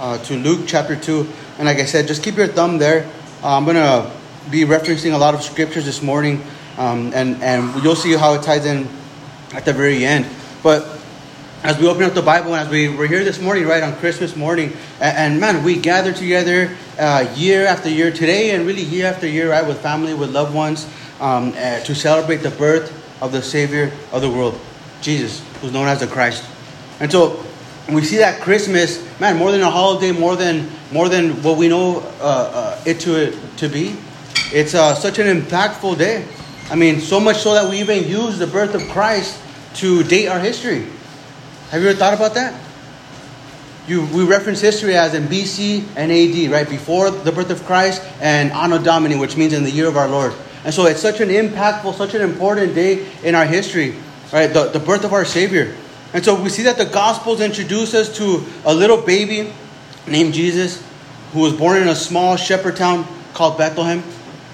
uh, 0.00 0.18
to 0.24 0.34
Luke 0.34 0.62
chapter 0.66 0.96
2. 0.96 1.28
And 1.58 1.66
like 1.66 1.78
I 1.78 1.84
said, 1.84 2.08
just 2.08 2.24
keep 2.24 2.36
your 2.36 2.48
thumb 2.48 2.78
there. 2.78 3.04
Uh, 3.42 3.56
I'm 3.56 3.64
going 3.64 3.76
to 3.76 4.10
be 4.50 4.62
referencing 4.62 5.12
a 5.12 5.18
lot 5.18 5.34
of 5.34 5.42
scriptures 5.42 5.84
this 5.84 6.02
morning, 6.02 6.42
um, 6.78 7.12
and, 7.14 7.40
and 7.42 7.82
you'll 7.84 7.94
see 7.94 8.16
how 8.16 8.32
it 8.34 8.42
ties 8.42 8.64
in 8.64 8.88
at 9.52 9.64
the 9.64 9.72
very 9.72 10.04
end. 10.04 10.26
But 10.62 10.98
as 11.62 11.78
we 11.78 11.86
open 11.86 12.04
up 12.04 12.14
the 12.14 12.22
Bible 12.22 12.54
and 12.54 12.66
as 12.66 12.70
we 12.70 12.88
were 12.88 13.06
here 13.06 13.22
this 13.22 13.40
morning, 13.40 13.66
right, 13.66 13.82
on 13.82 13.94
Christmas 13.96 14.34
morning, 14.34 14.72
and, 15.00 15.34
and 15.34 15.40
man, 15.40 15.62
we 15.62 15.76
gather 15.76 16.12
together 16.12 16.74
uh, 16.98 17.32
year 17.36 17.66
after 17.66 17.90
year, 17.90 18.10
today 18.10 18.52
and 18.52 18.66
really 18.66 18.82
year 18.82 19.06
after 19.06 19.26
year, 19.26 19.50
right, 19.50 19.66
with 19.66 19.80
family, 19.80 20.14
with 20.14 20.30
loved 20.30 20.54
ones, 20.54 20.88
um, 21.20 21.52
uh, 21.56 21.80
to 21.80 21.94
celebrate 21.94 22.38
the 22.38 22.50
birth 22.50 22.96
of 23.22 23.32
the 23.32 23.42
Savior 23.42 23.92
of 24.12 24.22
the 24.22 24.30
world, 24.30 24.58
Jesus, 25.02 25.44
who's 25.60 25.72
known 25.72 25.86
as 25.86 26.00
the 26.00 26.06
Christ. 26.06 26.42
And 26.98 27.12
so 27.12 27.44
we 27.94 28.04
see 28.04 28.18
that 28.18 28.40
Christmas, 28.42 29.02
man, 29.20 29.36
more 29.36 29.52
than 29.52 29.60
a 29.60 29.70
holiday, 29.70 30.12
more 30.12 30.36
than 30.36 30.68
more 30.92 31.08
than 31.08 31.42
what 31.42 31.56
we 31.56 31.68
know 31.68 32.00
uh, 32.20 32.22
uh, 32.22 32.82
it 32.84 33.00
to 33.00 33.36
to 33.58 33.68
be. 33.68 33.96
It's 34.52 34.74
uh, 34.74 34.94
such 34.94 35.18
an 35.18 35.26
impactful 35.26 35.98
day. 35.98 36.26
I 36.70 36.76
mean, 36.76 37.00
so 37.00 37.18
much 37.20 37.38
so 37.38 37.54
that 37.54 37.68
we 37.68 37.80
even 37.80 38.08
use 38.08 38.38
the 38.38 38.46
birth 38.46 38.74
of 38.74 38.82
Christ 38.88 39.40
to 39.76 40.02
date 40.04 40.28
our 40.28 40.38
history. 40.38 40.86
Have 41.70 41.82
you 41.82 41.88
ever 41.88 41.98
thought 41.98 42.14
about 42.14 42.34
that? 42.34 42.60
You, 43.86 44.06
we 44.06 44.24
reference 44.24 44.60
history 44.60 44.96
as 44.96 45.14
in 45.14 45.24
BC 45.24 45.84
and 45.96 46.12
AD, 46.12 46.50
right? 46.52 46.68
Before 46.68 47.10
the 47.10 47.32
birth 47.32 47.50
of 47.50 47.64
Christ 47.64 48.02
and 48.20 48.52
Anno 48.52 48.78
Domini, 48.78 49.16
which 49.16 49.36
means 49.36 49.52
in 49.52 49.64
the 49.64 49.70
year 49.70 49.88
of 49.88 49.96
our 49.96 50.08
Lord. 50.08 50.32
And 50.64 50.74
so 50.74 50.86
it's 50.86 51.00
such 51.00 51.20
an 51.20 51.28
impactful, 51.28 51.94
such 51.94 52.14
an 52.14 52.22
important 52.22 52.74
day 52.74 53.06
in 53.24 53.34
our 53.34 53.46
history, 53.46 53.94
right? 54.32 54.46
The, 54.46 54.68
the 54.68 54.78
birth 54.78 55.04
of 55.04 55.12
our 55.12 55.24
Savior. 55.24 55.74
And 56.12 56.24
so 56.24 56.40
we 56.40 56.48
see 56.48 56.64
that 56.64 56.76
the 56.76 56.86
Gospels 56.86 57.40
introduce 57.40 57.94
us 57.94 58.16
to 58.16 58.44
a 58.64 58.74
little 58.74 59.00
baby 59.00 59.52
named 60.06 60.34
Jesus 60.34 60.84
who 61.32 61.40
was 61.40 61.52
born 61.52 61.80
in 61.80 61.88
a 61.88 61.94
small 61.94 62.36
shepherd 62.36 62.76
town 62.76 63.06
called 63.32 63.56
Bethlehem. 63.56 64.02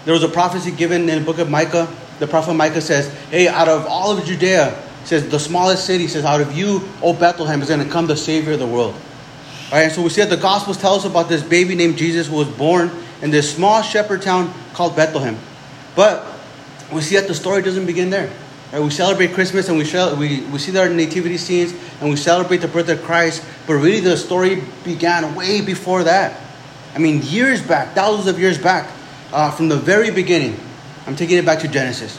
There 0.04 0.12
was 0.12 0.22
a 0.22 0.28
prophecy 0.28 0.70
given 0.70 1.08
in 1.08 1.18
the 1.18 1.24
book 1.24 1.38
of 1.38 1.50
Micah. 1.50 1.88
The 2.18 2.26
prophet 2.26 2.54
Micah 2.54 2.80
says, 2.80 3.08
Hey, 3.30 3.48
out 3.48 3.68
of 3.68 3.86
all 3.86 4.16
of 4.16 4.24
Judea, 4.24 4.82
says 5.04 5.28
the 5.28 5.38
smallest 5.38 5.86
city 5.86 6.08
says, 6.08 6.24
Out 6.24 6.40
of 6.40 6.56
you, 6.56 6.82
O 7.02 7.14
Bethlehem, 7.14 7.62
is 7.62 7.68
going 7.68 7.84
to 7.84 7.90
come 7.90 8.06
the 8.06 8.16
Savior 8.16 8.52
of 8.52 8.58
the 8.58 8.66
world. 8.66 8.94
All 8.94 9.72
right, 9.72 9.84
and 9.84 9.92
so 9.92 10.02
we 10.02 10.10
see 10.10 10.20
that 10.20 10.30
the 10.30 10.36
Gospels 10.36 10.76
tell 10.76 10.94
us 10.94 11.04
about 11.04 11.28
this 11.28 11.42
baby 11.42 11.74
named 11.74 11.96
Jesus 11.96 12.28
who 12.28 12.36
was 12.36 12.48
born 12.48 12.90
in 13.22 13.30
this 13.30 13.54
small 13.54 13.82
shepherd 13.82 14.22
town 14.22 14.52
called 14.74 14.94
Bethlehem. 14.94 15.38
But 15.94 16.24
we 16.92 17.00
see 17.00 17.16
that 17.16 17.26
the 17.26 17.34
story 17.34 17.62
doesn't 17.62 17.86
begin 17.86 18.10
there. 18.10 18.30
Right? 18.72 18.80
We 18.80 18.90
celebrate 18.90 19.32
Christmas 19.32 19.68
and 19.68 19.78
we, 19.78 19.84
we, 20.18 20.44
we 20.46 20.58
see 20.58 20.76
our 20.76 20.88
nativity 20.88 21.38
scenes 21.38 21.72
and 22.00 22.10
we 22.10 22.16
celebrate 22.16 22.58
the 22.58 22.68
birth 22.68 22.88
of 22.88 23.02
Christ, 23.02 23.44
but 23.66 23.74
really 23.74 24.00
the 24.00 24.16
story 24.16 24.62
began 24.84 25.34
way 25.34 25.60
before 25.60 26.04
that. 26.04 26.40
I 26.94 26.98
mean, 26.98 27.22
years 27.22 27.60
back, 27.62 27.94
thousands 27.94 28.26
of 28.26 28.38
years 28.38 28.58
back, 28.58 28.90
uh, 29.32 29.50
from 29.50 29.68
the 29.68 29.76
very 29.76 30.10
beginning. 30.10 30.58
I'm 31.06 31.16
taking 31.16 31.36
it 31.36 31.44
back 31.44 31.60
to 31.60 31.68
Genesis. 31.68 32.18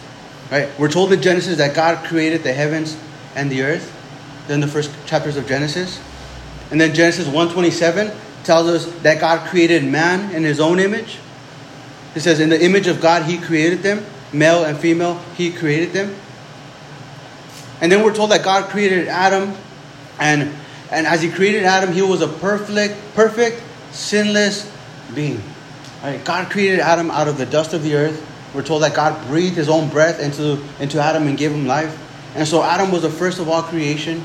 Right? 0.52 0.70
We're 0.80 0.90
told 0.90 1.12
in 1.12 1.22
Genesis 1.22 1.58
that 1.58 1.76
God 1.76 2.06
created 2.06 2.44
the 2.44 2.54
heavens 2.54 2.98
and 3.36 3.52
the 3.52 3.64
earth. 3.64 3.94
Then 4.48 4.62
the 4.62 4.68
first 4.68 4.92
chapters 5.06 5.36
of 5.36 5.48
Genesis. 5.48 6.00
And 6.72 6.80
then 6.80 6.94
Genesis 6.94 7.26
127 7.26 8.12
tells 8.44 8.68
us 8.68 8.86
that 9.02 9.20
God 9.20 9.50
created 9.50 9.84
man 9.84 10.34
in 10.34 10.44
his 10.44 10.60
own 10.60 10.80
image. 10.80 11.20
It 12.16 12.22
says, 12.22 12.40
In 12.40 12.50
the 12.50 12.64
image 12.64 12.88
of 12.88 13.02
God, 13.02 13.24
he 13.24 13.38
created 13.38 13.84
them, 13.84 14.06
male 14.32 14.64
and 14.64 14.78
female, 14.78 15.20
he 15.36 15.52
created 15.52 15.92
them. 15.92 16.16
And 17.82 17.92
then 17.92 18.04
we're 18.04 18.16
told 18.16 18.32
that 18.32 18.44
God 18.44 18.70
created 18.70 19.08
Adam, 19.08 19.54
and, 20.20 20.54
and 20.92 21.06
as 21.06 21.22
he 21.22 21.30
created 21.30 21.64
Adam, 21.64 21.94
he 21.94 22.02
was 22.02 22.22
a 22.22 22.28
perfect, 22.28 22.96
perfect, 23.14 23.62
sinless 23.92 24.72
being. 25.14 25.42
Right? 26.02 26.24
God 26.24 26.50
created 26.50 26.80
Adam 26.80 27.12
out 27.12 27.28
of 27.28 27.38
the 27.38 27.46
dust 27.46 27.74
of 27.74 27.84
the 27.84 27.96
earth. 27.96 28.26
We're 28.54 28.64
told 28.64 28.82
that 28.82 28.96
God 28.96 29.28
breathed 29.28 29.56
his 29.56 29.70
own 29.70 29.90
breath 29.90 30.20
into, 30.20 30.64
into 30.80 31.00
Adam 31.00 31.28
and 31.28 31.38
gave 31.38 31.52
him 31.52 31.68
life. 31.68 32.04
And 32.36 32.48
so 32.48 32.64
Adam 32.64 32.92
was 32.92 33.04
the 33.04 33.10
first 33.10 33.40
of 33.40 33.48
all 33.48 33.62
creation. 33.62 34.24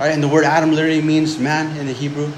Right? 0.00 0.08
And 0.08 0.22
the 0.22 0.28
word 0.28 0.44
Adam 0.44 0.70
literally 0.72 1.02
means 1.02 1.38
man 1.38 1.76
in 1.76 1.86
the 1.86 1.92
Hebrew. 1.92 2.32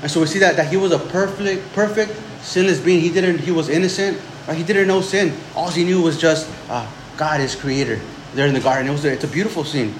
And 0.00 0.10
so 0.10 0.20
we 0.20 0.26
see 0.26 0.38
that, 0.38 0.56
that 0.56 0.70
he 0.70 0.78
was 0.78 0.92
a 0.92 0.98
perfect, 0.98 1.72
perfect, 1.74 2.12
sinless 2.40 2.80
being. 2.80 3.00
He 3.00 3.10
didn't, 3.10 3.38
he 3.38 3.50
was 3.50 3.68
innocent. 3.68 4.18
Right? 4.48 4.56
He 4.56 4.62
didn't 4.62 4.88
know 4.88 5.02
sin. 5.02 5.36
All 5.54 5.68
he 5.68 5.84
knew 5.84 6.00
was 6.00 6.18
just 6.18 6.48
uh, 6.70 6.90
God 7.18 7.40
is 7.42 7.54
creator 7.54 8.00
there 8.34 8.46
in 8.46 8.54
the 8.54 8.60
garden. 8.60 8.88
It 8.88 8.92
was 8.92 9.04
it's 9.04 9.24
a 9.24 9.28
beautiful 9.28 9.64
scene. 9.64 9.94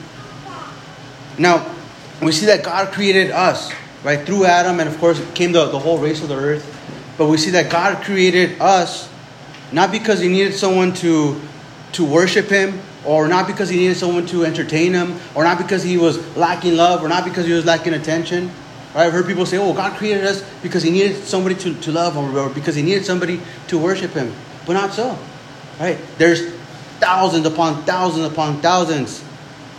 Now, 1.39 1.75
we 2.23 2.33
see 2.33 2.47
that 2.47 2.63
God 2.63 2.93
created 2.93 3.31
us, 3.31 3.73
right, 4.05 4.25
through 4.27 4.45
Adam, 4.45 4.79
and 4.81 4.89
of 4.89 4.99
course 4.99 5.23
came 5.33 5.53
the, 5.53 5.67
the 5.67 5.79
whole 5.79 5.99
race 5.99 6.23
of 6.23 6.29
the 6.29 6.37
earth. 6.37 6.77
But 7.17 7.29
we 7.29 7.39
see 7.39 7.51
that 7.51 7.71
God 7.71 8.03
created 8.05 8.61
us 8.61 9.09
not 9.73 9.91
because 9.91 10.21
He 10.21 10.29
needed 10.29 10.55
someone 10.55 10.93
to, 10.95 11.41
to 11.93 12.05
worship 12.05 12.47
Him, 12.47 12.81
or 13.05 13.29
not 13.29 13.47
because 13.47 13.69
He 13.69 13.77
needed 13.77 13.97
someone 13.97 14.27
to 14.27 14.45
entertain 14.45 14.93
Him, 14.93 15.17
or 15.35 15.45
not 15.45 15.59
because 15.59 15.83
He 15.83 15.97
was 15.97 16.37
lacking 16.37 16.77
love, 16.77 17.03
or 17.03 17.09
not 17.09 17.25
because 17.25 17.47
He 17.47 17.53
was 17.53 17.65
lacking 17.65 17.95
attention. 17.95 18.51
Right? 18.95 19.07
I've 19.07 19.13
heard 19.13 19.27
people 19.27 19.47
say, 19.47 19.57
oh, 19.57 19.73
God 19.73 19.97
created 19.97 20.25
us 20.25 20.43
because 20.63 20.83
He 20.83 20.91
needed 20.91 21.25
somebody 21.25 21.55
to, 21.57 21.75
to 21.81 21.93
love, 21.93 22.17
or, 22.17 22.39
or 22.39 22.51
because 22.51 22.75
He 22.75 22.83
needed 22.83 23.05
somebody 23.05 23.41
to 23.69 23.79
worship 23.79 24.13
Him. 24.13 24.33
But 24.67 24.75
not 24.75 24.93
so. 24.93 25.19
Right? 25.79 25.99
There's 26.19 26.60
thousands 27.01 27.47
upon 27.47 27.83
thousands 27.85 28.31
upon 28.31 28.61
thousands 28.61 29.25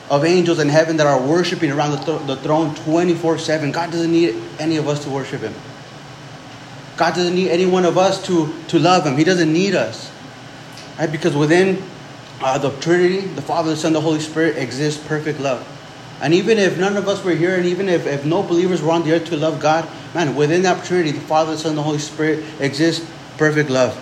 of 0.10 0.26
angels 0.26 0.60
in 0.60 0.68
heaven 0.68 0.98
that 0.98 1.08
are 1.08 1.22
worshiping 1.22 1.72
around 1.72 1.92
the, 1.92 1.98
th- 1.98 2.28
the 2.28 2.36
throne 2.36 2.76
24 2.76 3.38
7. 3.38 3.72
God 3.72 3.92
doesn't 3.92 4.12
need 4.12 4.36
any 4.60 4.76
of 4.76 4.88
us 4.88 5.04
to 5.06 5.10
worship 5.10 5.42
Him. 5.42 5.54
God 6.98 7.16
doesn't 7.16 7.34
need 7.34 7.50
any 7.50 7.66
one 7.66 7.86
of 7.86 7.98
us 7.98 8.24
to, 8.26 8.54
to 8.68 8.78
love 8.78 9.06
Him. 9.06 9.16
He 9.16 9.24
doesn't 9.24 9.52
need 9.52 9.74
us. 9.74 10.12
Right? 11.00 11.10
Because 11.10 11.36
within 11.36 11.82
uh, 12.42 12.58
the 12.58 12.72
Trinity, 12.82 13.22
the 13.22 13.42
Father, 13.42 13.72
the 13.72 13.78
Son, 13.78 13.94
the 13.94 14.02
Holy 14.02 14.20
Spirit 14.20 14.58
exists 14.58 15.02
perfect 15.08 15.40
love. 15.40 15.66
And 16.22 16.34
even 16.34 16.60
if 16.60 16.78
none 16.78 16.98
of 16.98 17.08
us 17.08 17.24
were 17.24 17.34
here, 17.34 17.56
and 17.56 17.66
even 17.66 17.90
if, 17.90 18.06
if 18.06 18.26
no 18.26 18.44
believers 18.44 18.82
were 18.82 18.92
on 18.92 19.04
the 19.04 19.14
earth 19.14 19.26
to 19.26 19.38
love 19.38 19.60
God, 19.60 19.90
man, 20.14 20.36
within 20.36 20.62
that 20.64 20.84
Trinity, 20.86 21.12
the 21.12 21.22
Father, 21.22 21.54
the 21.54 21.58
Son, 21.58 21.76
the 21.76 21.82
Holy 21.82 21.98
Spirit 21.98 22.44
exists 22.60 23.10
perfect 23.38 23.70
love. 23.70 23.98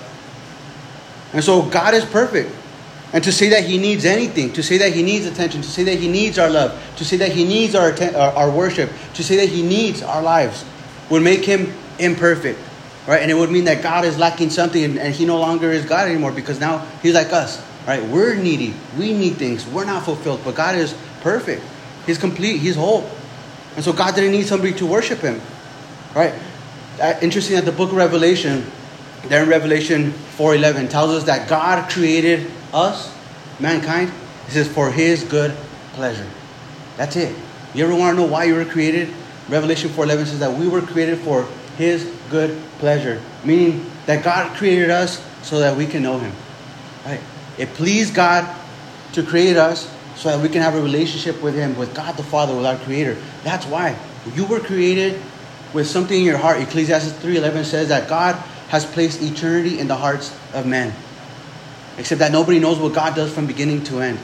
And 1.34 1.44
so 1.44 1.62
God 1.62 1.94
is 1.94 2.04
perfect. 2.04 2.54
And 3.12 3.24
to 3.24 3.32
say 3.32 3.50
that 3.50 3.64
he 3.66 3.78
needs 3.80 4.06
anything, 4.06 4.54
to 4.54 4.62
say 4.62 4.78
that 4.78 4.94
he 4.94 5.02
needs 5.02 5.26
attention, 5.26 5.62
to 5.62 5.68
say 5.68 5.84
that 5.86 5.98
he 5.98 6.08
needs 6.08 6.38
our 6.38 6.50
love, 6.50 6.80
to 6.98 7.06
say 7.06 7.18
that 7.18 7.32
he 7.32 7.44
needs 7.44 7.74
our, 7.74 7.92
our, 8.16 8.34
our 8.34 8.52
worship, 8.52 8.92
to 9.16 9.24
say 9.24 9.38
that 9.38 9.50
he 9.50 9.64
needs 9.64 10.04
our 10.04 10.22
lives 10.22 10.64
would 11.10 11.24
make 11.24 11.44
him 11.44 11.74
imperfect. 11.98 12.60
Right? 13.08 13.22
And 13.22 13.32
it 13.32 13.34
would 13.34 13.50
mean 13.50 13.66
that 13.66 13.82
God 13.82 14.06
is 14.06 14.18
lacking 14.20 14.52
something 14.52 14.84
and, 14.84 15.00
and 15.00 15.16
he 15.16 15.26
no 15.26 15.40
longer 15.40 15.72
is 15.72 15.86
God 15.86 16.08
anymore 16.08 16.32
because 16.32 16.60
now 16.60 16.86
he's 17.02 17.16
like 17.16 17.34
us. 17.34 17.64
Right? 17.88 18.04
We're 18.04 18.36
needy. 18.36 18.76
We 18.98 19.14
need 19.14 19.36
things. 19.38 19.66
We're 19.66 19.86
not 19.86 20.04
fulfilled. 20.04 20.42
But 20.46 20.54
God 20.54 20.76
is 20.76 20.96
perfect. 21.22 21.64
He's 22.06 22.20
complete. 22.20 22.58
He's 22.58 22.76
whole. 22.76 23.10
And 23.76 23.84
so 23.84 23.94
God 23.94 24.14
didn't 24.14 24.32
need 24.32 24.46
somebody 24.46 24.74
to 24.74 24.86
worship 24.86 25.20
him. 25.20 25.42
Right? 26.16 26.34
Uh, 27.02 27.16
interesting 27.22 27.56
that 27.56 27.66
the 27.66 27.72
book 27.72 27.90
of 27.90 27.98
Revelation, 27.98 28.66
there 29.24 29.42
in 29.42 29.50
Revelation 29.50 30.12
4.11, 30.38 30.90
tells 30.90 31.12
us 31.12 31.24
that 31.24 31.50
God 31.50 31.90
created 31.90 32.52
us, 32.74 33.14
mankind, 33.60 34.12
it 34.48 34.52
says 34.52 34.68
for 34.68 34.92
his 34.92 35.24
good 35.24 35.56
pleasure. 35.94 36.28
That's 36.98 37.16
it. 37.16 37.36
You 37.74 37.86
ever 37.86 37.96
want 37.96 38.18
to 38.18 38.22
know 38.22 38.28
why 38.28 38.46
you 38.46 38.56
were 38.56 38.66
created? 38.66 39.14
Revelation 39.48 39.90
4:11 39.90 40.26
says 40.26 40.40
that 40.40 40.54
we 40.54 40.68
were 40.68 40.82
created 40.82 41.20
for 41.20 41.48
his 41.78 42.04
good 42.30 42.60
pleasure, 42.80 43.22
meaning 43.44 43.90
that 44.06 44.24
God 44.24 44.56
created 44.58 44.90
us 44.90 45.22
so 45.44 45.60
that 45.60 45.76
we 45.76 45.86
can 45.86 46.04
know 46.04 46.20
him. 46.20 46.34
Right? 47.06 47.20
It 47.58 47.74
pleased 47.74 48.14
God 48.14 48.48
to 49.14 49.24
create 49.24 49.58
us 49.58 49.90
so 50.16 50.30
that 50.30 50.42
we 50.42 50.50
can 50.50 50.62
have 50.62 50.76
a 50.76 50.82
relationship 50.82 51.42
with 51.42 51.56
him, 51.56 51.78
with 51.78 51.96
God 51.96 52.18
the 52.18 52.24
Father, 52.24 52.56
with 52.56 52.66
our 52.66 52.78
creator. 52.78 53.18
That's 53.44 53.66
why 53.66 53.96
you 54.36 54.46
were 54.46 54.60
created 54.60 55.20
with 55.74 55.88
something 55.88 56.18
in 56.18 56.26
your 56.26 56.38
heart. 56.38 56.60
Ecclesiastes 56.60 57.14
3:11 57.24 57.64
says 57.66 57.90
that 57.90 58.08
God 58.10 58.36
has 58.70 58.86
placed 58.86 59.22
eternity 59.22 59.80
in 59.80 59.88
the 59.88 59.96
hearts 59.96 60.32
of 60.54 60.66
men. 60.66 60.94
Except 62.00 62.20
that 62.20 62.32
nobody 62.32 62.60
knows 62.60 62.80
what 62.80 62.94
God 62.94 63.16
does 63.16 63.32
from 63.32 63.46
beginning 63.46 63.84
to 63.86 64.00
end. 64.00 64.18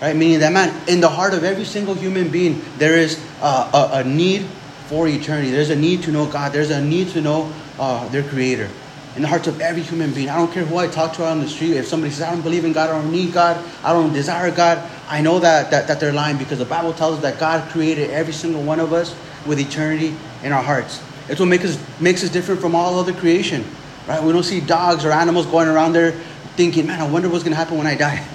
Right? 0.00 0.14
Meaning 0.14 0.40
that, 0.40 0.52
man, 0.52 0.88
in 0.88 1.00
the 1.00 1.08
heart 1.08 1.34
of 1.34 1.42
every 1.42 1.64
single 1.64 1.94
human 1.94 2.28
being, 2.28 2.62
there 2.78 2.96
is 2.96 3.22
a, 3.42 3.90
a, 3.92 4.04
need 4.04 4.42
for 4.86 5.08
eternity. 5.08 5.50
There's 5.50 5.70
a 5.70 5.76
need 5.76 6.02
to 6.04 6.12
know 6.12 6.26
God. 6.26 6.52
There's 6.52 6.70
a 6.70 6.80
need 6.80 7.08
to 7.10 7.20
know 7.20 7.52
uh, 7.78 8.06
their 8.08 8.22
Creator. 8.22 8.70
In 9.16 9.22
the 9.22 9.28
hearts 9.28 9.48
of 9.48 9.60
every 9.60 9.82
human 9.82 10.12
being. 10.12 10.28
I 10.28 10.36
don't 10.36 10.52
care 10.52 10.64
who 10.64 10.76
I 10.76 10.86
talk 10.86 11.14
to 11.14 11.24
on 11.24 11.40
the 11.40 11.48
street. 11.48 11.72
If 11.72 11.86
somebody 11.86 12.12
says, 12.12 12.22
I 12.22 12.30
don't 12.30 12.42
believe 12.42 12.64
in 12.66 12.72
God, 12.72 12.90
I 12.90 13.00
don't 13.00 13.10
need 13.10 13.32
God, 13.32 13.64
I 13.82 13.92
don't 13.94 14.12
desire 14.12 14.50
God, 14.50 14.88
I 15.08 15.22
know 15.22 15.38
that, 15.38 15.70
that, 15.70 15.88
that 15.88 15.98
they're 15.98 16.12
lying 16.12 16.36
because 16.36 16.58
the 16.58 16.66
Bible 16.66 16.92
tells 16.92 17.16
us 17.16 17.22
that 17.22 17.40
God 17.40 17.68
created 17.70 18.10
every 18.10 18.34
single 18.34 18.62
one 18.62 18.78
of 18.78 18.92
us 18.92 19.16
with 19.46 19.58
eternity 19.58 20.14
in 20.44 20.52
our 20.52 20.62
hearts. 20.62 21.02
It's 21.28 21.40
what 21.40 21.46
makes 21.46 21.64
us, 21.64 22.00
makes 22.00 22.22
us 22.22 22.30
different 22.30 22.60
from 22.60 22.74
all 22.74 22.98
other 22.98 23.14
creation. 23.14 23.64
Right? 24.06 24.22
We 24.22 24.32
don't 24.32 24.44
see 24.44 24.60
dogs 24.60 25.04
or 25.04 25.10
animals 25.10 25.46
going 25.46 25.68
around 25.68 25.94
there 25.94 26.14
thinking, 26.56 26.86
man, 26.86 27.00
I 27.00 27.08
wonder 27.08 27.28
what's 27.28 27.44
going 27.44 27.52
to 27.52 27.56
happen 27.56 27.78
when 27.78 27.86
I 27.86 27.94
die. 27.94 28.26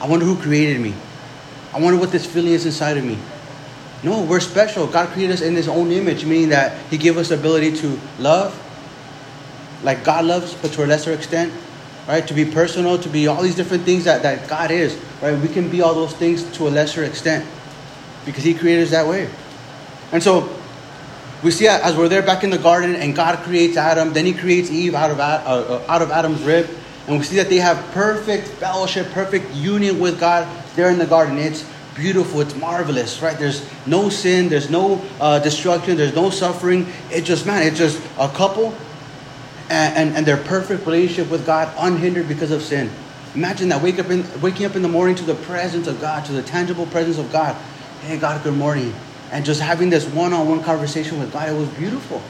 I 0.00 0.08
wonder 0.08 0.24
who 0.24 0.36
created 0.36 0.80
me. 0.80 0.94
I 1.72 1.80
wonder 1.80 1.98
what 1.98 2.10
this 2.10 2.24
feeling 2.24 2.52
is 2.52 2.64
inside 2.66 2.96
of 2.96 3.04
me. 3.04 3.18
No, 4.02 4.22
we're 4.22 4.40
special. 4.40 4.86
God 4.86 5.08
created 5.10 5.34
us 5.34 5.40
in 5.40 5.54
His 5.54 5.68
own 5.68 5.90
image, 5.90 6.24
meaning 6.24 6.50
that 6.50 6.78
He 6.90 6.98
gave 6.98 7.16
us 7.16 7.28
the 7.28 7.34
ability 7.34 7.76
to 7.78 7.98
love, 8.18 8.54
like 9.82 10.04
God 10.04 10.24
loves, 10.24 10.54
but 10.54 10.72
to 10.72 10.84
a 10.84 10.86
lesser 10.86 11.12
extent, 11.12 11.52
right? 12.06 12.26
To 12.26 12.34
be 12.34 12.44
personal, 12.44 12.98
to 12.98 13.08
be 13.08 13.26
all 13.26 13.42
these 13.42 13.56
different 13.56 13.82
things 13.82 14.04
that, 14.04 14.22
that 14.22 14.48
God 14.48 14.70
is, 14.70 14.96
right? 15.20 15.38
We 15.38 15.48
can 15.48 15.68
be 15.68 15.82
all 15.82 15.94
those 15.94 16.14
things 16.14 16.44
to 16.56 16.68
a 16.68 16.70
lesser 16.70 17.04
extent 17.04 17.44
because 18.24 18.44
He 18.44 18.54
created 18.54 18.84
us 18.84 18.90
that 18.90 19.06
way. 19.06 19.28
And 20.12 20.22
so 20.22 20.48
we 21.42 21.50
see 21.50 21.66
as 21.66 21.96
we're 21.96 22.08
there 22.08 22.22
back 22.22 22.44
in 22.44 22.50
the 22.50 22.58
garden 22.58 22.94
and 22.94 23.14
God 23.14 23.38
creates 23.40 23.76
Adam, 23.76 24.12
then 24.12 24.26
He 24.26 24.32
creates 24.32 24.70
Eve 24.70 24.94
out 24.94 25.10
of, 25.10 25.20
out 25.20 26.02
of 26.02 26.10
Adam's 26.10 26.42
rib. 26.42 26.68
And 27.08 27.18
we 27.18 27.24
see 27.24 27.36
that 27.36 27.48
they 27.48 27.56
have 27.56 27.78
perfect 27.92 28.46
fellowship, 28.46 29.10
perfect 29.12 29.52
union 29.54 29.98
with 29.98 30.20
God 30.20 30.46
there 30.76 30.90
in 30.90 30.98
the 30.98 31.06
garden. 31.06 31.38
It's 31.38 31.68
beautiful, 31.94 32.42
it's 32.42 32.54
marvelous, 32.54 33.22
right? 33.22 33.38
There's 33.38 33.66
no 33.86 34.10
sin, 34.10 34.50
there's 34.50 34.68
no 34.68 35.02
uh, 35.18 35.38
destruction, 35.38 35.96
there's 35.96 36.14
no 36.14 36.28
suffering. 36.28 36.86
It's 37.10 37.26
just, 37.26 37.46
man, 37.46 37.66
it's 37.66 37.78
just 37.78 37.98
a 38.18 38.28
couple 38.28 38.76
and, 39.70 39.96
and, 39.96 40.16
and, 40.16 40.26
their 40.26 40.36
perfect 40.36 40.86
relationship 40.86 41.30
with 41.30 41.44
God 41.44 41.74
unhindered 41.78 42.28
because 42.28 42.50
of 42.50 42.62
sin. 42.62 42.90
Imagine 43.34 43.68
that 43.68 43.82
wake 43.82 43.98
up 43.98 44.10
in, 44.10 44.24
waking 44.40 44.64
up 44.64 44.76
in 44.76 44.82
the 44.82 44.88
morning 44.88 45.14
to 45.16 45.24
the 45.24 45.34
presence 45.34 45.86
of 45.86 46.00
God, 46.00 46.24
to 46.26 46.32
the 46.32 46.42
tangible 46.42 46.86
presence 46.86 47.18
of 47.18 47.30
God. 47.30 47.54
Hey, 48.02 48.18
God, 48.18 48.42
good 48.42 48.56
morning. 48.56 48.94
And 49.30 49.44
just 49.44 49.60
having 49.60 49.90
this 49.90 50.06
one 50.06 50.32
on 50.32 50.48
one 50.48 50.62
conversation 50.62 51.18
with 51.18 51.32
God, 51.32 51.48
it 51.48 51.52
was 51.52 51.68
beautiful. 51.70 52.22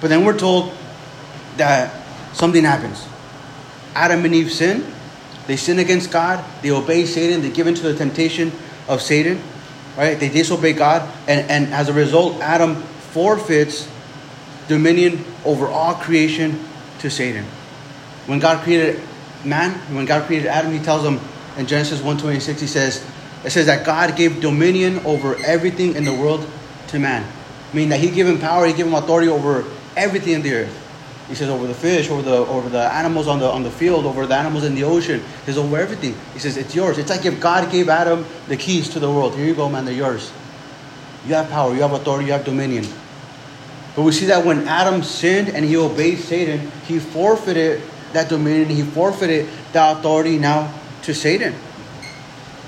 But 0.00 0.10
then 0.10 0.24
we're 0.24 0.38
told 0.38 0.72
that 1.56 1.92
something 2.32 2.62
happens. 2.62 3.04
Adam 3.98 4.24
and 4.24 4.34
Eve 4.34 4.52
sin. 4.52 4.86
They 5.48 5.56
sin 5.56 5.80
against 5.80 6.12
God. 6.12 6.44
They 6.62 6.70
obey 6.70 7.04
Satan. 7.04 7.42
They 7.42 7.50
give 7.50 7.66
into 7.66 7.82
the 7.82 7.94
temptation 7.94 8.52
of 8.86 9.02
Satan. 9.02 9.42
Right? 9.96 10.18
They 10.20 10.28
disobey 10.28 10.74
God. 10.74 11.02
And, 11.26 11.50
and 11.50 11.74
as 11.74 11.88
a 11.88 11.92
result, 11.92 12.40
Adam 12.40 12.76
forfeits 13.12 13.90
dominion 14.68 15.24
over 15.44 15.66
all 15.66 15.94
creation 15.94 16.64
to 17.00 17.10
Satan. 17.10 17.44
When 18.26 18.38
God 18.38 18.62
created 18.62 19.00
man, 19.44 19.72
when 19.94 20.04
God 20.04 20.26
created 20.26 20.46
Adam, 20.46 20.72
he 20.72 20.78
tells 20.78 21.04
him 21.04 21.18
in 21.56 21.66
Genesis 21.66 22.00
1:26, 22.00 22.60
he 22.60 22.66
says, 22.66 23.04
it 23.44 23.50
says 23.50 23.66
that 23.66 23.84
God 23.84 24.14
gave 24.16 24.40
dominion 24.40 25.00
over 25.04 25.36
everything 25.44 25.96
in 25.96 26.04
the 26.04 26.12
world 26.12 26.46
to 26.88 26.98
man. 26.98 27.26
Meaning 27.72 27.90
that 27.90 28.00
he 28.00 28.10
gave 28.10 28.28
him 28.28 28.38
power, 28.38 28.66
he 28.66 28.72
gave 28.72 28.86
him 28.86 28.94
authority 28.94 29.28
over 29.28 29.64
everything 29.96 30.34
in 30.34 30.42
the 30.42 30.54
earth. 30.54 30.87
He 31.28 31.34
says 31.34 31.50
over 31.50 31.66
the 31.66 31.74
fish, 31.74 32.08
over 32.08 32.22
the 32.22 32.36
over 32.36 32.68
the 32.70 32.90
animals 32.92 33.28
on 33.28 33.38
the 33.38 33.46
on 33.46 33.62
the 33.62 33.70
field, 33.70 34.06
over 34.06 34.26
the 34.26 34.34
animals 34.34 34.64
in 34.64 34.74
the 34.74 34.84
ocean. 34.84 35.20
He 35.20 35.46
says 35.46 35.58
over 35.58 35.76
everything. 35.76 36.14
He 36.32 36.38
says 36.38 36.56
it's 36.56 36.74
yours. 36.74 36.96
It's 36.96 37.10
like 37.10 37.26
if 37.26 37.38
God 37.38 37.70
gave 37.70 37.88
Adam 37.88 38.24
the 38.48 38.56
keys 38.56 38.88
to 38.90 38.98
the 38.98 39.10
world. 39.10 39.34
Here 39.34 39.44
you 39.44 39.54
go, 39.54 39.68
man. 39.68 39.84
They're 39.84 39.94
yours. 39.94 40.32
You 41.26 41.34
have 41.34 41.50
power. 41.50 41.74
You 41.74 41.82
have 41.82 41.92
authority. 41.92 42.26
You 42.26 42.32
have 42.32 42.46
dominion. 42.46 42.86
But 43.94 44.02
we 44.04 44.12
see 44.12 44.26
that 44.26 44.46
when 44.46 44.66
Adam 44.68 45.02
sinned 45.02 45.48
and 45.50 45.64
he 45.64 45.76
obeyed 45.76 46.20
Satan, 46.20 46.70
he 46.86 46.98
forfeited 46.98 47.82
that 48.12 48.28
dominion. 48.28 48.70
He 48.70 48.82
forfeited 48.82 49.48
that 49.72 49.98
authority 49.98 50.38
now 50.38 50.72
to 51.02 51.14
Satan. 51.14 51.54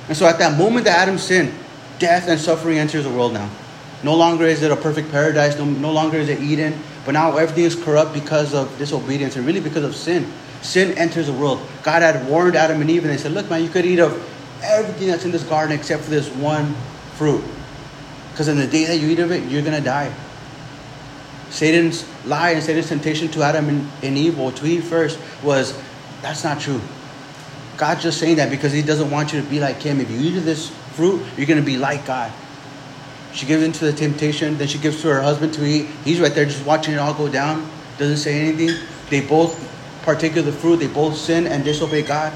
And 0.08 0.16
so 0.16 0.26
at 0.26 0.38
that 0.40 0.58
moment 0.58 0.84
that 0.84 0.98
Adam 0.98 1.18
sinned, 1.18 1.54
death 1.98 2.28
and 2.28 2.38
suffering 2.38 2.78
enters 2.78 3.04
the 3.04 3.10
world 3.10 3.32
now. 3.32 3.48
No 4.02 4.16
longer 4.16 4.44
is 4.44 4.62
it 4.62 4.70
a 4.72 4.76
perfect 4.76 5.10
paradise. 5.10 5.56
No, 5.56 5.64
no 5.64 5.92
longer 5.92 6.18
is 6.18 6.28
it 6.28 6.40
Eden. 6.40 6.74
But 7.04 7.12
now 7.12 7.36
everything 7.36 7.64
is 7.64 7.74
corrupt 7.74 8.12
because 8.12 8.54
of 8.54 8.76
disobedience 8.78 9.36
and 9.36 9.46
really 9.46 9.60
because 9.60 9.84
of 9.84 9.96
sin. 9.96 10.30
Sin 10.62 10.96
enters 10.98 11.26
the 11.26 11.32
world. 11.32 11.60
God 11.82 12.02
had 12.02 12.28
warned 12.28 12.56
Adam 12.56 12.80
and 12.80 12.90
Eve 12.90 13.04
and 13.04 13.12
they 13.12 13.16
said, 13.16 13.32
Look, 13.32 13.48
man, 13.48 13.62
you 13.62 13.70
could 13.70 13.86
eat 13.86 13.98
of 13.98 14.12
everything 14.62 15.08
that's 15.08 15.24
in 15.24 15.30
this 15.30 15.44
garden 15.44 15.74
except 15.74 16.04
for 16.04 16.10
this 16.10 16.28
one 16.28 16.74
fruit. 17.14 17.42
Because 18.30 18.48
in 18.48 18.58
the 18.58 18.66
day 18.66 18.84
that 18.86 18.98
you 18.98 19.08
eat 19.08 19.18
of 19.18 19.30
it, 19.30 19.50
you're 19.50 19.62
going 19.62 19.76
to 19.76 19.84
die. 19.84 20.12
Satan's 21.50 22.06
lie 22.24 22.50
and 22.50 22.62
Satan's 22.62 22.88
temptation 22.88 23.28
to 23.28 23.42
Adam 23.42 23.68
and, 23.68 23.90
and 24.02 24.16
Eve, 24.16 24.38
or 24.38 24.52
to 24.52 24.66
Eve 24.66 24.84
first, 24.84 25.18
was 25.42 25.78
that's 26.22 26.44
not 26.44 26.60
true. 26.60 26.80
God's 27.76 28.02
just 28.02 28.18
saying 28.18 28.36
that 28.36 28.50
because 28.50 28.72
He 28.72 28.82
doesn't 28.82 29.10
want 29.10 29.32
you 29.32 29.40
to 29.40 29.46
be 29.48 29.58
like 29.58 29.82
Him. 29.82 30.00
If 30.00 30.10
you 30.10 30.20
eat 30.20 30.36
of 30.36 30.44
this 30.44 30.70
fruit, 30.94 31.22
you're 31.36 31.46
going 31.46 31.58
to 31.58 31.66
be 31.66 31.76
like 31.76 32.06
God. 32.06 32.32
She 33.32 33.46
gives 33.46 33.62
into 33.62 33.84
the 33.84 33.92
temptation, 33.92 34.58
then 34.58 34.68
she 34.68 34.78
gives 34.78 35.02
to 35.02 35.08
her 35.08 35.22
husband 35.22 35.54
to 35.54 35.64
eat. 35.64 35.86
He's 36.04 36.20
right 36.20 36.34
there 36.34 36.44
just 36.44 36.64
watching 36.64 36.94
it 36.94 36.98
all 36.98 37.14
go 37.14 37.28
down, 37.28 37.70
doesn't 37.98 38.16
say 38.16 38.40
anything. 38.40 38.76
They 39.08 39.20
both 39.20 39.68
partake 40.02 40.36
of 40.36 40.46
the 40.46 40.52
fruit, 40.52 40.76
they 40.76 40.86
both 40.86 41.16
sin 41.16 41.46
and 41.46 41.64
disobey 41.64 42.02
God. 42.02 42.32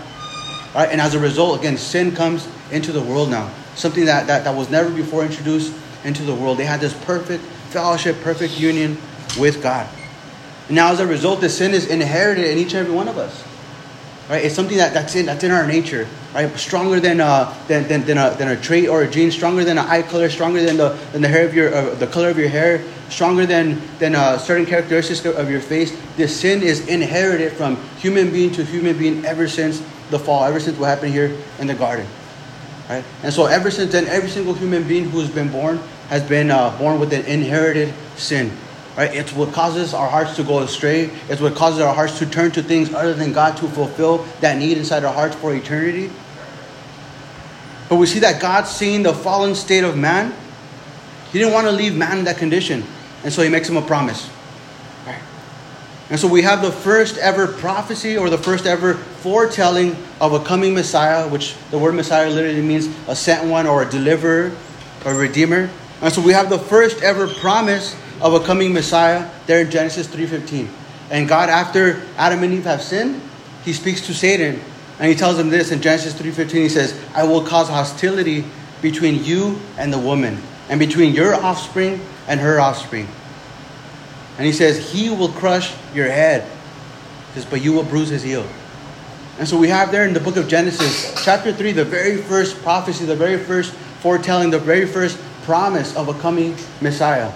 Right? 0.75 0.88
And 0.91 1.00
as 1.00 1.14
a 1.14 1.19
result, 1.19 1.58
again, 1.58 1.76
sin 1.76 2.14
comes 2.14 2.49
into 2.70 2.93
the 2.93 3.02
world 3.02 3.31
now. 3.31 3.50
Something 3.75 4.05
that, 4.06 4.26
that, 4.26 4.44
that 4.44 4.55
was 4.55 4.70
never 4.70 4.91
before 4.91 5.25
introduced 5.25 5.75
into 6.05 6.23
the 6.23 6.35
world. 6.35 6.58
They 6.58 6.64
had 6.64 6.81
this 6.81 6.94
perfect 7.05 7.43
fellowship, 7.70 8.20
perfect 8.23 8.58
union 8.58 8.99
with 9.38 9.62
God. 9.62 9.88
And 10.69 10.76
now 10.76 10.93
as 10.93 11.00
a 11.00 11.06
result, 11.06 11.41
the 11.41 11.49
sin 11.49 11.75
is 11.75 11.87
inherited 11.87 12.50
in 12.50 12.58
each 12.58 12.75
and 12.75 12.87
every 12.87 12.94
one 12.94 13.08
of 13.08 13.19
us 13.19 13.44
right? 14.28 14.44
It's 14.44 14.54
something 14.54 14.76
that, 14.78 14.94
that's 14.94 15.14
in 15.14 15.26
that's 15.26 15.44
in 15.44 15.50
our 15.50 15.66
nature, 15.66 16.06
right? 16.34 16.54
Stronger 16.58 17.00
than 17.00 17.20
uh 17.20 17.52
than, 17.68 17.86
than, 17.88 18.04
than, 18.04 18.18
a, 18.18 18.34
than 18.36 18.48
a 18.48 18.60
trait 18.60 18.88
or 18.88 19.02
a 19.02 19.10
gene, 19.10 19.30
stronger 19.30 19.64
than 19.64 19.78
an 19.78 19.86
eye 19.86 20.02
color, 20.02 20.28
stronger 20.30 20.62
than 20.62 20.76
the 20.76 20.90
than 21.12 21.22
the 21.22 21.28
hair 21.28 21.46
of 21.46 21.54
your 21.54 21.74
uh, 21.74 21.94
the 21.94 22.06
color 22.06 22.30
of 22.30 22.38
your 22.38 22.48
hair, 22.48 22.82
stronger 23.08 23.46
than 23.46 23.80
than 23.98 24.14
uh, 24.14 24.38
certain 24.38 24.66
characteristics 24.66 25.24
of 25.24 25.50
your 25.50 25.60
face. 25.60 25.96
This 26.16 26.38
sin 26.38 26.62
is 26.62 26.86
inherited 26.88 27.52
from 27.52 27.76
human 27.98 28.30
being 28.30 28.52
to 28.52 28.64
human 28.64 28.96
being 28.98 29.24
ever 29.24 29.48
since 29.48 29.82
the 30.10 30.18
fall, 30.18 30.44
ever 30.44 30.60
since 30.60 30.78
what 30.78 30.86
happened 30.86 31.12
here 31.12 31.36
in 31.58 31.66
the 31.66 31.74
garden, 31.74 32.06
right? 32.88 33.04
And 33.22 33.32
so 33.32 33.46
ever 33.46 33.70
since 33.70 33.92
then, 33.92 34.06
every 34.06 34.30
single 34.30 34.54
human 34.54 34.86
being 34.86 35.08
who 35.10 35.20
has 35.20 35.30
been 35.30 35.50
born 35.50 35.80
has 36.08 36.22
been 36.22 36.50
uh, 36.50 36.76
born 36.78 37.00
with 37.00 37.12
an 37.12 37.24
inherited 37.24 37.92
sin. 38.16 38.52
Right? 38.96 39.12
It's 39.12 39.32
what 39.32 39.52
causes 39.52 39.93
our 39.93 40.08
hearts 40.08 40.37
to 40.37 40.44
go 40.44 40.61
astray. 40.61 41.11
It's 41.29 41.41
what 41.41 41.56
causes 41.56 41.81
our 41.81 41.93
hearts 41.93 42.20
to 42.20 42.26
turn 42.26 42.52
to 42.52 42.62
things 42.62 42.94
other 42.94 43.12
than 43.12 43.32
God 43.32 43.56
to 43.56 43.69
fulfill 43.69 44.19
that 44.41 44.56
need 44.58 44.79
inside 44.79 45.05
our 45.05 45.12
hearts 45.12 45.35
for 45.35 45.52
eternity. 45.52 46.11
But 47.88 47.96
we 47.96 48.06
see 48.06 48.20
that 48.20 48.41
God, 48.41 48.64
seeing 48.64 49.02
the 49.02 49.12
fallen 49.12 49.55
state 49.56 49.82
of 49.82 49.96
man, 49.96 50.32
He 51.32 51.41
didn't 51.41 51.52
want 51.52 51.67
to 51.67 51.73
leave 51.73 51.96
man 51.96 52.19
in 52.19 52.25
that 52.26 52.38
condition. 52.38 52.85
And 53.25 53.32
so 53.32 53.43
He 53.43 53.49
makes 53.49 53.69
him 53.69 53.76
a 53.76 53.82
promise. 53.82 54.31
Right? 55.05 55.20
And 56.08 56.20
so 56.20 56.29
we 56.29 56.43
have 56.43 56.62
the 56.62 56.70
first 56.70 57.19
ever 57.19 57.49
prophecy 57.49 58.17
or 58.17 58.31
the 58.31 58.38
first 58.38 58.64
ever 58.64 58.94
foretelling 58.94 59.96
of 60.20 60.35
a 60.35 60.41
coming 60.44 60.73
Messiah, 60.73 61.29
which 61.29 61.56
the 61.73 61.79
word 61.79 61.96
Messiah 61.96 62.31
literally 62.31 62.62
means 62.62 62.88
a 63.08 63.17
sent 63.17 63.50
one 63.50 63.67
or 63.67 63.82
a 63.82 63.91
deliverer 63.91 64.52
or 65.05 65.12
a 65.12 65.17
redeemer. 65.17 65.69
And 66.00 66.12
so 66.12 66.23
we 66.23 66.32
have 66.32 66.49
the 66.49 66.58
first 66.58 67.02
ever 67.02 67.26
promise 67.26 67.96
of 68.20 68.34
a 68.34 68.40
coming 68.40 68.72
Messiah 68.72 69.28
there 69.46 69.61
in 69.61 69.70
Genesis 69.70 70.06
3:15. 70.06 70.69
And 71.10 71.29
God 71.29 71.48
after 71.48 72.03
Adam 72.17 72.43
and 72.43 72.55
Eve 72.55 72.65
have 72.65 72.82
sinned, 72.82 73.20
he 73.65 73.72
speaks 73.72 74.00
to 74.06 74.15
Satan 74.15 74.60
and 74.98 75.08
he 75.08 75.15
tells 75.15 75.38
him 75.38 75.50
this 75.50 75.70
in 75.70 75.81
Genesis 75.81 76.15
3:15 76.15 76.62
he 76.62 76.69
says, 76.69 76.94
"I 77.15 77.24
will 77.24 77.43
cause 77.43 77.69
hostility 77.69 78.44
between 78.81 79.24
you 79.24 79.58
and 79.77 79.93
the 79.93 79.98
woman 79.98 80.38
and 80.69 80.79
between 80.79 81.15
your 81.15 81.34
offspring 81.34 82.00
and 82.29 82.41
her 82.41 82.60
offspring." 82.60 83.08
And 84.38 84.46
he 84.46 84.53
says, 84.53 84.91
"He 84.91 85.10
will 85.10 85.29
crush 85.29 85.70
your 85.94 86.10
head, 86.10 86.44
but 87.50 87.62
you 87.62 87.72
will 87.72 87.84
bruise 87.84 88.08
his 88.08 88.22
heel." 88.22 88.44
And 89.38 89.48
so 89.48 89.56
we 89.56 89.69
have 89.69 89.91
there 89.91 90.05
in 90.05 90.15
the 90.15 90.20
book 90.20 90.36
of 90.36 90.46
Genesis, 90.46 91.12
chapter 91.24 91.53
3, 91.53 91.72
the 91.72 91.84
very 91.84 92.19
first 92.19 92.62
prophecy, 92.62 93.05
the 93.05 93.17
very 93.17 93.36
first 93.36 93.72
foretelling, 94.00 94.50
the 94.50 94.58
very 94.60 94.86
first 94.86 95.19
promise 95.44 95.94
of 95.96 96.08
a 96.08 96.15
coming 96.15 96.55
Messiah. 96.81 97.31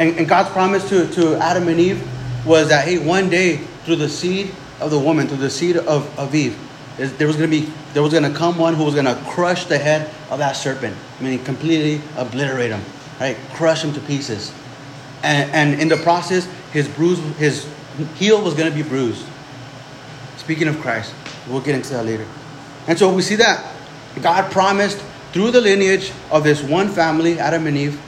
And, 0.00 0.16
and 0.16 0.26
God's 0.26 0.48
promise 0.48 0.88
to, 0.88 1.06
to 1.12 1.36
Adam 1.36 1.68
and 1.68 1.78
Eve 1.78 2.02
was 2.46 2.70
that, 2.70 2.88
hey, 2.88 2.98
one 2.98 3.28
day 3.28 3.58
through 3.84 3.96
the 3.96 4.08
seed 4.08 4.52
of 4.80 4.90
the 4.90 4.98
woman, 4.98 5.28
through 5.28 5.36
the 5.36 5.50
seed 5.50 5.76
of, 5.76 6.18
of 6.18 6.34
Eve, 6.34 6.58
there 6.96 7.26
was 7.26 7.36
going 7.36 7.50
to 7.50 7.60
be 7.60 7.72
there 7.92 8.02
was 8.02 8.12
going 8.12 8.30
to 8.30 8.36
come 8.36 8.58
one 8.58 8.74
who 8.74 8.84
was 8.84 8.94
going 8.94 9.06
to 9.06 9.14
crush 9.26 9.66
the 9.66 9.78
head 9.78 10.10
of 10.30 10.38
that 10.38 10.52
serpent, 10.52 10.96
meaning 11.20 11.42
completely 11.44 12.00
obliterate 12.16 12.70
him, 12.70 12.80
right? 13.20 13.36
Crush 13.52 13.84
him 13.84 13.92
to 13.92 14.00
pieces. 14.00 14.52
And, 15.22 15.50
and 15.50 15.80
in 15.80 15.88
the 15.88 15.96
process, 15.98 16.48
his 16.72 16.88
bruise, 16.88 17.18
his 17.36 17.68
heel 18.16 18.42
was 18.42 18.54
going 18.54 18.70
to 18.70 18.74
be 18.74 18.86
bruised. 18.86 19.26
Speaking 20.38 20.68
of 20.68 20.78
Christ, 20.80 21.14
we'll 21.48 21.60
get 21.60 21.74
into 21.74 21.90
that 21.90 22.06
later. 22.06 22.26
And 22.86 22.98
so 22.98 23.12
we 23.12 23.22
see 23.22 23.36
that 23.36 23.74
God 24.22 24.50
promised 24.50 24.98
through 25.32 25.50
the 25.50 25.60
lineage 25.60 26.12
of 26.30 26.44
this 26.44 26.62
one 26.62 26.88
family, 26.88 27.38
Adam 27.38 27.66
and 27.66 27.76
Eve, 27.76 28.00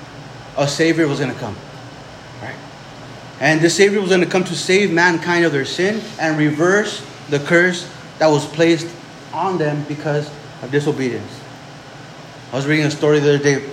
a 0.56 0.66
Savior 0.66 1.06
was 1.06 1.18
going 1.18 1.32
to 1.32 1.38
come. 1.38 1.56
And 3.42 3.60
the 3.60 3.68
Savior 3.68 4.00
was 4.00 4.10
going 4.10 4.20
to 4.20 4.26
come 4.28 4.44
to 4.44 4.54
save 4.54 4.92
mankind 4.92 5.44
of 5.44 5.50
their 5.50 5.64
sin 5.64 6.00
and 6.20 6.38
reverse 6.38 7.04
the 7.28 7.40
curse 7.40 7.90
that 8.20 8.28
was 8.28 8.46
placed 8.46 8.86
on 9.32 9.58
them 9.58 9.84
because 9.88 10.30
of 10.62 10.70
disobedience. 10.70 11.40
I 12.52 12.56
was 12.56 12.68
reading 12.68 12.86
a 12.86 12.90
story 12.92 13.18
the 13.18 13.34
other 13.34 13.42
day 13.42 13.68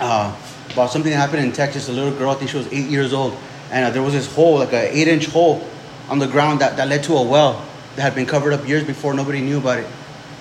uh, 0.00 0.36
about 0.70 0.90
something 0.90 1.10
that 1.10 1.16
happened 1.16 1.44
in 1.44 1.52
Texas. 1.52 1.88
A 1.88 1.92
little 1.92 2.12
girl, 2.12 2.28
I 2.28 2.34
think 2.34 2.50
she 2.50 2.58
was 2.58 2.70
eight 2.70 2.90
years 2.90 3.14
old, 3.14 3.34
and 3.70 3.86
uh, 3.86 3.90
there 3.90 4.02
was 4.02 4.12
this 4.12 4.30
hole, 4.34 4.58
like 4.58 4.74
an 4.74 4.88
eight-inch 4.90 5.28
hole, 5.28 5.66
on 6.10 6.18
the 6.18 6.26
ground 6.26 6.60
that, 6.60 6.76
that 6.76 6.86
led 6.86 7.02
to 7.04 7.16
a 7.16 7.22
well 7.22 7.64
that 7.94 8.02
had 8.02 8.14
been 8.14 8.26
covered 8.26 8.52
up 8.52 8.68
years 8.68 8.84
before. 8.84 9.14
Nobody 9.14 9.40
knew 9.40 9.56
about 9.56 9.78
it. 9.78 9.86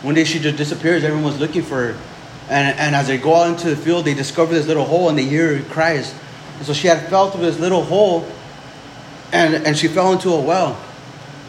One 0.01 0.15
day 0.15 0.25
she 0.25 0.37
just 0.37 0.57
disappears. 0.57 1.05
Everyone 1.05 1.23
was 1.23 1.39
looking 1.39 1.61
for 1.61 1.93
her, 1.93 1.99
And, 2.49 2.77
and 2.77 2.93
as 2.93 3.07
they 3.07 3.17
go 3.17 3.35
out 3.35 3.47
into 3.47 3.69
the 3.69 3.77
field, 3.77 4.03
they 4.03 4.13
discover 4.13 4.53
this 4.53 4.67
little 4.67 4.83
hole 4.83 5.07
and 5.07 5.17
they 5.17 5.23
hear 5.23 5.57
her 5.57 5.63
cries. 5.69 6.13
And 6.57 6.65
so 6.65 6.73
she 6.73 6.87
had 6.87 7.07
fell 7.07 7.31
through 7.31 7.43
this 7.43 7.57
little 7.57 7.81
hole 7.81 8.29
and, 9.31 9.55
and 9.65 9.77
she 9.77 9.87
fell 9.87 10.13
into 10.13 10.29
a 10.29 10.41
well. 10.41 10.79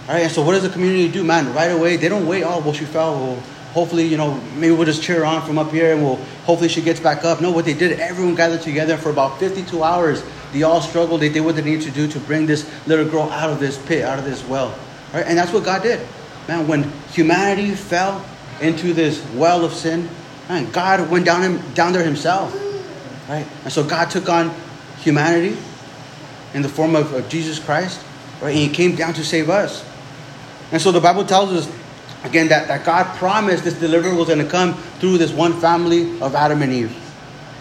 All 0.08 0.14
right, 0.14 0.22
and 0.22 0.32
so 0.32 0.42
what 0.42 0.52
does 0.52 0.62
the 0.62 0.68
community 0.68 1.08
do, 1.08 1.24
man? 1.24 1.52
Right 1.52 1.70
away, 1.70 1.96
they 1.96 2.08
don't 2.08 2.26
wait. 2.26 2.44
Oh, 2.44 2.60
well, 2.60 2.72
she 2.72 2.84
fell. 2.84 3.14
Well, 3.14 3.42
hopefully, 3.76 4.06
you 4.06 4.16
know, 4.16 4.40
maybe 4.54 4.72
we'll 4.72 4.86
just 4.86 5.02
cheer 5.02 5.22
on 5.24 5.44
from 5.44 5.58
up 5.58 5.70
here 5.70 5.92
and 5.92 6.02
we'll 6.02 6.16
hopefully 6.46 6.68
she 6.68 6.80
gets 6.80 6.98
back 6.98 7.24
up. 7.24 7.42
No, 7.42 7.50
what 7.50 7.66
they 7.66 7.74
did, 7.74 8.00
everyone 8.00 8.34
gathered 8.34 8.62
together 8.62 8.96
for 8.96 9.10
about 9.10 9.38
52 9.38 9.82
hours. 9.82 10.24
They 10.52 10.62
all 10.62 10.80
struggled. 10.80 11.20
They 11.20 11.28
did 11.28 11.40
what 11.40 11.56
they 11.56 11.62
needed 11.62 11.82
to 11.82 11.90
do 11.90 12.08
to 12.08 12.20
bring 12.20 12.46
this 12.46 12.66
little 12.86 13.04
girl 13.04 13.28
out 13.30 13.50
of 13.50 13.60
this 13.60 13.76
pit, 13.84 14.02
out 14.02 14.18
of 14.18 14.24
this 14.24 14.42
well. 14.46 14.74
Right? 15.12 15.26
And 15.26 15.36
that's 15.36 15.52
what 15.52 15.64
God 15.64 15.82
did. 15.82 16.00
Man, 16.48 16.66
when 16.66 16.90
humanity 17.12 17.74
fell 17.74 18.24
into 18.62 18.94
this 18.94 19.22
well 19.34 19.62
of 19.62 19.74
sin, 19.74 20.08
man, 20.48 20.70
God 20.70 21.10
went 21.10 21.26
down, 21.26 21.42
him, 21.42 21.72
down 21.74 21.92
there 21.92 22.04
himself. 22.04 22.54
Right? 23.28 23.46
And 23.64 23.72
so 23.72 23.84
God 23.84 24.08
took 24.08 24.28
on 24.30 24.54
humanity 25.00 25.58
in 26.56 26.62
the 26.62 26.68
form 26.70 26.96
of, 26.96 27.12
of 27.12 27.28
Jesus 27.28 27.58
Christ. 27.58 28.02
Right? 28.40 28.50
And 28.50 28.58
he 28.58 28.68
came 28.70 28.96
down 28.96 29.12
to 29.14 29.24
save 29.24 29.50
us. 29.50 29.84
And 30.72 30.80
so 30.80 30.90
the 30.90 31.00
Bible 31.00 31.24
tells 31.24 31.52
us 31.52 31.72
again 32.24 32.48
that, 32.48 32.66
that 32.68 32.84
God 32.84 33.14
promised 33.18 33.62
this 33.62 33.78
deliverer 33.78 34.14
was 34.14 34.26
going 34.26 34.40
to 34.40 34.48
come 34.48 34.74
through 34.98 35.18
this 35.18 35.32
one 35.32 35.60
family 35.60 36.18
of 36.20 36.34
Adam 36.34 36.62
and 36.62 36.72
Eve. 36.72 37.02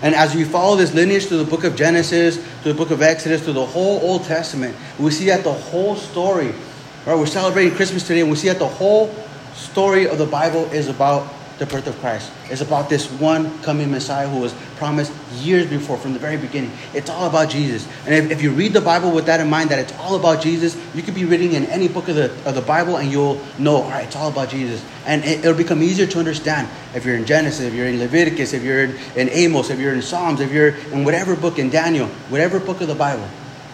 And 0.02 0.16
as 0.16 0.34
we 0.34 0.46
follow 0.46 0.78
this 0.78 0.94
lineage 0.94 1.28
through 1.28 1.40
the 1.40 1.50
book 1.50 1.66
of 1.66 1.76
Genesis, 1.76 2.38
through 2.38 2.72
the 2.72 2.78
book 2.78 2.92
of 2.92 3.02
Exodus, 3.02 3.44
through 3.44 3.54
the 3.54 3.66
whole 3.66 4.00
Old 4.00 4.24
Testament, 4.24 4.76
we 4.98 5.12
see 5.12 5.26
that 5.26 5.44
the 5.44 5.54
whole 5.54 5.96
story, 5.96 6.54
right? 7.06 7.18
We're 7.18 7.26
celebrating 7.26 7.76
Christmas 7.76 8.08
today, 8.08 8.22
and 8.22 8.30
we 8.30 8.38
see 8.38 8.48
that 8.48 8.60
the 8.60 8.68
whole 8.68 9.14
story 9.56 10.08
of 10.08 10.18
the 10.18 10.26
Bible 10.26 10.66
is 10.72 10.88
about 10.88 11.34
the 11.58 11.66
birth 11.66 11.88
of 11.88 11.98
Christ. 12.00 12.32
It's 12.50 12.62
about 12.62 12.90
this 12.90 13.10
one 13.12 13.62
coming 13.64 13.90
Messiah 13.90 14.28
who 14.28 14.40
was 14.40 14.54
promised 14.76 15.14
years 15.36 15.70
before 15.70 15.98
from 15.98 16.14
the 16.14 16.20
very 16.20 16.36
beginning. 16.38 16.72
It's 16.94 17.10
all 17.10 17.30
about 17.30 17.50
Jesus. 17.50 17.88
And 18.06 18.14
if, 18.14 18.32
if 18.32 18.42
you 18.42 18.52
read 18.52 18.74
the 18.74 18.82
Bible 18.82 19.12
with 19.12 19.26
that 19.28 19.40
in 19.40 19.50
mind, 19.50 19.70
that 19.70 19.80
it's 19.80 19.94
all 20.00 20.16
about 20.16 20.42
Jesus, 20.42 20.76
you 20.94 21.02
could 21.02 21.16
be 21.16 21.24
reading 21.24 21.54
in 21.54 21.66
any 21.66 21.88
book 21.88 22.10
of 22.10 22.16
the, 22.16 22.26
of 22.46 22.56
the 22.56 22.62
Bible 22.62 22.98
and 22.98 23.10
you'll 23.10 23.42
know, 23.58 23.78
all 23.78 23.90
right, 23.90 24.06
it's 24.06 24.16
all 24.16 24.30
about 24.30 24.50
Jesus. 24.50 24.84
And 25.06 25.24
it, 25.24 25.46
will 25.46 25.54
become 25.54 25.82
easier 25.82 26.08
to 26.08 26.20
understand 26.20 26.68
if 26.94 27.06
you're 27.06 27.16
in 27.16 27.26
Genesis, 27.26 27.62
if 27.62 27.74
you're 27.74 27.88
in 27.88 28.00
Leviticus, 28.00 28.54
if 28.54 28.64
you're 28.64 28.84
in, 28.84 28.96
in 29.16 29.30
Amos, 29.30 29.70
if 29.70 29.80
you're 29.80 29.94
in 29.94 30.02
Psalms, 30.02 30.42
if 30.42 30.52
you're 30.52 30.76
in 30.92 31.06
whatever 31.06 31.36
book, 31.36 31.58
in 31.58 31.70
Daniel, 31.70 32.08
whatever 32.30 32.60
book 32.60 32.82
of 32.82 32.88
the 32.88 32.96
Bible, 32.96 33.28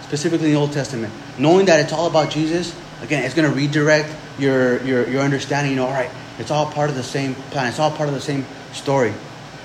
specifically 0.03 0.47
in 0.47 0.53
the 0.53 0.59
Old 0.59 0.73
Testament. 0.73 1.11
Knowing 1.39 1.65
that 1.65 1.79
it's 1.79 1.93
all 1.93 2.05
about 2.05 2.29
Jesus, 2.29 2.75
again, 3.01 3.23
it's 3.23 3.33
going 3.33 3.49
to 3.49 3.55
redirect 3.55 4.13
your, 4.37 4.83
your, 4.83 5.07
your 5.07 5.21
understanding. 5.21 5.71
You 5.71 5.77
know, 5.77 5.87
all 5.87 5.93
right, 5.93 6.11
it's 6.39 6.51
all 6.51 6.65
part 6.65 6.89
of 6.89 6.95
the 6.95 7.03
same 7.03 7.35
plan. 7.51 7.67
It's 7.67 7.79
all 7.79 7.91
part 7.91 8.09
of 8.09 8.15
the 8.15 8.21
same 8.21 8.45
story. 8.73 9.13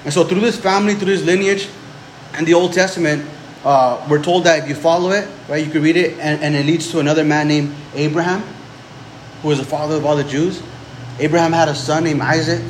And 0.04 0.12
so 0.12 0.24
through 0.24 0.40
this 0.40 0.58
family, 0.58 0.94
through 0.94 1.16
this 1.16 1.24
lineage, 1.24 1.68
and 2.34 2.46
the 2.46 2.54
Old 2.54 2.72
Testament, 2.72 3.26
uh, 3.64 4.06
we're 4.08 4.22
told 4.22 4.44
that 4.44 4.62
if 4.62 4.68
you 4.68 4.74
follow 4.74 5.10
it, 5.10 5.28
right, 5.48 5.64
you 5.64 5.70
can 5.70 5.82
read 5.82 5.96
it, 5.96 6.18
and, 6.18 6.42
and 6.42 6.54
it 6.54 6.66
leads 6.66 6.90
to 6.92 7.00
another 7.00 7.24
man 7.24 7.48
named 7.48 7.74
Abraham, 7.94 8.42
who 9.42 9.48
was 9.48 9.58
the 9.58 9.64
father 9.64 9.96
of 9.96 10.04
all 10.04 10.16
the 10.16 10.24
Jews. 10.24 10.62
Abraham 11.18 11.52
had 11.52 11.68
a 11.68 11.74
son 11.74 12.04
named 12.04 12.20
Isaac, 12.20 12.62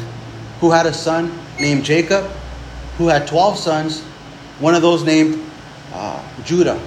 who 0.61 0.71
had 0.71 0.87
a 0.87 0.93
son 0.93 1.37
named 1.61 1.85
Jacob, 1.85 2.25
who 2.97 3.09
had 3.09 3.27
12 3.27 3.59
sons, 3.59 4.03
one 4.61 4.75
of 4.75 4.83
those 4.83 5.03
named 5.03 5.45
uh, 5.93 6.23
Judah. 6.45 6.81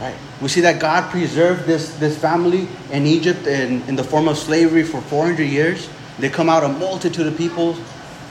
Right? 0.00 0.16
We 0.40 0.48
see 0.48 0.62
that 0.62 0.80
God 0.80 1.10
preserved 1.10 1.66
this, 1.66 1.94
this 1.96 2.16
family 2.16 2.66
in 2.90 3.06
Egypt 3.06 3.46
in, 3.46 3.82
in 3.82 3.96
the 3.96 4.04
form 4.04 4.26
of 4.26 4.38
slavery 4.38 4.84
for 4.84 5.00
400 5.02 5.42
years. 5.42 5.88
They 6.18 6.30
come 6.30 6.48
out 6.48 6.64
a 6.64 6.68
multitude 6.68 7.26
of 7.26 7.36
people. 7.36 7.76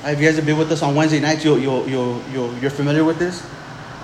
If 0.04 0.20
you 0.20 0.26
guys 0.26 0.36
have 0.38 0.46
been 0.46 0.58
with 0.58 0.72
us 0.72 0.82
on 0.82 0.96
Wednesday 0.96 1.20
nights, 1.20 1.44
you'll, 1.44 1.60
you'll, 1.60 1.88
you'll, 1.88 2.22
you'll, 2.32 2.58
you're 2.58 2.72
familiar 2.72 3.04
with 3.04 3.20
this. 3.20 3.46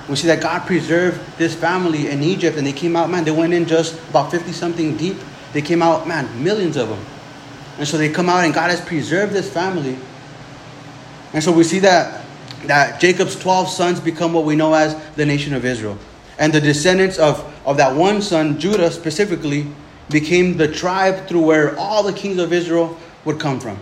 We 0.08 0.16
see 0.16 0.28
that 0.28 0.42
God 0.42 0.68
preserved 0.68 1.20
this 1.38 1.56
family 1.56 2.10
in 2.10 2.22
Egypt, 2.22 2.58
and 2.58 2.68
they 2.68 2.74
came 2.74 2.96
out, 2.96 3.10
man, 3.10 3.24
they 3.24 3.32
went 3.32 3.54
in 3.54 3.66
just 3.66 3.98
about 4.10 4.30
50 4.30 4.52
something 4.52 4.98
deep. 4.98 5.18
They 5.54 5.64
came 5.64 5.82
out, 5.82 6.08
man, 6.08 6.44
millions 6.44 6.78
of 6.78 6.90
them. 6.90 7.04
And 7.80 7.88
so 7.88 7.98
they 7.98 8.10
come 8.10 8.30
out, 8.30 8.44
and 8.44 8.54
God 8.54 8.70
has 8.70 8.82
preserved 8.82 9.34
this 9.34 9.52
family. 9.52 9.98
And 11.34 11.44
so 11.44 11.52
we 11.52 11.64
see 11.64 11.80
that, 11.80 12.24
that 12.66 13.02
Jacob's 13.02 13.36
12 13.36 13.68
sons 13.70 14.00
become 14.00 14.32
what 14.32 14.46
we 14.46 14.56
know 14.56 14.74
as 14.76 14.96
the 15.16 15.26
nation 15.26 15.54
of 15.56 15.66
Israel. 15.66 15.98
And 16.38 16.54
the 16.54 16.62
descendants 16.62 17.18
of, 17.18 17.55
of 17.66 17.78
that 17.78 17.96
one 17.96 18.22
son, 18.22 18.60
Judah 18.60 18.92
specifically, 18.92 19.68
became 20.10 20.58
the 20.58 20.72
tribe 20.72 21.28
through 21.28 21.42
where 21.42 21.78
all 21.78 22.04
the 22.04 22.14
kings 22.14 22.38
of 22.38 22.54
Israel 22.54 22.98
would 23.26 23.40
come 23.40 23.60
from. 23.60 23.80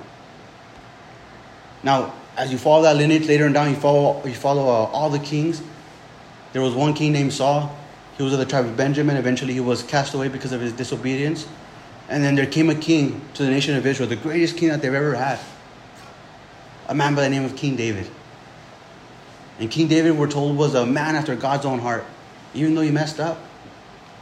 Now, 1.83 2.13
as 2.37 2.51
you 2.51 2.57
follow 2.57 2.83
that 2.83 2.95
lineage 2.95 3.27
later 3.27 3.45
on 3.45 3.53
down, 3.53 3.69
you 3.69 3.75
follow 3.75 4.25
you 4.25 4.33
follow 4.33 4.63
uh, 4.63 4.89
all 4.91 5.09
the 5.09 5.19
kings. 5.19 5.61
There 6.53 6.61
was 6.61 6.73
one 6.73 6.93
king 6.93 7.11
named 7.11 7.33
Saul. 7.33 7.75
He 8.17 8.23
was 8.23 8.31
of 8.31 8.39
the 8.39 8.45
tribe 8.45 8.65
of 8.65 8.77
Benjamin. 8.77 9.17
Eventually, 9.17 9.53
he 9.53 9.59
was 9.59 9.83
cast 9.83 10.13
away 10.13 10.29
because 10.29 10.51
of 10.51 10.61
his 10.61 10.71
disobedience. 10.71 11.47
And 12.09 12.23
then 12.23 12.35
there 12.35 12.45
came 12.45 12.69
a 12.69 12.75
king 12.75 13.21
to 13.33 13.43
the 13.43 13.49
nation 13.49 13.75
of 13.75 13.85
Israel, 13.85 14.07
the 14.07 14.15
greatest 14.15 14.57
king 14.57 14.69
that 14.69 14.81
they've 14.81 14.93
ever 14.93 15.15
had. 15.15 15.39
A 16.87 16.95
man 16.95 17.15
by 17.15 17.21
the 17.21 17.29
name 17.29 17.43
of 17.43 17.55
King 17.55 17.75
David. 17.75 18.09
And 19.59 19.71
King 19.71 19.87
David, 19.87 20.17
we're 20.17 20.29
told, 20.29 20.57
was 20.57 20.75
a 20.75 20.85
man 20.85 21.15
after 21.15 21.35
God's 21.35 21.65
own 21.65 21.79
heart. 21.79 22.05
Even 22.53 22.75
though 22.75 22.81
he 22.81 22.91
messed 22.91 23.19
up, 23.19 23.39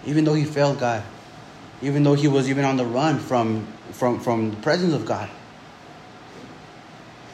even 0.06 0.24
though 0.24 0.34
he 0.34 0.46
failed 0.46 0.80
God, 0.80 1.04
even 1.82 2.04
though 2.04 2.14
he 2.14 2.28
was 2.28 2.50
even 2.50 2.66
on 2.66 2.78
the 2.78 2.86
run 2.86 3.20
from, 3.20 3.68
from, 3.92 4.20
from 4.20 4.52
the 4.52 4.58
presence 4.58 4.94
of 4.94 5.06
God. 5.06 5.30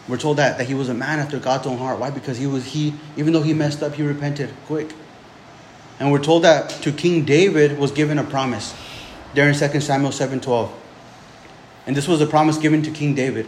We're 0.08 0.18
told 0.18 0.38
that, 0.38 0.58
that 0.58 0.68
he 0.68 0.74
was 0.74 0.88
a 0.88 0.94
man 0.94 1.20
after 1.20 1.38
God's 1.38 1.68
own 1.68 1.78
heart. 1.78 2.00
Why? 2.00 2.10
Because 2.10 2.38
he 2.38 2.48
was 2.48 2.66
he, 2.66 2.94
even 3.18 3.34
though 3.34 3.42
he 3.42 3.54
messed 3.54 3.84
up, 3.84 3.94
he 3.94 4.04
repented 4.04 4.54
quick. 4.66 4.94
And 6.00 6.12
we're 6.12 6.24
told 6.24 6.44
that 6.44 6.70
to 6.70 6.92
King 6.92 7.26
David 7.26 7.78
was 7.78 7.92
given 7.92 8.18
a 8.18 8.24
promise 8.24 8.74
there 9.34 9.50
in 9.50 9.56
2 9.56 9.82
Samuel 9.82 10.12
7:12. 10.12 10.72
And 11.86 11.96
this 11.96 12.08
was 12.08 12.22
a 12.22 12.28
promise 12.28 12.58
given 12.58 12.82
to 12.84 12.92
King 12.92 13.16
David. 13.16 13.48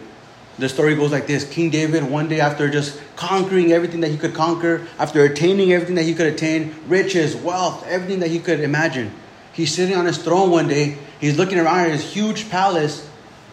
The 0.59 0.69
story 0.69 0.95
goes 0.95 1.11
like 1.11 1.25
this. 1.25 1.49
King 1.49 1.69
David, 1.69 2.03
one 2.03 2.27
day 2.27 2.41
after 2.41 2.69
just 2.69 2.99
conquering 3.15 3.71
everything 3.71 4.01
that 4.01 4.11
he 4.11 4.17
could 4.17 4.33
conquer, 4.33 4.85
after 4.97 5.23
attaining 5.23 5.71
everything 5.71 5.95
that 5.95 6.03
he 6.03 6.13
could 6.13 6.27
attain 6.27 6.75
riches, 6.87 7.35
wealth, 7.35 7.87
everything 7.87 8.19
that 8.19 8.29
he 8.29 8.39
could 8.39 8.59
imagine 8.59 9.11
he's 9.59 9.73
sitting 9.73 9.95
on 9.95 10.05
his 10.05 10.17
throne 10.17 10.49
one 10.49 10.67
day, 10.67 10.97
he's 11.19 11.37
looking 11.37 11.59
around 11.59 11.79
at 11.79 11.91
his 11.91 12.13
huge 12.13 12.49
palace, 12.49 13.07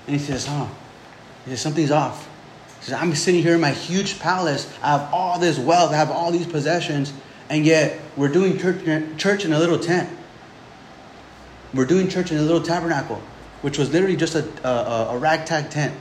and 0.06 0.16
he 0.16 0.24
says, 0.24 0.46
Huh, 0.46 0.68
he 1.44 1.50
says, 1.50 1.60
Something's 1.60 1.90
off. 1.90 2.28
He 2.78 2.86
says, 2.86 2.94
I'm 2.94 3.14
sitting 3.14 3.42
here 3.42 3.54
in 3.54 3.60
my 3.60 3.72
huge 3.72 4.18
palace, 4.20 4.72
I 4.82 4.98
have 4.98 5.12
all 5.12 5.38
this 5.38 5.58
wealth, 5.58 5.92
I 5.92 5.96
have 5.96 6.10
all 6.10 6.30
these 6.30 6.46
possessions, 6.46 7.12
and 7.50 7.66
yet 7.66 8.00
we're 8.16 8.28
doing 8.28 8.58
church, 8.58 9.44
in 9.44 9.52
a 9.52 9.58
little 9.58 9.78
tent. 9.78 10.08
We're 11.74 11.84
doing 11.84 12.08
church 12.08 12.30
in 12.30 12.38
a 12.38 12.42
little 12.42 12.62
tabernacle, 12.62 13.20
which 13.62 13.78
was 13.78 13.92
literally 13.92 14.16
just 14.16 14.34
a, 14.34 14.48
a, 14.66 15.14
a 15.14 15.18
ragtag 15.18 15.70
tent 15.70 15.94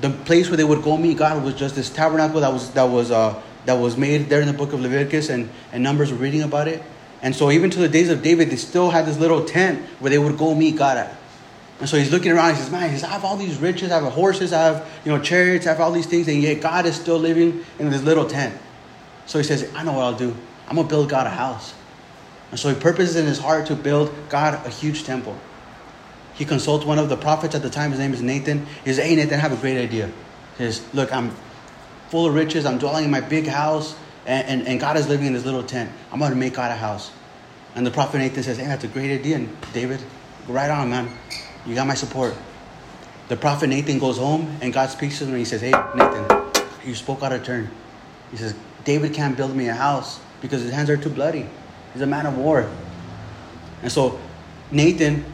the 0.00 0.10
place 0.10 0.48
where 0.48 0.56
they 0.56 0.64
would 0.64 0.82
go 0.82 0.96
meet 0.96 1.18
God 1.18 1.42
was 1.44 1.54
just 1.54 1.74
this 1.74 1.90
tabernacle 1.90 2.40
that 2.40 2.52
was 2.52 2.70
that 2.72 2.84
was 2.84 3.10
uh, 3.10 3.40
that 3.66 3.74
was 3.74 3.96
made 3.96 4.28
there 4.28 4.40
in 4.40 4.46
the 4.46 4.52
book 4.52 4.72
of 4.72 4.80
Leviticus 4.80 5.28
and, 5.30 5.48
and 5.72 5.82
Numbers 5.82 6.12
were 6.12 6.18
reading 6.18 6.42
about 6.42 6.68
it. 6.68 6.82
And 7.22 7.34
so 7.34 7.50
even 7.50 7.70
to 7.70 7.78
the 7.78 7.88
days 7.88 8.10
of 8.10 8.22
David, 8.22 8.50
they 8.50 8.56
still 8.56 8.90
had 8.90 9.06
this 9.06 9.18
little 9.18 9.44
tent 9.44 9.82
where 9.98 10.10
they 10.10 10.18
would 10.18 10.36
go 10.36 10.54
meet 10.54 10.76
God 10.76 10.98
at. 10.98 11.16
And 11.80 11.88
so 11.88 11.96
he's 11.96 12.12
looking 12.12 12.32
around. 12.32 12.54
He 12.54 12.60
says, 12.60 12.70
"Man, 12.70 12.90
he 12.90 12.96
says, 12.96 13.04
I 13.04 13.12
have 13.12 13.24
all 13.24 13.36
these 13.36 13.58
riches. 13.58 13.90
I 13.90 14.00
have 14.00 14.12
horses. 14.12 14.52
I 14.52 14.62
have 14.62 14.88
you 15.04 15.12
know 15.12 15.22
chariots. 15.22 15.66
I 15.66 15.70
have 15.70 15.80
all 15.80 15.92
these 15.92 16.06
things, 16.06 16.28
and 16.28 16.40
yet 16.42 16.60
God 16.60 16.86
is 16.86 16.96
still 16.96 17.18
living 17.18 17.64
in 17.78 17.90
this 17.90 18.02
little 18.02 18.26
tent." 18.26 18.54
So 19.26 19.38
he 19.38 19.44
says, 19.44 19.68
"I 19.74 19.84
know 19.84 19.92
what 19.92 20.04
I'll 20.04 20.16
do. 20.16 20.34
I'm 20.68 20.76
gonna 20.76 20.88
build 20.88 21.08
God 21.08 21.26
a 21.26 21.30
house." 21.30 21.74
And 22.50 22.60
so 22.60 22.68
he 22.68 22.74
purposes 22.76 23.16
in 23.16 23.26
his 23.26 23.38
heart 23.38 23.66
to 23.66 23.74
build 23.74 24.14
God 24.28 24.64
a 24.64 24.70
huge 24.70 25.04
temple. 25.04 25.36
He 26.34 26.44
consults 26.44 26.84
one 26.84 26.98
of 26.98 27.08
the 27.08 27.16
prophets 27.16 27.54
at 27.54 27.62
the 27.62 27.70
time. 27.70 27.90
His 27.90 28.00
name 28.00 28.12
is 28.12 28.22
Nathan. 28.22 28.66
He 28.84 28.92
says, 28.92 28.98
Hey, 29.04 29.14
Nathan, 29.14 29.38
I 29.38 29.42
have 29.42 29.52
a 29.52 29.56
great 29.56 29.78
idea. 29.78 30.08
He 30.58 30.64
says, 30.64 30.84
Look, 30.92 31.12
I'm 31.12 31.34
full 32.08 32.26
of 32.26 32.34
riches. 32.34 32.66
I'm 32.66 32.78
dwelling 32.78 33.04
in 33.04 33.10
my 33.10 33.20
big 33.20 33.46
house, 33.46 33.96
and, 34.26 34.46
and, 34.46 34.68
and 34.68 34.80
God 34.80 34.96
is 34.96 35.08
living 35.08 35.26
in 35.26 35.32
this 35.32 35.44
little 35.44 35.62
tent. 35.62 35.90
I'm 36.12 36.18
going 36.18 36.32
to 36.32 36.36
make 36.36 36.54
God 36.54 36.70
a 36.70 36.76
house. 36.76 37.12
And 37.74 37.86
the 37.86 37.90
prophet 37.90 38.18
Nathan 38.18 38.42
says, 38.42 38.58
Hey, 38.58 38.66
that's 38.66 38.84
a 38.84 38.88
great 38.88 39.12
idea. 39.12 39.36
And 39.36 39.56
David, 39.72 40.00
right 40.48 40.70
on, 40.70 40.90
man. 40.90 41.08
You 41.66 41.74
got 41.74 41.86
my 41.86 41.94
support. 41.94 42.34
The 43.28 43.36
prophet 43.36 43.68
Nathan 43.68 43.98
goes 43.98 44.18
home, 44.18 44.58
and 44.60 44.72
God 44.72 44.90
speaks 44.90 45.18
to 45.18 45.24
him, 45.24 45.30
and 45.30 45.38
he 45.38 45.44
says, 45.44 45.60
Hey, 45.60 45.72
Nathan, 45.94 46.26
you 46.84 46.94
spoke 46.94 47.22
out 47.22 47.32
of 47.32 47.44
turn. 47.44 47.70
He 48.30 48.36
says, 48.36 48.54
David 48.84 49.14
can't 49.14 49.36
build 49.36 49.54
me 49.54 49.68
a 49.68 49.74
house 49.74 50.20
because 50.42 50.62
his 50.62 50.72
hands 50.72 50.90
are 50.90 50.96
too 50.96 51.10
bloody. 51.10 51.48
He's 51.92 52.02
a 52.02 52.06
man 52.06 52.26
of 52.26 52.36
war. 52.36 52.68
And 53.82 53.90
so 53.90 54.18
Nathan 54.70 55.24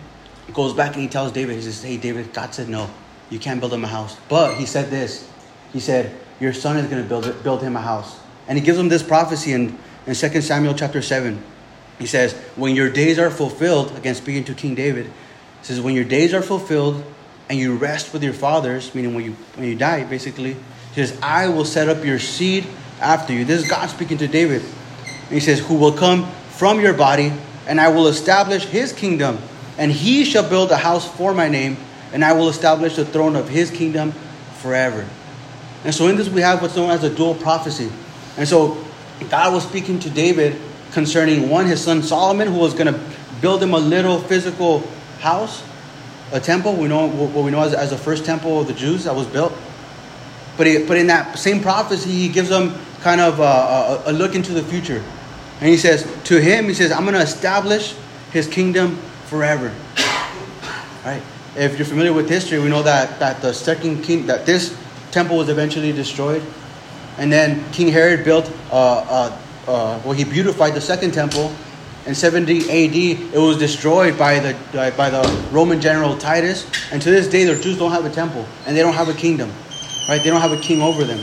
goes 0.55 0.75
back 0.75 0.95
and 0.95 1.03
he 1.03 1.09
tells 1.09 1.33
David, 1.33 1.57
he 1.57 1.63
says, 1.63 1.83
Hey, 1.83 1.97
David, 1.97 2.33
God 2.33 2.55
said 2.55 2.69
no. 2.69 2.89
You 3.31 3.39
can't 3.39 3.61
build 3.61 3.73
him 3.73 3.85
a 3.85 3.89
house. 3.89 4.17
But 4.29 4.57
he 4.57 4.67
said 4.67 4.91
this. 4.91 5.29
He 5.73 5.81
said, 5.81 6.15
Your 6.41 6.53
son 6.53 6.77
is 6.77 6.87
going 6.87 7.03
to 7.03 7.09
build, 7.09 7.43
build 7.43 7.63
him 7.63 7.77
a 7.77 7.81
house. 7.81 8.19
And 8.49 8.59
he 8.59 8.65
gives 8.65 8.79
him 8.79 8.89
this 8.89 9.03
prophecy 9.03 9.53
in, 9.53 9.79
in 10.07 10.15
2 10.15 10.41
Samuel 10.41 10.75
chapter 10.75 11.01
7. 11.01 11.43
He 11.99 12.07
says, 12.07 12.33
When 12.57 12.75
your 12.75 12.91
days 12.91 13.19
are 13.19 13.31
fulfilled, 13.31 13.97
again 13.97 14.15
speaking 14.15 14.45
to 14.45 14.55
King 14.55 14.75
David, 14.75 15.07
he 15.07 15.65
says, 15.65 15.81
When 15.81 15.95
your 15.95 16.05
days 16.05 16.35
are 16.35 16.43
fulfilled 16.43 17.05
and 17.49 17.59
you 17.59 17.77
rest 17.77 18.13
with 18.13 18.23
your 18.23 18.33
fathers, 18.33 18.95
meaning 18.95 19.15
when 19.15 19.25
you, 19.25 19.33
when 19.55 19.69
you 19.69 19.77
die, 19.77 20.05
basically, 20.05 20.55
He 20.55 20.95
says, 20.95 21.19
I 21.23 21.49
will 21.49 21.65
set 21.65 21.89
up 21.89 22.05
your 22.05 22.19
seed 22.19 22.67
after 23.01 23.33
you. 23.33 23.45
This 23.45 23.63
is 23.63 23.71
God 23.71 23.89
speaking 23.91 24.19
to 24.19 24.29
David. 24.29 24.63
And 24.63 25.33
he 25.33 25.41
says, 25.41 25.61
Who 25.61 25.75
will 25.75 25.93
come 25.93 26.31
from 26.61 26.81
your 26.81 26.93
body, 26.93 27.33
and 27.67 27.81
I 27.81 27.89
will 27.89 28.09
establish 28.09 28.65
his 28.65 28.93
kingdom, 28.93 29.39
and 29.81 29.91
he 29.91 30.27
shall 30.27 30.47
build 30.47 30.71
a 30.71 30.77
house 30.77 31.11
for 31.17 31.33
my 31.33 31.49
name, 31.49 31.79
and 32.13 32.23
I 32.23 32.35
will 32.35 32.51
establish 32.51 32.97
the 32.97 33.05
throne 33.07 33.35
of 33.35 33.49
his 33.49 33.71
kingdom 33.71 34.13
forever. 34.59 35.09
And 35.85 35.95
so 35.95 36.07
in 36.09 36.17
this 36.17 36.29
we 36.29 36.43
have 36.43 36.61
what's 36.61 36.77
known 36.77 36.91
as 36.91 37.03
a 37.03 37.09
dual 37.09 37.35
prophecy. 37.35 37.91
And 38.37 38.47
so 38.47 38.77
God 39.31 39.55
was 39.55 39.67
speaking 39.67 39.99
to 40.01 40.11
David 40.11 40.61
concerning 40.93 41.49
one, 41.49 41.65
his 41.65 41.83
son 41.83 42.03
Solomon, 42.03 42.49
who 42.49 42.59
was 42.59 42.75
going 42.75 42.93
to 42.93 43.01
build 43.41 43.63
him 43.63 43.73
a 43.73 43.79
little 43.79 44.19
physical 44.19 44.81
house, 45.21 45.65
a 46.31 46.41
temple. 46.41 46.75
We 46.75 46.87
know 46.87 47.09
what 47.09 47.43
we 47.43 47.51
know 47.51 47.63
as, 47.63 47.73
as 47.73 47.89
the 47.89 47.97
first 47.97 48.27
temple 48.27 48.61
of 48.61 48.67
the 48.67 48.75
Jews 48.75 49.05
that 49.05 49.15
was 49.15 49.27
built. 49.27 49.55
But, 50.59 50.67
he, 50.67 50.85
but 50.85 50.99
in 50.99 51.07
that 51.07 51.39
same 51.39 51.63
prophecy, 51.63 52.11
he 52.11 52.29
gives 52.29 52.51
them 52.51 52.75
kind 53.01 53.23
of 53.23 53.41
a, 53.41 53.43
a, 53.43 54.03
a 54.11 54.13
look 54.13 54.35
into 54.35 54.53
the 54.53 54.63
future. 54.63 55.03
And 55.61 55.71
he 55.71 55.79
says, 55.79 56.07
to 56.25 56.39
him, 56.39 56.67
he 56.67 56.75
says, 56.75 56.93
I'm 56.93 57.05
going 57.05 57.15
to 57.15 57.23
establish 57.23 57.95
his 58.31 58.47
kingdom 58.47 59.01
forever. 59.31 59.73
Right? 61.05 61.23
If 61.57 61.79
you're 61.79 61.87
familiar 61.87 62.13
with 62.13 62.29
history, 62.29 62.59
we 62.59 62.69
know 62.69 62.83
that, 62.83 63.21
that 63.21 63.41
the 63.41 63.55
second 63.55 64.03
king, 64.03 64.27
that 64.27 64.45
this 64.45 64.77
temple 65.13 65.37
was 65.37 65.49
eventually 65.49 65.93
destroyed. 65.93 66.43
And 67.17 67.33
then 67.33 67.65
King 67.71 67.89
Herod 67.89 68.25
built, 68.25 68.51
uh, 68.73 68.75
uh, 68.75 69.39
uh, 69.69 70.01
well, 70.05 70.13
he 70.13 70.25
beautified 70.25 70.75
the 70.75 70.81
second 70.81 71.13
temple. 71.13 71.55
In 72.07 72.15
70 72.15 72.63
AD, 72.63 73.35
it 73.35 73.39
was 73.39 73.57
destroyed 73.57 74.19
by 74.19 74.41
the, 74.41 74.57
by 74.97 75.11
the 75.11 75.49
Roman 75.53 75.81
general 75.81 76.17
Titus. 76.17 76.67
And 76.91 77.01
to 77.01 77.11
this 77.11 77.29
day, 77.29 77.45
the 77.45 77.55
Jews 77.55 77.79
don't 77.79 77.93
have 77.93 78.05
a 78.05 78.11
temple 78.11 78.45
and 78.67 78.77
they 78.77 78.81
don't 78.81 78.95
have 78.95 79.09
a 79.09 79.15
kingdom. 79.15 79.53
Right? 80.09 80.21
They 80.23 80.31
don't 80.31 80.41
have 80.41 80.53
a 80.53 80.61
king 80.61 80.83
over 80.83 81.05
them. 81.05 81.21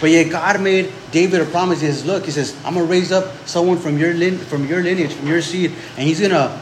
But 0.00 0.10
yet 0.10 0.30
God 0.30 0.60
made 0.60 0.92
David 1.10 1.40
a 1.42 1.44
promise. 1.44 1.80
He 1.80 1.86
says, 1.86 2.04
Look, 2.04 2.24
he 2.24 2.30
says, 2.30 2.56
I'm 2.64 2.74
gonna 2.74 2.86
raise 2.86 3.12
up 3.12 3.34
someone 3.46 3.78
from 3.78 3.98
your 3.98 4.12
lin- 4.14 4.38
from 4.38 4.66
your 4.66 4.82
lineage, 4.82 5.12
from 5.12 5.26
your 5.26 5.40
seed, 5.40 5.72
and 5.96 6.06
he's 6.06 6.20
gonna 6.20 6.60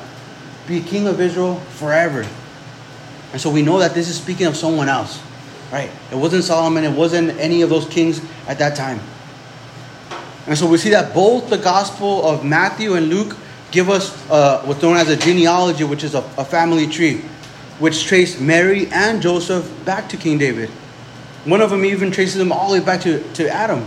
be 0.66 0.80
king 0.80 1.06
of 1.06 1.20
Israel 1.20 1.56
forever. 1.76 2.26
And 3.32 3.40
so 3.40 3.50
we 3.50 3.62
know 3.62 3.78
that 3.80 3.94
this 3.94 4.08
is 4.08 4.16
speaking 4.16 4.46
of 4.46 4.56
someone 4.56 4.88
else. 4.88 5.22
Right? 5.72 5.90
It 6.12 6.16
wasn't 6.16 6.44
Solomon, 6.44 6.84
it 6.84 6.96
wasn't 6.96 7.30
any 7.38 7.62
of 7.62 7.70
those 7.70 7.88
kings 7.88 8.20
at 8.46 8.58
that 8.58 8.76
time. 8.76 9.00
And 10.46 10.56
so 10.56 10.68
we 10.68 10.76
see 10.78 10.90
that 10.90 11.14
both 11.14 11.48
the 11.48 11.58
gospel 11.58 12.26
of 12.26 12.44
Matthew 12.44 12.94
and 12.94 13.08
Luke 13.08 13.36
give 13.70 13.90
us 13.90 14.14
uh, 14.30 14.62
what's 14.64 14.82
known 14.82 14.96
as 14.96 15.08
a 15.08 15.16
genealogy, 15.16 15.84
which 15.84 16.04
is 16.04 16.14
a, 16.14 16.18
a 16.38 16.44
family 16.44 16.86
tree, 16.86 17.22
which 17.78 18.04
trace 18.04 18.38
Mary 18.38 18.86
and 18.92 19.20
Joseph 19.20 19.84
back 19.84 20.08
to 20.10 20.16
King 20.16 20.38
David. 20.38 20.68
One 21.44 21.60
of 21.60 21.70
them 21.70 21.84
even 21.84 22.10
traces 22.10 22.36
them 22.36 22.52
all 22.52 22.72
the 22.72 22.78
way 22.78 22.84
back 22.84 23.00
to, 23.02 23.22
to 23.34 23.48
Adam. 23.48 23.86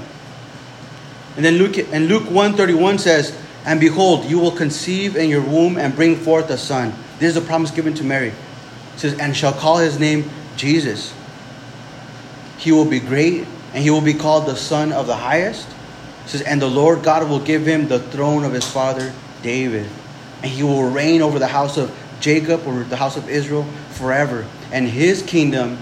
And 1.37 1.45
then 1.45 1.55
Luke 1.55 1.77
and 1.77 2.07
Luke 2.07 2.25
131 2.25 2.97
says, 2.97 3.37
And 3.67 3.81
behold, 3.81 4.23
you 4.23 4.39
will 4.39 4.51
conceive 4.51 5.17
in 5.17 5.29
your 5.29 5.41
womb 5.41 5.77
and 5.77 5.93
bring 5.93 6.15
forth 6.15 6.49
a 6.49 6.57
son. 6.57 6.93
This 7.19 7.31
is 7.31 7.37
a 7.37 7.45
promise 7.45 7.69
given 7.69 7.93
to 7.95 8.03
Mary. 8.05 8.29
It 8.29 8.99
says, 8.99 9.19
and 9.19 9.35
shall 9.35 9.51
call 9.51 9.77
his 9.79 9.99
name 9.99 10.29
Jesus. 10.55 11.13
He 12.57 12.71
will 12.71 12.85
be 12.85 13.01
great, 13.01 13.45
and 13.73 13.83
he 13.83 13.89
will 13.89 14.01
be 14.01 14.13
called 14.13 14.45
the 14.45 14.55
Son 14.55 14.93
of 14.93 15.05
the 15.05 15.17
Highest. 15.17 15.67
It 16.23 16.29
says, 16.29 16.41
and 16.43 16.61
the 16.61 16.69
Lord 16.69 17.03
God 17.03 17.29
will 17.29 17.41
give 17.41 17.67
him 17.67 17.89
the 17.89 17.99
throne 17.99 18.45
of 18.45 18.53
his 18.53 18.65
father 18.65 19.11
David, 19.43 19.89
and 20.41 20.49
he 20.49 20.63
will 20.63 20.89
reign 20.89 21.21
over 21.21 21.37
the 21.37 21.47
house 21.47 21.77
of 21.77 21.93
Jacob 22.21 22.65
or 22.65 22.83
the 22.85 22.95
house 22.95 23.17
of 23.17 23.29
Israel 23.29 23.63
forever. 23.91 24.45
And 24.71 24.87
his 24.87 25.21
kingdom 25.21 25.77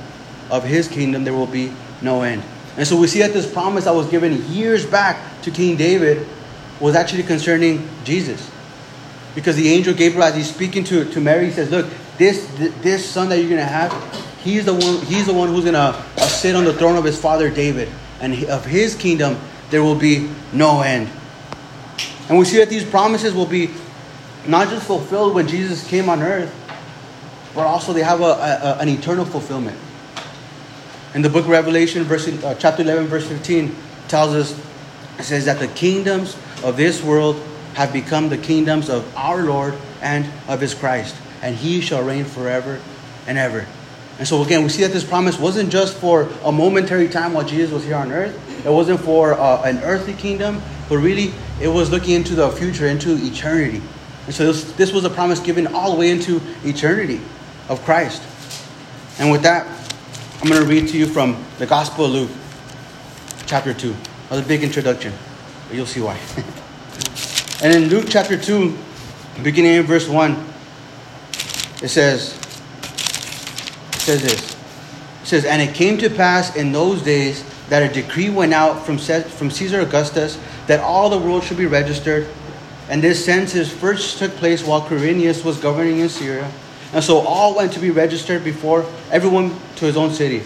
of 0.49 0.63
his 0.63 0.87
kingdom 0.87 1.23
there 1.23 1.35
will 1.35 1.45
be 1.45 1.71
no 2.01 2.23
end. 2.23 2.41
And 2.77 2.87
so 2.87 2.99
we 2.99 3.05
see 3.05 3.19
that 3.19 3.31
this 3.31 3.51
promise 3.51 3.85
that 3.85 3.93
was 3.93 4.09
given 4.09 4.43
years 4.51 4.87
back 4.87 5.41
to 5.43 5.51
King 5.51 5.77
David 5.77 6.27
was 6.79 6.95
actually 6.95 7.23
concerning 7.23 7.87
Jesus. 8.03 8.49
Because 9.33 9.55
the 9.55 9.69
angel 9.69 9.93
Gabriel, 9.93 10.23
as 10.23 10.35
he's 10.35 10.53
speaking 10.53 10.83
to, 10.85 11.05
to 11.11 11.19
Mary, 11.19 11.47
he 11.47 11.51
says, 11.51 11.69
Look, 11.69 11.87
this, 12.17 12.47
this 12.81 13.05
son 13.07 13.29
that 13.29 13.39
you're 13.39 13.49
going 13.49 13.59
to 13.59 13.65
have, 13.65 13.91
he's 14.43 14.65
the 14.65 14.73
one, 14.73 15.05
he's 15.05 15.25
the 15.25 15.33
one 15.33 15.49
who's 15.49 15.65
going 15.65 15.73
to 15.73 15.79
uh, 15.79 16.27
sit 16.27 16.55
on 16.55 16.63
the 16.63 16.73
throne 16.73 16.95
of 16.95 17.03
his 17.03 17.19
father 17.19 17.49
David. 17.49 17.89
And 18.21 18.45
of 18.45 18.65
his 18.65 18.95
kingdom, 18.95 19.37
there 19.69 19.83
will 19.83 19.95
be 19.95 20.29
no 20.53 20.81
end. 20.81 21.09
And 22.29 22.37
we 22.37 22.45
see 22.45 22.57
that 22.57 22.69
these 22.69 22.85
promises 22.85 23.33
will 23.33 23.45
be 23.45 23.71
not 24.47 24.69
just 24.69 24.87
fulfilled 24.87 25.35
when 25.35 25.47
Jesus 25.47 25.85
came 25.87 26.07
on 26.07 26.21
earth, 26.21 26.53
but 27.53 27.65
also 27.65 27.93
they 27.93 28.03
have 28.03 28.21
a, 28.21 28.23
a, 28.23 28.77
an 28.79 28.89
eternal 28.89 29.25
fulfillment. 29.25 29.77
In 31.13 31.21
the 31.21 31.29
book 31.29 31.45
of 31.45 31.49
Revelation, 31.49 32.03
verse, 32.03 32.27
uh, 32.27 32.55
chapter 32.59 32.83
11, 32.83 33.07
verse 33.07 33.27
15, 33.27 33.75
tells 34.07 34.33
us, 34.33 34.59
it 35.17 35.23
says 35.23 35.45
that 35.45 35.59
the 35.59 35.67
kingdoms 35.69 36.35
of 36.65 36.77
this 36.77 37.03
world 37.03 37.39
have 37.75 37.93
become 37.93 38.29
the 38.29 38.37
kingdoms 38.37 38.89
of 38.89 39.15
our 39.15 39.43
Lord 39.43 39.75
and 40.01 40.25
of 40.47 40.59
his 40.59 40.73
Christ, 40.73 41.15
and 41.43 41.55
he 41.55 41.79
shall 41.79 42.03
reign 42.03 42.25
forever 42.25 42.81
and 43.27 43.37
ever. 43.37 43.67
And 44.17 44.27
so 44.27 44.41
again, 44.41 44.63
we 44.63 44.69
see 44.69 44.81
that 44.81 44.91
this 44.91 45.03
promise 45.03 45.37
wasn't 45.37 45.69
just 45.69 45.95
for 45.97 46.27
a 46.43 46.51
momentary 46.51 47.07
time 47.07 47.33
while 47.33 47.45
Jesus 47.45 47.71
was 47.71 47.83
here 47.83 47.95
on 47.95 48.11
earth. 48.11 48.65
It 48.65 48.69
wasn't 48.69 48.99
for 49.01 49.33
uh, 49.33 49.61
an 49.63 49.77
earthly 49.83 50.13
kingdom, 50.13 50.61
but 50.89 50.97
really 50.97 51.33
it 51.61 51.67
was 51.67 51.91
looking 51.91 52.15
into 52.15 52.33
the 52.33 52.49
future, 52.49 52.87
into 52.87 53.15
eternity. 53.23 53.81
And 54.25 54.33
so 54.33 54.51
this, 54.51 54.71
this 54.73 54.91
was 54.91 55.03
a 55.03 55.09
promise 55.09 55.39
given 55.39 55.67
all 55.67 55.93
the 55.93 55.99
way 55.99 56.09
into 56.09 56.41
eternity 56.63 57.21
of 57.69 57.83
Christ. 57.83 58.23
And 59.19 59.31
with 59.31 59.43
that, 59.43 59.67
I'm 60.41 60.49
going 60.49 60.61
to 60.61 60.67
read 60.67 60.87
to 60.89 60.97
you 60.97 61.05
from 61.05 61.43
the 61.59 61.67
Gospel 61.67 62.05
of 62.05 62.11
Luke, 62.11 62.31
chapter 63.45 63.73
2. 63.73 63.91
That 63.91 64.31
was 64.31 64.39
a 64.39 64.47
big 64.47 64.63
introduction, 64.63 65.13
you'll 65.75 65.85
see 65.85 66.01
why. 66.01 66.17
and 67.61 67.75
in 67.75 67.89
Luke 67.89 68.05
chapter 68.07 68.37
2, 68.37 68.75
beginning 69.43 69.75
in 69.75 69.83
verse 69.83 70.07
1, 70.07 70.31
it 71.83 71.89
says, 71.89 72.37
it 73.93 73.99
says 73.99 74.21
this. 74.21 74.55
It 75.23 75.27
says, 75.27 75.45
And 75.45 75.61
it 75.61 75.75
came 75.75 75.97
to 75.97 76.09
pass 76.09 76.55
in 76.55 76.71
those 76.71 77.01
days 77.01 77.43
that 77.69 77.83
a 77.83 77.93
decree 77.93 78.29
went 78.29 78.53
out 78.53 78.85
from, 78.85 78.97
from 78.97 79.51
Caesar 79.51 79.81
Augustus 79.81 80.39
that 80.67 80.79
all 80.79 81.09
the 81.09 81.17
world 81.17 81.43
should 81.43 81.57
be 81.57 81.65
registered. 81.65 82.27
And 82.89 83.01
this 83.01 83.25
census 83.25 83.71
first 83.71 84.19
took 84.19 84.31
place 84.33 84.63
while 84.63 84.81
Quirinius 84.81 85.43
was 85.43 85.59
governing 85.59 85.99
in 85.99 86.09
Syria. 86.09 86.49
And 86.93 87.03
so 87.03 87.19
all 87.19 87.55
went 87.55 87.73
to 87.73 87.79
be 87.79 87.89
registered 87.89 88.43
before 88.43 88.89
everyone 89.11 89.59
to 89.77 89.85
his 89.85 89.97
own 89.97 90.11
city. 90.11 90.37
It 90.37 90.45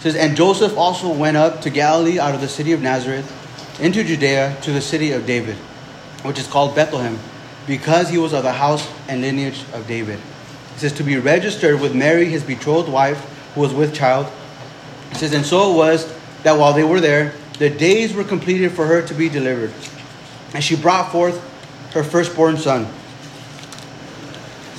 says, 0.00 0.14
And 0.14 0.36
Joseph 0.36 0.76
also 0.76 1.12
went 1.12 1.36
up 1.36 1.62
to 1.62 1.70
Galilee 1.70 2.20
out 2.20 2.34
of 2.34 2.40
the 2.40 2.48
city 2.48 2.72
of 2.72 2.82
Nazareth 2.82 3.40
into 3.80 4.04
Judea 4.04 4.56
to 4.62 4.72
the 4.72 4.80
city 4.80 5.12
of 5.12 5.26
David, 5.26 5.56
which 6.22 6.38
is 6.38 6.46
called 6.46 6.74
Bethlehem, 6.74 7.18
because 7.66 8.10
he 8.10 8.18
was 8.18 8.32
of 8.32 8.42
the 8.42 8.52
house 8.52 8.88
and 9.08 9.20
lineage 9.20 9.64
of 9.72 9.86
David. 9.86 10.18
It 10.74 10.78
says, 10.78 10.92
To 10.94 11.02
be 11.02 11.16
registered 11.16 11.80
with 11.80 11.94
Mary, 11.94 12.26
his 12.26 12.42
betrothed 12.42 12.88
wife, 12.88 13.18
who 13.54 13.60
was 13.60 13.72
with 13.72 13.94
child. 13.94 14.26
It 15.10 15.16
says, 15.16 15.32
And 15.32 15.44
so 15.44 15.72
it 15.72 15.76
was 15.76 16.12
that 16.42 16.58
while 16.58 16.72
they 16.72 16.84
were 16.84 17.00
there, 17.00 17.34
the 17.58 17.70
days 17.70 18.14
were 18.14 18.24
completed 18.24 18.72
for 18.72 18.86
her 18.86 19.02
to 19.02 19.14
be 19.14 19.28
delivered. 19.28 19.72
And 20.52 20.62
she 20.62 20.76
brought 20.76 21.12
forth 21.12 21.40
her 21.92 22.02
firstborn 22.02 22.56
son 22.56 22.88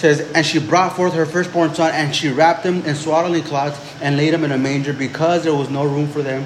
says, 0.05 0.31
And 0.33 0.45
she 0.45 0.59
brought 0.59 0.95
forth 0.95 1.13
her 1.13 1.25
firstborn 1.25 1.73
son, 1.73 1.91
and 1.93 2.15
she 2.15 2.29
wrapped 2.29 2.65
him 2.65 2.85
in 2.85 2.95
swaddling 2.95 3.43
cloths 3.43 3.79
and 4.01 4.17
laid 4.17 4.33
him 4.33 4.43
in 4.43 4.51
a 4.51 4.57
manger 4.57 4.93
because 4.93 5.43
there 5.43 5.55
was 5.55 5.69
no 5.69 5.83
room 5.83 6.07
for 6.07 6.21
them 6.21 6.45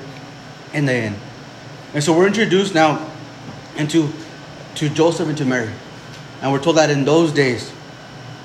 in 0.74 0.86
the 0.86 0.96
inn. 0.96 1.16
And 1.94 2.04
so 2.04 2.16
we're 2.16 2.28
introduced 2.28 2.76
now 2.76 3.10
into 3.78 4.10
to 4.76 4.90
Joseph 4.90 5.28
and 5.28 5.38
to 5.38 5.46
Mary. 5.46 5.70
And 6.42 6.52
we're 6.52 6.62
told 6.62 6.78
that 6.78 6.90
in 6.90 7.04
those 7.04 7.32
days, 7.32 7.72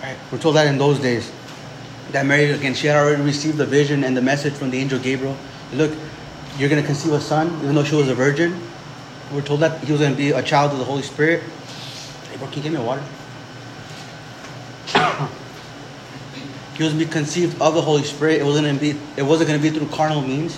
right? 0.02 0.16
We're 0.32 0.38
told 0.38 0.56
that 0.56 0.66
in 0.66 0.78
those 0.78 0.98
days, 0.98 1.30
that 2.12 2.26
Mary, 2.26 2.50
again, 2.50 2.74
she 2.74 2.86
had 2.86 2.96
already 2.96 3.22
received 3.22 3.56
the 3.58 3.66
vision 3.66 4.02
and 4.04 4.16
the 4.16 4.22
message 4.22 4.54
from 4.54 4.70
the 4.70 4.78
angel 4.78 4.98
Gabriel. 4.98 5.36
Look, 5.72 5.92
you're 6.58 6.68
going 6.68 6.80
to 6.80 6.86
conceive 6.86 7.12
a 7.12 7.20
son, 7.20 7.48
even 7.62 7.74
though 7.74 7.84
she 7.84 7.96
was 7.96 8.08
a 8.08 8.14
virgin. 8.14 8.60
We're 9.32 9.42
told 9.42 9.60
that 9.60 9.82
he 9.84 9.92
was 9.92 10.00
going 10.00 10.12
to 10.12 10.16
be 10.16 10.30
a 10.30 10.42
child 10.42 10.72
of 10.72 10.78
the 10.78 10.84
Holy 10.84 11.02
Spirit. 11.02 11.42
Hey, 12.30 12.36
bro, 12.36 12.46
can 12.46 12.56
you 12.58 12.62
give 12.62 12.72
me 12.72 12.78
a 12.78 12.82
water? 12.82 13.02
he 16.76 16.82
was 16.82 16.92
going 16.92 16.98
to 16.98 17.04
be 17.04 17.10
conceived 17.10 17.60
of 17.60 17.74
the 17.74 17.82
Holy 17.82 18.04
Spirit. 18.04 18.40
It 18.40 18.44
wasn't 18.44 18.66
going 18.66 18.78
to 18.78 18.80
be. 18.80 18.98
It 19.16 19.22
wasn't 19.22 19.48
going 19.48 19.60
to 19.60 19.70
be 19.70 19.76
through 19.76 19.88
carnal 19.88 20.20
means. 20.20 20.56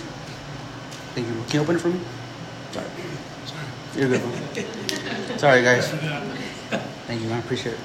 Thank 1.15 1.27
you. 1.27 1.33
Can 1.33 1.53
you 1.53 1.61
open 1.61 1.75
it 1.75 1.79
for 1.79 1.89
me? 1.89 1.99
You're 3.97 4.09
good. 4.09 4.21
Bro. 4.21 5.37
Sorry, 5.37 5.63
guys. 5.63 5.87
Thank 7.07 7.21
you, 7.21 7.29
man. 7.29 7.39
Appreciate 7.39 7.73
it. 7.73 7.79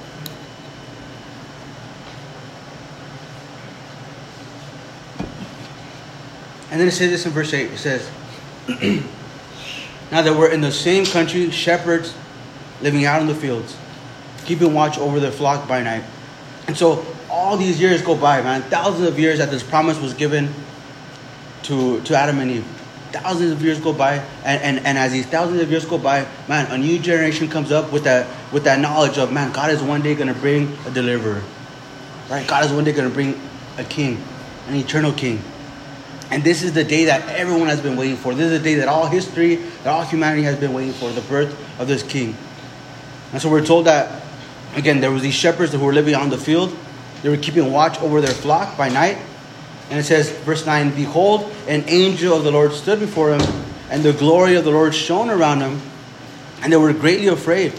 And 6.69 6.79
then 6.79 6.87
it 6.87 6.91
says 6.91 7.09
this 7.09 7.25
in 7.25 7.31
verse 7.31 7.51
8. 7.51 7.71
It 7.71 7.77
says, 7.77 8.09
Now 10.11 10.21
that 10.21 10.37
we're 10.37 10.51
in 10.51 10.61
the 10.61 10.71
same 10.71 11.05
country, 11.05 11.49
shepherds 11.49 12.13
living 12.81 13.05
out 13.05 13.21
in 13.21 13.27
the 13.27 13.33
fields, 13.35 13.75
keeping 14.45 14.71
watch 14.73 14.99
over 14.99 15.19
their 15.19 15.31
flock 15.31 15.67
by 15.67 15.81
night. 15.81 16.03
And 16.67 16.77
so 16.77 17.03
all 17.27 17.57
these 17.57 17.81
years 17.81 18.03
go 18.03 18.15
by, 18.15 18.41
man. 18.43 18.61
Thousands 18.63 19.07
of 19.07 19.17
years 19.17 19.39
that 19.39 19.49
this 19.49 19.63
promise 19.63 19.99
was 19.99 20.13
given 20.13 20.53
to, 21.63 22.01
to 22.01 22.15
Adam 22.15 22.37
and 22.37 22.51
Eve. 22.51 22.82
Thousands 23.13 23.51
of 23.51 23.61
years 23.61 23.79
go 23.79 23.93
by, 23.93 24.15
and, 24.43 24.61
and, 24.61 24.85
and 24.85 24.97
as 24.97 25.11
these 25.11 25.27
thousands 25.27 25.61
of 25.61 25.69
years 25.69 25.85
go 25.85 25.97
by, 25.97 26.27
man, 26.47 26.69
a 26.71 26.77
new 26.77 26.99
generation 26.99 27.47
comes 27.47 27.71
up 27.71 27.91
with 27.91 28.03
that 28.03 28.27
with 28.51 28.65
that 28.65 28.79
knowledge 28.79 29.17
of 29.17 29.31
man, 29.31 29.53
God 29.53 29.71
is 29.71 29.81
one 29.81 30.01
day 30.01 30.15
gonna 30.15 30.33
bring 30.33 30.75
a 30.85 30.91
deliverer. 30.91 31.41
Right? 32.29 32.45
God 32.47 32.65
is 32.65 32.71
one 32.71 32.83
day 32.83 32.91
gonna 32.91 33.09
bring 33.09 33.39
a 33.77 33.83
king, 33.83 34.21
an 34.67 34.75
eternal 34.75 35.13
king. 35.13 35.41
And 36.31 36.43
this 36.43 36.63
is 36.63 36.73
the 36.73 36.83
day 36.83 37.05
that 37.05 37.29
everyone 37.29 37.67
has 37.67 37.79
been 37.79 37.95
waiting 37.95 38.15
for. 38.15 38.33
This 38.33 38.51
is 38.51 38.59
the 38.59 38.63
day 38.63 38.75
that 38.75 38.87
all 38.87 39.05
history, 39.05 39.55
that 39.55 39.87
all 39.87 40.03
humanity 40.03 40.43
has 40.43 40.59
been 40.59 40.73
waiting 40.73 40.93
for, 40.93 41.11
the 41.11 41.21
birth 41.21 41.55
of 41.79 41.87
this 41.87 42.01
king. 42.01 42.35
And 43.31 43.41
so 43.41 43.49
we're 43.49 43.65
told 43.65 43.85
that 43.85 44.23
again, 44.75 44.99
there 45.01 45.11
was 45.11 45.21
these 45.21 45.35
shepherds 45.35 45.73
who 45.73 45.79
were 45.79 45.93
living 45.93 46.15
on 46.15 46.29
the 46.29 46.37
field. 46.37 46.75
They 47.21 47.29
were 47.29 47.37
keeping 47.37 47.71
watch 47.71 47.99
over 48.01 48.19
their 48.19 48.33
flock 48.33 48.77
by 48.77 48.89
night. 48.89 49.17
And 49.93 49.99
it 49.99 50.05
says, 50.05 50.31
verse 50.39 50.65
9, 50.65 50.95
Behold, 50.95 51.53
an 51.67 51.83
angel 51.85 52.35
of 52.35 52.43
the 52.43 52.51
Lord 52.51 52.73
stood 52.73 52.99
before 52.99 53.31
him, 53.31 53.41
and 53.91 54.01
the 54.01 54.11
glory 54.11 54.55
of 54.55 54.63
the 54.63 54.71
Lord 54.71 54.95
shone 54.95 55.29
around 55.29 55.61
him, 55.61 55.79
and 56.63 56.73
they 56.73 56.77
were 56.77 56.93
greatly 56.93 57.27
afraid. 57.27 57.73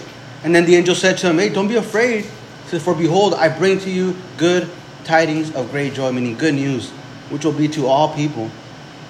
And 0.44 0.54
then 0.54 0.64
the 0.64 0.76
angel 0.76 0.94
said 0.94 1.18
to 1.18 1.30
him, 1.30 1.38
Hey, 1.38 1.48
don't 1.48 1.66
be 1.66 1.74
afraid. 1.74 2.26
He 2.70 2.78
For 2.78 2.94
behold, 2.94 3.34
I 3.34 3.48
bring 3.48 3.80
to 3.80 3.90
you 3.90 4.16
good 4.36 4.70
tidings 5.02 5.52
of 5.56 5.72
great 5.72 5.94
joy, 5.94 6.12
meaning 6.12 6.36
good 6.38 6.54
news, 6.54 6.90
which 7.30 7.44
will 7.44 7.52
be 7.52 7.66
to 7.66 7.88
all 7.88 8.14
people. 8.14 8.48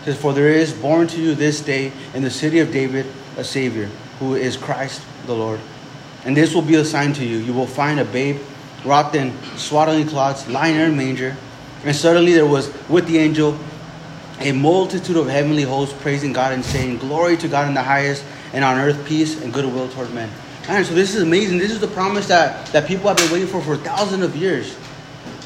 Says, 0.06 0.18
For 0.18 0.32
there 0.32 0.48
is 0.48 0.72
born 0.72 1.06
to 1.08 1.20
you 1.20 1.34
this 1.34 1.60
day 1.60 1.92
in 2.14 2.22
the 2.22 2.30
city 2.30 2.58
of 2.60 2.72
David 2.72 3.04
a 3.36 3.44
Savior, 3.44 3.90
who 4.18 4.34
is 4.34 4.56
Christ 4.56 5.02
the 5.26 5.34
Lord. 5.34 5.60
And 6.24 6.34
this 6.34 6.54
will 6.54 6.62
be 6.62 6.76
a 6.76 6.84
sign 6.86 7.12
to 7.12 7.26
you. 7.26 7.36
You 7.36 7.52
will 7.52 7.66
find 7.66 8.00
a 8.00 8.06
babe 8.06 8.40
wrapped 8.82 9.14
in 9.14 9.36
swaddling 9.56 10.08
cloths, 10.08 10.48
lying 10.48 10.76
in 10.76 10.90
a 10.90 10.94
manger. 10.94 11.36
And 11.84 11.94
suddenly 11.94 12.32
there 12.32 12.46
was 12.46 12.72
with 12.88 13.06
the 13.06 13.18
angel 13.18 13.58
a 14.40 14.52
multitude 14.52 15.16
of 15.16 15.28
heavenly 15.28 15.62
hosts 15.62 15.94
praising 16.00 16.32
God 16.32 16.52
and 16.52 16.64
saying, 16.64 16.98
Glory 16.98 17.36
to 17.36 17.48
God 17.48 17.68
in 17.68 17.74
the 17.74 17.82
highest, 17.82 18.24
and 18.52 18.64
on 18.64 18.78
earth 18.78 19.06
peace 19.06 19.40
and 19.40 19.52
goodwill 19.52 19.88
toward 19.88 20.12
men. 20.12 20.30
Man, 20.68 20.84
so 20.84 20.94
this 20.94 21.14
is 21.14 21.22
amazing. 21.22 21.58
This 21.58 21.70
is 21.70 21.80
the 21.80 21.88
promise 21.88 22.26
that, 22.28 22.66
that 22.68 22.86
people 22.86 23.08
have 23.08 23.16
been 23.16 23.30
waiting 23.30 23.48
for 23.48 23.60
for 23.60 23.76
thousands 23.76 24.22
of 24.22 24.34
years. 24.34 24.76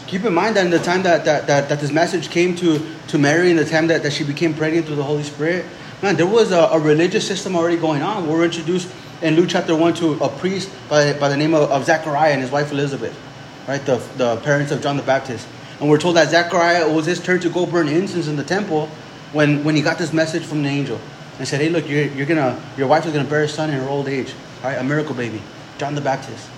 Keep 0.07 0.25
in 0.25 0.33
mind 0.33 0.57
that 0.57 0.65
in 0.65 0.71
the 0.71 0.79
time 0.79 1.03
that, 1.03 1.25
that, 1.25 1.47
that, 1.49 1.69
that 1.69 1.81
this 1.81 1.91
message 1.91 2.31
came 2.31 2.55
to, 2.57 2.81
to 3.09 3.19
Mary, 3.19 3.51
in 3.51 3.57
the 3.57 3.65
time 3.65 3.89
that, 3.89 4.03
that 4.05 4.13
she 4.13 4.25
became 4.25 4.55
pregnant 4.55 4.87
through 4.87 4.97
the 4.97 5.03
Holy 5.03 5.25
Spirit, 5.25 5.67
man, 6.03 6.17
there 6.17 6.27
was 6.27 6.53
a, 6.53 6.61
a 6.73 6.79
religious 6.79 7.27
system 7.27 7.57
already 7.57 7.77
going 7.77 8.01
on. 8.01 8.27
We 8.27 8.33
were 8.33 8.45
introduced 8.45 8.91
in 9.21 9.35
Luke 9.35 9.49
chapter 9.49 9.75
1 9.75 9.95
to 9.95 10.15
a 10.23 10.29
priest 10.29 10.71
by, 10.89 11.13
by 11.15 11.29
the 11.29 11.37
name 11.37 11.53
of, 11.53 11.71
of 11.71 11.85
Zechariah 11.85 12.33
and 12.33 12.41
his 12.41 12.51
wife 12.51 12.71
Elizabeth, 12.71 13.19
right? 13.67 13.85
The, 13.85 13.97
the 14.17 14.37
parents 14.37 14.71
of 14.71 14.81
John 14.81 14.97
the 14.97 15.03
Baptist. 15.03 15.47
And 15.81 15.89
we're 15.89 15.99
told 15.99 16.17
that 16.17 16.31
Zechariah, 16.31 16.93
was 16.93 17.07
his 17.07 17.23
turn 17.23 17.41
to 17.41 17.51
go 17.51 17.67
burn 17.67 17.89
incense 17.89 18.27
in 18.27 18.37
the 18.37 18.45
temple 18.45 18.89
when, 19.33 19.63
when 19.65 19.77
he 19.77 19.83
got 19.83 19.99
this 19.99 20.13
message 20.13 20.45
from 20.45 20.63
the 20.63 20.69
angel. 20.69 21.01
And 21.39 21.47
said, 21.47 21.61
hey, 21.61 21.69
look, 21.69 21.89
you're, 21.89 22.07
you're 22.07 22.27
gonna, 22.27 22.61
your 22.77 22.89
wife 22.89 23.07
is 23.07 23.13
going 23.13 23.25
to 23.25 23.31
bear 23.31 23.45
a 23.45 23.49
son 23.49 23.71
in 23.71 23.81
her 23.81 23.89
old 23.89 24.09
age, 24.09 24.35
right? 24.65 24.75
A 24.75 24.83
miracle 24.83 25.15
baby, 25.15 25.41
John 25.79 25.95
the 25.95 26.01
Baptist. 26.01 26.49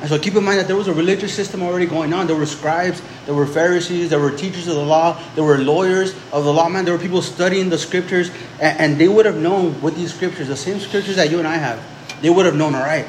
And 0.00 0.08
so 0.08 0.18
keep 0.18 0.34
in 0.34 0.44
mind 0.44 0.58
that 0.58 0.66
there 0.66 0.76
was 0.76 0.88
a 0.88 0.94
religious 0.94 1.34
system 1.34 1.62
already 1.62 1.84
going 1.84 2.14
on. 2.14 2.26
There 2.26 2.36
were 2.36 2.46
scribes, 2.46 3.02
there 3.26 3.34
were 3.34 3.46
Pharisees, 3.46 4.08
there 4.08 4.20
were 4.20 4.30
teachers 4.30 4.66
of 4.66 4.76
the 4.76 4.84
law, 4.84 5.20
there 5.34 5.44
were 5.44 5.58
lawyers 5.58 6.14
of 6.32 6.44
the 6.44 6.52
law. 6.52 6.68
Man, 6.68 6.84
there 6.84 6.94
were 6.94 7.02
people 7.02 7.20
studying 7.20 7.68
the 7.68 7.76
scriptures, 7.76 8.30
and, 8.60 8.78
and 8.78 8.98
they 8.98 9.08
would 9.08 9.26
have 9.26 9.36
known 9.36 9.80
with 9.82 9.96
these 9.96 10.14
scriptures, 10.14 10.48
the 10.48 10.56
same 10.56 10.78
scriptures 10.78 11.16
that 11.16 11.30
you 11.30 11.38
and 11.38 11.46
I 11.46 11.56
have, 11.56 11.84
they 12.22 12.30
would 12.30 12.46
have 12.46 12.54
known, 12.54 12.74
all 12.74 12.82
right, 12.82 13.06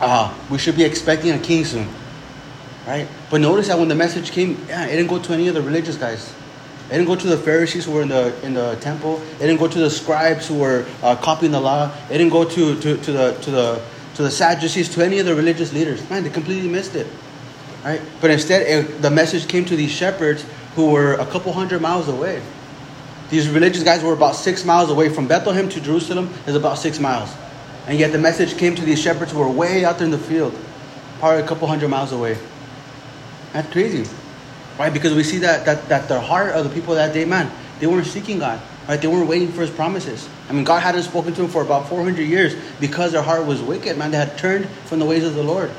uh, 0.00 0.32
we 0.50 0.58
should 0.58 0.76
be 0.76 0.84
expecting 0.84 1.32
a 1.32 1.38
king 1.38 1.64
soon. 1.64 1.88
Right? 2.86 3.08
But 3.30 3.40
notice 3.40 3.66
that 3.68 3.78
when 3.78 3.88
the 3.88 3.96
message 3.96 4.30
came, 4.30 4.64
yeah, 4.68 4.86
it 4.86 4.94
didn't 4.96 5.08
go 5.08 5.18
to 5.18 5.32
any 5.32 5.48
of 5.48 5.54
the 5.54 5.62
religious 5.62 5.96
guys. 5.96 6.32
It 6.88 6.90
didn't 6.90 7.06
go 7.06 7.16
to 7.16 7.26
the 7.26 7.36
Pharisees 7.36 7.84
who 7.84 7.92
were 7.92 8.02
in 8.02 8.08
the 8.08 8.32
in 8.46 8.54
the 8.54 8.76
temple. 8.80 9.20
It 9.20 9.40
didn't 9.40 9.58
go 9.58 9.66
to 9.66 9.78
the 9.78 9.90
scribes 9.90 10.46
who 10.46 10.58
were 10.58 10.86
uh, 11.02 11.16
copying 11.16 11.50
the 11.50 11.60
law. 11.60 11.92
It 12.08 12.18
didn't 12.18 12.30
go 12.30 12.44
to, 12.44 12.80
to, 12.80 12.96
to 12.96 13.12
the 13.12 13.32
to 13.42 13.50
the 13.50 13.82
to 14.14 14.22
the 14.22 14.30
Sadducees, 14.30 14.88
to 14.94 15.04
any 15.04 15.18
of 15.18 15.26
the 15.26 15.34
religious 15.34 15.72
leaders. 15.72 16.08
Man, 16.08 16.22
they 16.22 16.30
completely 16.30 16.68
missed 16.68 16.94
it. 16.94 17.08
Right? 17.84 18.00
But 18.20 18.30
instead, 18.30 18.62
it, 18.62 19.02
the 19.02 19.10
message 19.10 19.48
came 19.48 19.64
to 19.64 19.76
these 19.76 19.90
shepherds 19.90 20.44
who 20.74 20.90
were 20.92 21.14
a 21.14 21.26
couple 21.26 21.52
hundred 21.52 21.82
miles 21.82 22.08
away. 22.08 22.40
These 23.30 23.48
religious 23.48 23.82
guys 23.82 24.04
were 24.04 24.12
about 24.12 24.36
six 24.36 24.64
miles 24.64 24.90
away 24.90 25.08
from 25.08 25.26
Bethlehem 25.26 25.68
to 25.70 25.80
Jerusalem. 25.80 26.32
Is 26.46 26.54
about 26.54 26.78
six 26.78 27.00
miles, 27.00 27.34
and 27.88 27.98
yet 27.98 28.12
the 28.12 28.18
message 28.18 28.56
came 28.56 28.76
to 28.76 28.84
these 28.84 29.02
shepherds 29.02 29.32
who 29.32 29.40
were 29.40 29.50
way 29.50 29.84
out 29.84 29.98
there 29.98 30.04
in 30.04 30.12
the 30.12 30.18
field, 30.18 30.56
probably 31.18 31.42
a 31.42 31.46
couple 31.46 31.66
hundred 31.66 31.88
miles 31.88 32.12
away. 32.12 32.38
That's 33.56 33.72
crazy. 33.72 34.06
Right? 34.78 34.92
Because 34.92 35.14
we 35.14 35.22
see 35.22 35.38
that, 35.38 35.64
that, 35.64 35.88
that 35.88 36.08
the 36.08 36.20
heart 36.20 36.52
of 36.52 36.64
the 36.64 36.68
people 36.68 36.94
that 36.94 37.14
day, 37.14 37.24
man, 37.24 37.50
they 37.80 37.86
weren't 37.86 38.06
seeking 38.06 38.38
God. 38.38 38.60
Right? 38.86 39.00
They 39.00 39.08
weren't 39.08 39.28
waiting 39.28 39.50
for 39.50 39.62
his 39.62 39.70
promises. 39.70 40.28
I 40.50 40.52
mean, 40.52 40.64
God 40.64 40.82
hadn't 40.82 41.04
spoken 41.04 41.32
to 41.32 41.40
them 41.40 41.50
for 41.50 41.62
about 41.62 41.88
400 41.88 42.20
years 42.20 42.54
because 42.80 43.12
their 43.12 43.22
heart 43.22 43.46
was 43.46 43.62
wicked, 43.62 43.96
man. 43.96 44.10
They 44.10 44.18
had 44.18 44.36
turned 44.36 44.68
from 44.84 44.98
the 44.98 45.06
ways 45.06 45.24
of 45.24 45.34
the 45.34 45.42
Lord. 45.42 45.70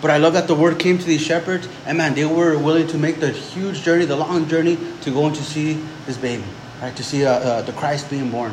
But 0.00 0.12
I 0.12 0.18
love 0.18 0.34
that 0.34 0.46
the 0.46 0.54
word 0.54 0.78
came 0.78 0.98
to 0.98 1.04
these 1.04 1.22
shepherds, 1.22 1.66
and 1.84 1.98
man, 1.98 2.14
they 2.14 2.26
were 2.26 2.56
willing 2.56 2.86
to 2.88 2.98
make 2.98 3.18
the 3.18 3.30
huge 3.30 3.82
journey, 3.82 4.04
the 4.04 4.14
long 4.14 4.48
journey, 4.48 4.78
to 5.00 5.10
go 5.10 5.26
and 5.26 5.34
to 5.34 5.42
see 5.42 5.82
this 6.06 6.16
baby, 6.16 6.44
right? 6.80 6.94
To 6.94 7.02
see 7.02 7.24
uh, 7.24 7.32
uh, 7.32 7.62
the 7.62 7.72
Christ 7.72 8.08
being 8.08 8.30
born. 8.30 8.52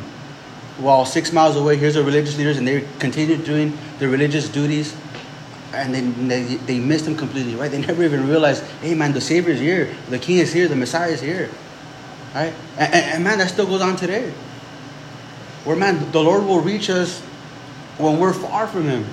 While 0.79 1.05
six 1.05 1.31
miles 1.31 1.57
away, 1.57 1.77
here's 1.77 1.93
the 1.93 2.03
religious 2.03 2.39
leaders, 2.39 2.57
and 2.57 2.67
they 2.67 2.87
continued 2.97 3.43
doing 3.43 3.77
their 3.99 4.09
religious 4.09 4.49
duties, 4.49 4.95
and 5.73 5.93
then 5.93 6.27
they, 6.27 6.55
they 6.55 6.79
missed 6.79 7.07
him 7.07 7.15
completely, 7.15 7.55
right? 7.55 7.71
They 7.71 7.81
never 7.85 8.03
even 8.03 8.27
realized, 8.27 8.63
hey 8.81 8.93
man, 8.93 9.13
the 9.13 9.21
Savior's 9.21 9.59
here, 9.59 9.93
the 10.09 10.19
King 10.19 10.37
is 10.37 10.51
here, 10.53 10.67
the 10.67 10.75
Messiah 10.75 11.11
is 11.11 11.21
here, 11.21 11.49
right? 12.33 12.53
And, 12.77 12.93
and, 12.93 13.05
and 13.05 13.23
man, 13.23 13.37
that 13.39 13.49
still 13.49 13.65
goes 13.65 13.81
on 13.81 13.95
today. 13.95 14.31
Where 15.63 15.75
man, 15.75 16.11
the 16.11 16.21
Lord 16.21 16.43
will 16.45 16.61
reach 16.61 16.89
us 16.89 17.19
when 17.97 18.19
we're 18.19 18.33
far 18.33 18.67
from 18.67 18.83
Him. 18.83 19.05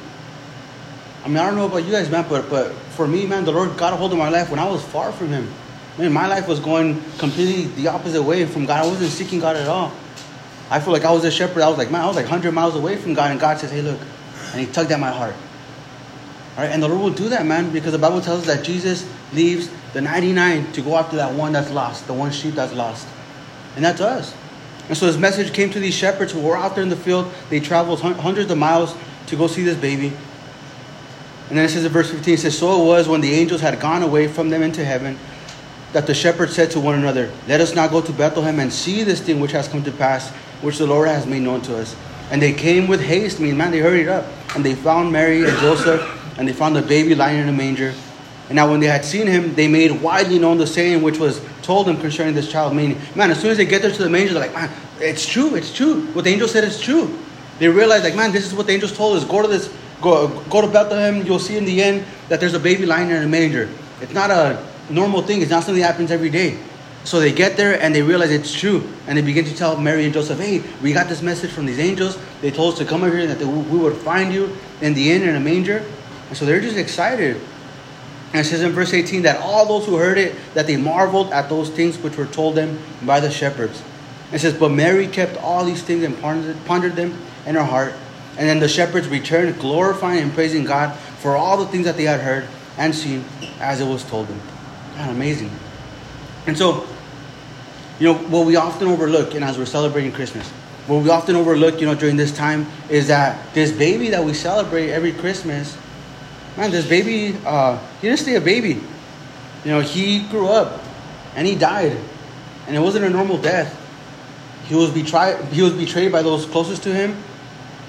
I 1.25 1.29
mean, 1.29 1.37
I 1.39 1.47
don't 1.47 1.57
know 1.57 1.67
about 1.67 1.85
you 1.85 1.93
guys, 1.93 2.11
man, 2.11 2.27
but 2.29 2.49
but 2.49 2.73
for 2.73 3.07
me, 3.07 3.27
man, 3.27 3.45
the 3.45 3.53
Lord 3.53 3.77
got 3.77 3.93
a 3.93 3.97
hold 3.97 4.13
of 4.13 4.19
my 4.19 4.31
life 4.31 4.51
when 4.51 4.59
I 4.59 4.69
was 4.69 4.83
far 4.83 5.13
from 5.13 5.29
Him. 5.29 5.49
Man, 5.99 6.13
my 6.13 6.27
life 6.27 6.49
was 6.49 6.61
going 6.61 7.03
completely 7.19 7.65
the 7.83 7.89
opposite 7.89 8.23
way 8.23 8.47
from 8.47 8.67
God. 8.67 8.85
I 8.85 8.87
wasn't 8.87 9.11
seeking 9.11 9.41
God 9.41 9.57
at 9.57 9.69
all. 9.69 9.93
I 10.71 10.81
feel 10.81 10.93
like 10.93 11.05
I 11.05 11.13
was 11.13 11.25
a 11.25 11.31
shepherd. 11.31 11.63
I 11.63 11.69
was 11.69 11.79
like, 11.79 11.91
man, 11.91 12.03
I 12.03 12.07
was 12.07 12.17
like 12.17 12.27
100 12.27 12.53
miles 12.53 12.77
away 12.77 12.97
from 12.97 13.15
God, 13.15 13.31
and 13.31 13.41
God 13.41 13.59
says, 13.59 13.71
hey, 13.71 13.83
look, 13.83 13.99
and 14.53 14.61
He 14.61 14.67
tugged 14.67 14.93
at 14.93 15.01
my 15.01 15.11
heart. 15.11 15.35
Right, 16.59 16.71
and 16.71 16.83
the 16.83 16.89
Lord 16.89 17.01
will 17.01 17.11
do 17.11 17.29
that, 17.29 17.47
man, 17.47 17.71
because 17.71 17.93
the 17.93 17.99
Bible 17.99 18.21
tells 18.21 18.41
us 18.41 18.47
that 18.57 18.65
Jesus 18.65 19.09
leaves 19.33 19.71
the 19.93 20.01
99 20.01 20.73
to 20.73 20.83
go 20.83 20.97
after 20.97 21.15
that 21.15 21.33
one 21.33 21.53
that's 21.53 21.71
lost, 21.71 22.09
the 22.09 22.13
one 22.13 22.33
sheep 22.33 22.57
that's 22.57 22.75
lost. 22.75 23.07
And 23.77 23.85
that's 23.85 24.01
us. 24.01 24.35
And 24.89 24.99
so 24.99 25.07
his 25.07 25.17
message 25.17 25.53
came 25.53 25.71
to 25.71 25.79
these 25.79 25.95
shepherds 25.95 26.33
who 26.33 26.41
were 26.41 26.57
out 26.57 26.75
there 26.75 26.83
in 26.83 26.89
the 26.89 26.97
field. 26.97 27.33
They 27.49 27.61
traveled 27.61 28.01
hundreds 28.01 28.51
of 28.51 28.59
miles 28.59 28.97
to 29.29 29.37
go 29.37 29.47
see 29.47 29.63
this 29.63 29.77
baby. 29.77 30.09
And 31.49 31.57
then 31.57 31.65
it 31.65 31.69
says 31.69 31.85
in 31.85 31.93
verse 31.93 32.11
15, 32.11 32.35
it 32.35 32.39
says, 32.39 32.59
So 32.59 32.83
it 32.83 32.85
was 32.87 33.07
when 33.07 33.21
the 33.21 33.33
angels 33.33 33.61
had 33.61 33.79
gone 33.79 34.03
away 34.03 34.27
from 34.27 34.51
them 34.51 34.65
into 34.65 34.85
heaven 34.85 35.17
that 35.93 36.09
the 36.09 36.15
shepherds 36.15 36.57
said 36.57 36.73
to 36.73 36.81
one 36.81 36.97
another, 36.97 37.31
Let 37.47 37.61
us 37.61 37.77
now 37.77 37.87
go 37.87 38.01
to 38.01 38.13
Bethlehem 38.13 38.59
and 38.59 38.73
see 38.73 39.05
this 39.05 39.21
thing 39.21 39.39
which 39.39 39.53
has 39.53 39.69
come 39.69 39.85
to 39.85 39.93
pass, 39.93 40.31
which 40.61 40.79
the 40.79 40.89
Lord 40.89 41.07
has 41.07 41.25
made 41.25 41.43
known 41.43 41.61
to 41.63 41.79
us. 41.79 41.95
And 42.33 42.43
they 42.43 42.53
came 42.53 42.89
with 42.89 43.01
haste. 43.01 43.39
I 43.39 43.45
mean, 43.45 43.57
man, 43.57 43.71
they 43.71 43.79
hurried 43.79 44.09
up. 44.09 44.27
And 44.57 44.65
they 44.65 44.75
found 44.75 45.13
Mary 45.13 45.45
and 45.49 45.57
Joseph, 45.59 46.18
and 46.39 46.49
they 46.49 46.53
found 46.53 46.75
the 46.75 46.83
baby 46.83 47.15
lying 47.15 47.41
in 47.41 47.49
a 47.49 47.53
manger. 47.53 47.93
And 48.49 48.57
now 48.57 48.71
when 48.71 48.81
they 48.81 48.87
had 48.87 49.05
seen 49.05 49.27
him, 49.27 49.55
they 49.55 49.69
made 49.69 50.01
widely 50.01 50.39
known 50.39 50.57
the 50.57 50.67
saying 50.67 51.03
which 51.03 51.19
was 51.19 51.41
told 51.61 51.87
them 51.87 51.99
concerning 51.99 52.35
this 52.35 52.51
child. 52.51 52.75
Meaning, 52.75 52.99
man, 53.15 53.31
as 53.31 53.41
soon 53.41 53.51
as 53.51 53.59
they 53.59 53.67
get 53.67 53.83
there 53.83 53.91
to 53.91 54.03
the 54.03 54.09
manger, 54.09 54.33
they're 54.33 54.43
like, 54.43 54.55
man, 54.55 54.71
it's 55.01 55.27
true, 55.27 55.55
it's 55.55 55.75
true. 55.75 56.07
What 56.13 56.25
the 56.25 56.31
angel 56.31 56.49
said 56.49 56.65
is 56.65 56.81
true. 56.81 57.19
They 57.59 57.69
realize, 57.69 58.05
like, 58.05 58.15
man, 58.15 58.33
this 58.33 58.47
is 58.47 58.55
what 58.55 58.67
the 58.67 58.73
angels 58.73 58.97
told 58.97 59.17
us. 59.17 59.25
Go 59.25 59.43
to 59.43 59.49
this, 59.49 59.75
go, 60.01 60.29
go 60.45 60.63
to 60.63 60.69
Bethlehem. 60.69 61.27
You'll 61.27 61.41
see 61.41 61.59
in 61.59 61.65
the 61.65 61.83
end 61.83 62.07
that 62.29 62.41
there's 62.41 62.55
a 62.55 62.61
baby 62.61 62.87
lying 62.87 63.11
in 63.11 63.23
a 63.23 63.27
manger. 63.29 63.69
It's 64.01 64.15
not 64.15 64.31
a 64.31 64.65
normal 64.89 65.23
thing. 65.23 65.43
It's 65.43 65.51
not 65.51 65.65
something 65.65 65.83
that 65.83 65.87
happens 65.87 66.11
every 66.11 66.31
day. 66.31 66.59
So 67.05 67.21
they 67.21 67.33
get 67.33 67.57
there 67.57 67.81
and 67.81 67.95
they 67.95 68.03
realize 68.03 68.31
it's 68.31 68.53
true. 68.53 68.87
And 69.07 69.19
they 69.19 69.23
begin 69.23 69.45
to 69.45 69.55
tell 69.55 69.81
Mary 69.81 70.05
and 70.05 70.15
Joseph, 70.15 70.39
hey, 70.39 70.63
we 70.83 70.93
got 70.93 71.09
this 71.09 71.23
message 71.23 71.51
from 71.51 71.67
these 71.67 71.79
angels. 71.79 72.19
They 72.41 72.51
told 72.51 72.75
us 72.75 72.79
to 72.79 72.85
come 72.85 73.03
over 73.03 73.13
here 73.13 73.23
and 73.23 73.31
that 73.31 73.39
they, 73.39 73.45
we 73.45 73.79
would 73.79 73.97
find 73.97 74.33
you 74.33 74.57
in 74.81 74.95
the 74.95 75.11
inn 75.11 75.23
in 75.23 75.35
a 75.35 75.41
manger. 75.41 75.85
And 76.29 76.37
so 76.37 76.45
they're 76.45 76.61
just 76.61 76.77
excited. 76.77 77.41
And 78.33 78.43
it 78.43 78.45
says 78.45 78.63
in 78.63 78.73
verse 78.73 78.93
18 78.93 79.23
that 79.23 79.41
all 79.41 79.67
those 79.67 79.87
who 79.87 79.97
heard 79.97 80.19
it, 80.19 80.37
that 80.55 80.67
they 80.67 80.77
marveled 80.77 81.33
at 81.33 81.49
those 81.49 81.71
things 81.71 81.97
which 81.99 82.17
were 82.17 82.27
told 82.27 82.55
them 82.55 82.79
by 83.05 83.21
the 83.21 83.31
shepherds. 83.31 83.83
It 84.33 84.41
says, 84.41 84.53
But 84.55 84.71
Mary 84.71 85.07
kept 85.07 85.39
all 85.39 85.65
these 85.65 85.83
things 85.83 86.05
and 86.05 86.19
pondered, 86.21 86.97
them 86.97 87.19
in 87.47 87.55
her 87.55 87.65
heart. 87.65 87.95
And 88.37 88.47
then 88.47 88.61
the 88.61 88.69
shepherds 88.69 89.09
returned, 89.09 89.59
glorifying 89.59 90.23
and 90.23 90.33
praising 90.33 90.65
God 90.65 90.95
for 91.21 91.37
all 91.37 91.57
the 91.57 91.67
things 91.67 91.87
that 91.87 91.97
they 91.97 92.05
had 92.05 92.21
heard 92.21 92.47
and 92.77 92.95
seen 92.95 93.25
as 93.59 93.81
it 93.81 93.87
was 93.87 94.05
told 94.05 94.29
them. 94.29 94.41
God, 94.97 95.11
amazing. 95.11 95.51
And 96.47 96.57
so, 96.57 96.87
you 97.99 98.13
know, 98.13 98.15
what 98.15 98.47
we 98.47 98.57
often 98.57 98.89
overlook, 98.89 99.35
and 99.35 99.43
as 99.43 99.59
we're 99.59 99.67
celebrating 99.67 100.13
Christmas, 100.13 100.49
what 100.87 101.03
we 101.03 101.11
often 101.11 101.35
overlook, 101.35 101.81
you 101.81 101.87
know, 101.87 101.95
during 101.95 102.17
this 102.17 102.35
time 102.35 102.67
is 102.89 103.09
that 103.09 103.53
this 103.55 103.73
baby 103.73 104.11
that 104.11 104.25
we 104.25 104.35
celebrate 104.35 104.91
every 104.91 105.13
Christmas 105.13 105.77
man, 106.59 106.73
this 106.73 106.89
baby, 106.89 107.39
uh, 107.47 107.79
he 108.01 108.09
didn't 108.09 108.19
stay 108.19 108.35
a 108.35 108.41
baby. 108.41 108.81
You 109.65 109.71
know, 109.71 109.81
he 109.81 110.25
grew 110.25 110.49
up 110.49 110.83
and 111.37 111.47
he 111.47 111.55
died. 111.55 111.97
And 112.67 112.77
it 112.77 112.81
wasn't 112.81 113.05
a 113.05 113.11
normal 113.11 113.39
death. 113.39 113.75
He 114.67 114.75
was 114.75 114.91
betrayed. 114.91 115.43
He 115.47 115.63
was 115.63 115.73
betrayed 115.73 116.11
by 116.11 116.23
those 116.23 116.47
closest 116.47 116.83
to 116.83 116.93
him. 116.93 117.17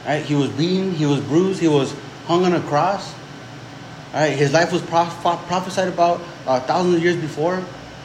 Right? 0.06 0.24
He 0.24 0.36
was 0.36 0.50
beaten. 0.52 0.94
He 0.94 1.08
was 1.08 1.20
bruised. 1.20 1.60
He 1.60 1.68
was 1.68 1.94
hung 2.28 2.46
on 2.46 2.54
a 2.54 2.62
cross. 2.62 3.14
Right? 4.14 4.38
His 4.38 4.54
life 4.54 4.72
was 4.72 4.84
prophesied 4.84 5.88
about 5.88 6.22
uh, 6.46 6.60
thousands 6.62 6.96
of 6.96 7.04
years 7.04 7.18
before. 7.18 7.58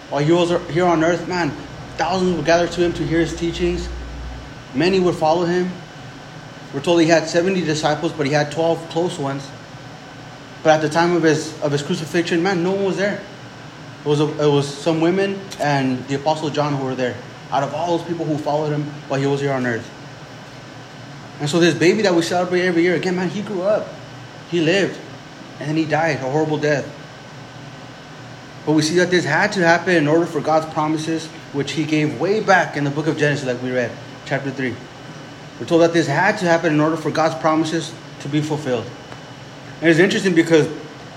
While 0.09 0.24
he 0.24 0.33
was 0.33 0.50
here 0.70 0.87
on 0.87 1.05
earth, 1.05 1.29
man, 1.29 1.50
thousands 1.96 2.37
would 2.37 2.46
gather 2.46 2.66
to 2.66 2.81
him 2.81 2.92
to 2.94 3.07
hear 3.07 3.20
his 3.20 3.37
teachings. 3.37 3.88
Many 4.74 4.98
would 4.98 5.14
follow 5.14 5.44
him. 5.44 5.70
We're 6.72 6.81
told 6.81 7.00
he 7.03 7.07
had 7.07 7.29
70 7.29 7.64
disciples, 7.64 8.12
but 8.12 8.27
he 8.27 8.33
had 8.33 8.50
12 8.50 8.88
close 8.88 9.18
ones. 9.18 9.48
But 10.64 10.72
at 10.72 10.81
the 10.81 10.88
time 10.88 11.14
of 11.14 11.22
his 11.22 11.61
of 11.62 11.70
his 11.70 11.83
crucifixion, 11.83 12.42
man, 12.42 12.64
no 12.64 12.72
one 12.72 12.87
was 12.87 12.96
there. 12.96 13.22
It 14.05 14.09
was 14.09 14.20
a, 14.20 14.24
it 14.42 14.50
was 14.50 14.66
some 14.66 15.00
women 15.00 15.38
and 15.61 16.07
the 16.09 16.16
apostle 16.16 16.50
John 16.50 16.74
who 16.74 16.85
were 16.85 16.94
there. 16.94 17.16
Out 17.50 17.62
of 17.62 17.72
all 17.74 17.96
those 17.98 18.07
people 18.09 18.24
who 18.24 18.37
followed 18.38 18.72
him 18.72 18.85
while 19.09 19.20
he 19.20 19.27
was 19.27 19.40
here 19.40 19.53
on 19.53 19.66
earth. 19.66 19.88
And 21.40 21.48
so 21.48 21.61
this 21.61 21.74
baby 21.74 22.03
that 22.03 22.14
we 22.14 22.22
celebrate 22.22 22.62
every 22.62 22.83
year, 22.83 22.94
again, 22.94 23.16
man, 23.16 23.29
he 23.29 23.42
grew 23.42 23.62
up. 23.62 23.88
He 24.50 24.61
lived. 24.61 24.98
And 25.61 25.68
then 25.68 25.77
he 25.77 25.85
died 25.85 26.16
a 26.16 26.31
horrible 26.31 26.59
death. 26.59 26.85
But 28.66 28.72
we 28.72 28.83
see 28.83 28.96
that 28.96 29.11
this 29.11 29.24
had 29.24 29.53
to 29.53 29.61
happen 29.61 29.94
in 29.94 30.09
order 30.09 30.27
for 30.27 30.40
God's 30.40 30.72
promises, 30.72 31.27
which 31.53 31.72
he 31.72 31.85
gave 31.85 32.18
way 32.18 32.40
back 32.40 32.77
in 32.77 32.85
the 32.85 32.90
book 32.90 33.07
of 33.07 33.18
Genesis, 33.18 33.46
like 33.46 33.62
we 33.62 33.70
read, 33.70 33.90
chapter 34.24 34.50
3. 34.50 34.74
We're 35.61 35.66
told 35.66 35.83
that 35.83 35.92
this 35.92 36.07
had 36.07 36.38
to 36.38 36.46
happen 36.46 36.72
in 36.72 36.81
order 36.81 36.96
for 36.96 37.11
God's 37.11 37.35
promises 37.40 37.92
to 38.20 38.29
be 38.29 38.40
fulfilled. 38.40 38.87
And 39.85 39.90
it's 39.90 40.01
interesting 40.01 40.35
because 40.35 40.66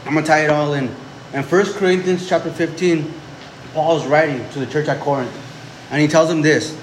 I'm 0.06 0.14
to 0.16 0.22
tie 0.22 0.44
it 0.44 0.50
all 0.50 0.74
in. 0.74 0.94
In 1.32 1.42
1 1.42 1.74
Corinthians 1.76 2.28
chapter 2.28 2.52
15, 2.52 3.14
Paul 3.74 3.96
is 3.96 4.06
writing 4.06 4.46
to 4.50 4.60
the 4.60 4.66
church 4.66 4.90
at 4.90 5.00
Corinth. 5.00 5.32
And 5.90 6.02
he 6.02 6.08
tells 6.10 6.28
them 6.28 6.42
this. 6.42 6.78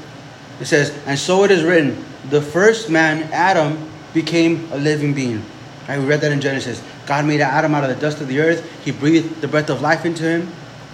It 0.62 0.64
says, 0.64 0.99
And 1.05 1.18
so 1.18 1.44
it 1.44 1.51
is 1.51 1.62
written, 1.62 2.03
the 2.31 2.40
first 2.40 2.88
man, 2.88 3.31
Adam, 3.35 3.87
became 4.14 4.66
a 4.73 4.79
living 4.79 5.12
being. 5.12 5.44
Right, 5.87 5.99
we 5.99 6.07
read 6.07 6.23
that 6.23 6.33
in 6.33 6.40
Genesis. 6.40 6.83
God 7.05 7.27
made 7.27 7.42
Adam 7.42 7.75
out 7.75 7.85
of 7.85 7.94
the 7.94 8.01
dust 8.01 8.23
of 8.23 8.29
the 8.29 8.40
earth. 8.40 8.83
He 8.83 8.90
breathed 8.90 9.42
the 9.42 9.49
breath 9.49 9.68
of 9.68 9.83
life 9.83 10.07
into 10.07 10.23
him. 10.23 10.51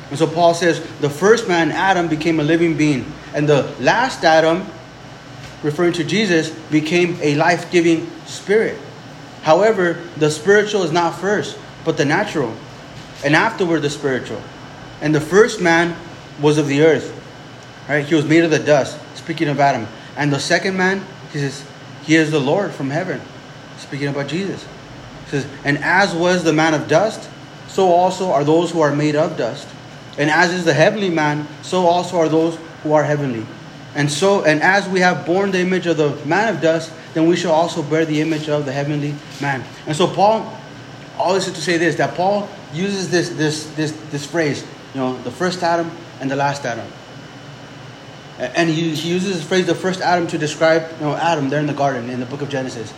And 0.08 0.18
so 0.18 0.26
Paul 0.26 0.54
says, 0.54 0.80
the 0.98 1.08
first 1.08 1.46
man, 1.46 1.70
Adam, 1.70 2.08
became 2.08 2.40
a 2.40 2.42
living 2.42 2.76
being. 2.76 3.06
And 3.32 3.48
the 3.48 3.72
last 3.78 4.24
Adam, 4.24 4.66
referring 5.62 5.92
to 5.92 6.02
Jesus, 6.02 6.50
became 6.50 7.16
a 7.22 7.36
life 7.36 7.70
giving 7.70 8.10
spirit. 8.26 8.76
However, 9.42 9.94
the 10.16 10.30
spiritual 10.30 10.82
is 10.82 10.92
not 10.92 11.18
first, 11.18 11.58
but 11.84 11.96
the 11.96 12.04
natural. 12.04 12.54
And 13.24 13.34
afterward, 13.34 13.80
the 13.80 13.90
spiritual. 13.90 14.42
And 15.00 15.14
the 15.14 15.20
first 15.20 15.60
man 15.60 15.96
was 16.40 16.58
of 16.58 16.68
the 16.68 16.82
earth. 16.82 17.16
Right? 17.88 18.04
He 18.04 18.14
was 18.14 18.24
made 18.24 18.44
of 18.44 18.50
the 18.50 18.58
dust, 18.58 18.98
speaking 19.16 19.48
of 19.48 19.58
Adam. 19.58 19.86
And 20.16 20.32
the 20.32 20.38
second 20.38 20.76
man, 20.76 21.04
he 21.32 21.38
says, 21.38 21.64
He 22.04 22.14
is 22.14 22.30
the 22.30 22.40
Lord 22.40 22.72
from 22.72 22.90
heaven, 22.90 23.20
speaking 23.78 24.08
about 24.08 24.28
Jesus. 24.28 24.62
He 25.24 25.30
says, 25.30 25.46
And 25.64 25.78
as 25.78 26.14
was 26.14 26.44
the 26.44 26.52
man 26.52 26.74
of 26.74 26.88
dust, 26.88 27.28
so 27.68 27.88
also 27.88 28.30
are 28.32 28.44
those 28.44 28.70
who 28.70 28.80
are 28.80 28.94
made 28.94 29.16
of 29.16 29.36
dust. 29.36 29.68
And 30.18 30.30
as 30.30 30.52
is 30.52 30.64
the 30.64 30.74
heavenly 30.74 31.08
man, 31.08 31.46
so 31.62 31.86
also 31.86 32.18
are 32.18 32.28
those 32.28 32.58
who 32.82 32.92
are 32.92 33.04
heavenly. 33.04 33.46
And 33.94 34.10
so, 34.10 34.44
and 34.44 34.62
as 34.62 34.88
we 34.88 35.00
have 35.00 35.26
borne 35.26 35.50
the 35.50 35.60
image 35.60 35.86
of 35.86 35.96
the 35.96 36.14
man 36.26 36.54
of 36.54 36.60
dust, 36.60 36.92
then 37.14 37.26
we 37.26 37.36
shall 37.36 37.52
also 37.52 37.82
bear 37.82 38.04
the 38.04 38.20
image 38.20 38.48
of 38.48 38.64
the 38.66 38.72
heavenly 38.72 39.14
man. 39.40 39.64
And 39.86 39.96
so 39.96 40.06
Paul, 40.06 40.56
all 41.18 41.34
this 41.34 41.48
is 41.48 41.54
to 41.54 41.60
say 41.60 41.76
this, 41.76 41.96
that 41.96 42.14
Paul 42.14 42.48
uses 42.72 43.10
this 43.10 43.30
this 43.30 43.66
this 43.74 43.92
this 44.10 44.26
phrase, 44.26 44.64
you 44.94 45.00
know, 45.00 45.16
the 45.22 45.30
first 45.30 45.62
Adam 45.62 45.90
and 46.20 46.30
the 46.30 46.36
last 46.36 46.64
Adam. 46.64 46.86
And 48.38 48.70
he, 48.70 48.94
he 48.94 49.10
uses 49.10 49.40
the 49.40 49.46
phrase 49.46 49.66
the 49.66 49.74
first 49.74 50.00
Adam 50.00 50.26
to 50.28 50.38
describe 50.38 50.90
you 50.98 51.06
know 51.06 51.14
Adam 51.14 51.50
there 51.50 51.60
in 51.60 51.66
the 51.66 51.74
garden 51.74 52.08
in 52.08 52.20
the 52.20 52.26
book 52.26 52.42
of 52.42 52.48
Genesis. 52.48 52.92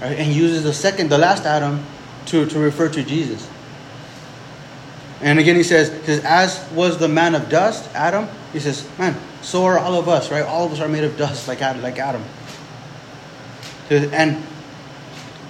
Right? 0.00 0.18
And 0.18 0.32
he 0.32 0.38
uses 0.38 0.64
the 0.64 0.72
second, 0.72 1.10
the 1.10 1.18
last 1.18 1.44
Adam, 1.44 1.84
to, 2.26 2.46
to 2.46 2.58
refer 2.58 2.88
to 2.88 3.02
Jesus. 3.02 3.48
And 5.20 5.38
again, 5.38 5.56
he 5.56 5.62
says, 5.62 5.88
says, 6.04 6.22
as 6.24 6.70
was 6.72 6.98
the 6.98 7.08
man 7.08 7.34
of 7.34 7.48
dust, 7.48 7.88
Adam, 7.94 8.28
he 8.52 8.60
says, 8.60 8.86
man, 8.98 9.16
so 9.40 9.64
are 9.64 9.78
all 9.78 9.94
of 9.94 10.08
us, 10.08 10.30
right? 10.30 10.42
All 10.42 10.66
of 10.66 10.72
us 10.72 10.80
are 10.80 10.88
made 10.88 11.04
of 11.04 11.16
dust 11.16 11.48
like 11.48 11.62
Adam. 11.62 11.82
Like 11.82 11.98
Adam. 11.98 12.22
And 13.90 14.42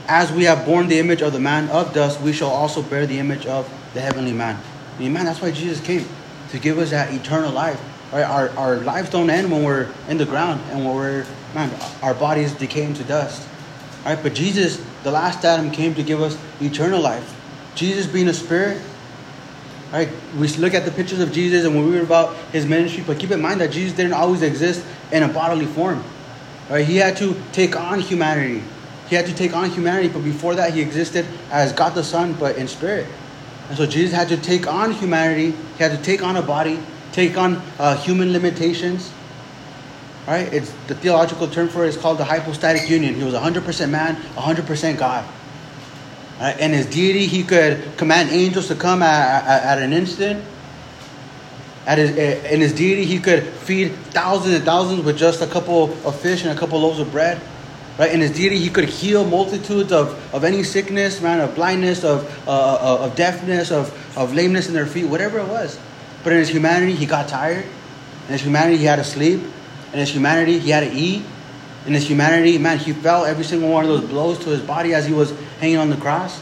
as 0.06 0.32
we 0.32 0.44
have 0.44 0.66
borne 0.66 0.88
the 0.88 0.98
image 0.98 1.22
of 1.22 1.32
the 1.32 1.40
man 1.40 1.68
of 1.70 1.94
dust, 1.94 2.20
we 2.20 2.32
shall 2.32 2.50
also 2.50 2.82
bear 2.82 3.06
the 3.06 3.18
image 3.18 3.46
of 3.46 3.68
the 3.94 4.00
heavenly 4.00 4.32
man. 4.32 4.58
Man, 4.98 5.24
that's 5.24 5.40
why 5.40 5.50
Jesus 5.50 5.80
came 5.80 6.06
to 6.50 6.58
give 6.58 6.78
us 6.78 6.90
that 6.90 7.12
eternal 7.12 7.52
life. 7.52 7.80
Right? 8.12 8.22
Our, 8.22 8.50
our 8.50 8.76
lives 8.76 9.10
don't 9.10 9.30
end 9.30 9.50
when 9.50 9.64
we're 9.64 9.88
in 10.08 10.18
the 10.18 10.26
ground 10.26 10.60
and 10.70 10.84
when 10.84 10.94
we're, 10.94 11.26
man, 11.54 11.70
our 12.02 12.14
bodies 12.14 12.52
decay 12.52 12.84
into 12.84 13.02
dust. 13.04 13.48
Right? 14.04 14.20
But 14.22 14.34
Jesus, 14.34 14.84
the 15.02 15.10
last 15.10 15.44
Adam, 15.44 15.70
came 15.70 15.94
to 15.94 16.02
give 16.02 16.20
us 16.20 16.38
eternal 16.60 17.00
life. 17.00 17.40
Jesus 17.74 18.06
being 18.06 18.28
a 18.28 18.34
spirit, 18.34 18.80
Right? 19.94 20.08
We 20.36 20.48
look 20.48 20.74
at 20.74 20.84
the 20.84 20.90
pictures 20.90 21.20
of 21.20 21.30
Jesus 21.30 21.64
and 21.64 21.76
we 21.76 21.88
read 21.88 22.02
about 22.02 22.34
his 22.50 22.66
ministry, 22.66 23.04
but 23.06 23.20
keep 23.20 23.30
in 23.30 23.40
mind 23.40 23.60
that 23.60 23.70
Jesus 23.70 23.96
didn't 23.96 24.14
always 24.14 24.42
exist 24.42 24.84
in 25.12 25.22
a 25.22 25.28
bodily 25.28 25.66
form. 25.66 26.02
Right? 26.70 26.86
He 26.86 26.96
had 26.96 27.16
to 27.18 27.34
take 27.52 27.76
on 27.76 28.00
humanity. 28.00 28.62
He 29.08 29.16
had 29.16 29.26
to 29.26 29.34
take 29.34 29.54
on 29.54 29.70
humanity, 29.70 30.08
but 30.08 30.24
before 30.24 30.54
that, 30.54 30.72
he 30.72 30.80
existed 30.80 31.26
as 31.50 31.72
God 31.72 31.94
the 31.94 32.02
Son, 32.02 32.32
but 32.34 32.56
in 32.56 32.68
spirit. 32.68 33.06
And 33.68 33.76
so 33.76 33.86
Jesus 33.86 34.14
had 34.14 34.28
to 34.28 34.36
take 34.36 34.66
on 34.66 34.92
humanity. 34.92 35.50
He 35.50 35.82
had 35.82 35.96
to 35.96 36.02
take 36.02 36.22
on 36.22 36.36
a 36.36 36.42
body, 36.42 36.78
take 37.12 37.36
on 37.36 37.56
uh, 37.78 37.96
human 37.96 38.32
limitations. 38.32 39.12
Right? 40.26 40.50
It's 40.52 40.72
the 40.86 40.94
theological 40.94 41.48
term 41.48 41.68
for 41.68 41.84
it 41.84 41.88
is 41.88 41.96
called 41.98 42.18
the 42.18 42.24
hypostatic 42.24 42.88
union. 42.88 43.14
He 43.14 43.24
was 43.24 43.34
100% 43.34 43.90
man, 43.90 44.16
100% 44.16 44.98
God. 44.98 45.24
Right? 46.40 46.56
And 46.58 46.72
his 46.72 46.86
deity, 46.86 47.26
he 47.26 47.42
could 47.42 47.96
command 47.98 48.30
angels 48.30 48.68
to 48.68 48.74
come 48.74 49.02
at, 49.02 49.44
at, 49.44 49.78
at 49.78 49.82
an 49.82 49.92
instant. 49.92 50.42
At 51.86 51.98
his, 51.98 52.10
in 52.10 52.60
his 52.60 52.72
deity, 52.72 53.04
he 53.04 53.18
could 53.18 53.42
feed 53.42 53.92
thousands 54.10 54.54
and 54.54 54.64
thousands 54.64 55.04
with 55.04 55.18
just 55.18 55.42
a 55.42 55.46
couple 55.46 55.92
of 56.06 56.18
fish 56.20 56.42
and 56.42 56.56
a 56.56 56.58
couple 56.58 56.78
of 56.78 56.82
loaves 56.84 56.98
of 56.98 57.10
bread. 57.10 57.40
Right? 57.98 58.12
In 58.12 58.20
his 58.20 58.32
deity, 58.32 58.58
he 58.58 58.70
could 58.70 58.88
heal 58.88 59.24
multitudes 59.24 59.92
of, 59.92 60.34
of 60.34 60.44
any 60.44 60.62
sickness, 60.62 61.20
man, 61.20 61.40
of 61.40 61.54
blindness, 61.54 62.02
of, 62.02 62.26
uh, 62.48 62.50
uh, 62.50 63.04
of 63.04 63.16
deafness, 63.16 63.70
of, 63.70 63.92
of 64.16 64.34
lameness 64.34 64.66
in 64.66 64.74
their 64.74 64.86
feet, 64.86 65.04
whatever 65.04 65.38
it 65.38 65.46
was. 65.46 65.78
But 66.24 66.32
in 66.32 66.38
his 66.38 66.48
humanity, 66.48 66.94
he 66.94 67.06
got 67.06 67.28
tired. 67.28 67.64
In 68.26 68.32
his 68.32 68.40
humanity, 68.40 68.78
he 68.78 68.84
had 68.84 68.96
to 68.96 69.04
sleep. 69.04 69.42
In 69.92 69.98
his 69.98 70.10
humanity, 70.10 70.58
he 70.58 70.70
had 70.70 70.80
to 70.80 70.92
eat 70.92 71.22
in 71.86 71.92
his 71.92 72.08
humanity, 72.08 72.56
man, 72.56 72.78
he 72.78 72.92
felt 72.92 73.26
every 73.26 73.44
single 73.44 73.68
one 73.68 73.84
of 73.84 73.90
those 73.90 74.08
blows 74.08 74.38
to 74.40 74.50
his 74.50 74.62
body 74.62 74.94
as 74.94 75.06
he 75.06 75.12
was 75.12 75.32
hanging 75.60 75.76
on 75.76 75.90
the 75.90 75.96
cross. 75.96 76.40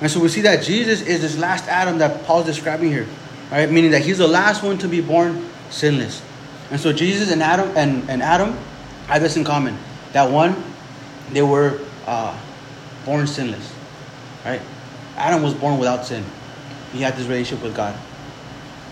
And 0.00 0.10
so 0.10 0.18
we 0.18 0.28
see 0.28 0.40
that 0.42 0.64
Jesus 0.64 1.00
is 1.02 1.20
this 1.20 1.38
last 1.38 1.68
Adam 1.68 1.98
that 1.98 2.24
Paul's 2.24 2.46
describing 2.46 2.90
here, 2.90 3.06
right? 3.50 3.70
Meaning 3.70 3.90
that 3.92 4.02
he's 4.02 4.18
the 4.18 4.28
last 4.28 4.62
one 4.62 4.78
to 4.78 4.88
be 4.88 5.00
born 5.00 5.48
sinless. 5.70 6.22
And 6.70 6.80
so 6.80 6.92
Jesus 6.92 7.30
and 7.30 7.42
Adam 7.42 7.70
and, 7.76 8.08
and 8.08 8.22
Adam 8.22 8.56
had 9.06 9.22
this 9.22 9.36
in 9.36 9.44
common. 9.44 9.76
That 10.12 10.30
one, 10.30 10.62
they 11.32 11.42
were 11.42 11.80
uh, 12.06 12.38
born 13.04 13.26
sinless. 13.26 13.72
Right? 14.44 14.60
Adam 15.16 15.42
was 15.42 15.54
born 15.54 15.78
without 15.78 16.04
sin. 16.04 16.24
He 16.92 17.02
had 17.02 17.16
this 17.16 17.26
relationship 17.26 17.64
with 17.64 17.74
God. 17.74 17.94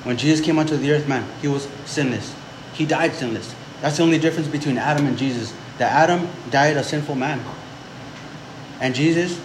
When 0.04 0.16
Jesus 0.16 0.44
came 0.44 0.58
onto 0.58 0.76
the 0.76 0.90
earth, 0.92 1.06
man, 1.08 1.26
he 1.40 1.48
was 1.48 1.68
sinless. 1.84 2.34
He 2.74 2.84
died 2.86 3.14
sinless. 3.14 3.54
That's 3.80 3.96
the 3.96 4.02
only 4.02 4.18
difference 4.18 4.48
between 4.48 4.78
Adam 4.78 5.06
and 5.06 5.16
Jesus. 5.16 5.54
That 5.78 5.92
Adam 5.92 6.28
died 6.50 6.76
a 6.76 6.84
sinful 6.84 7.14
man. 7.14 7.40
And 8.80 8.94
Jesus, 8.94 9.40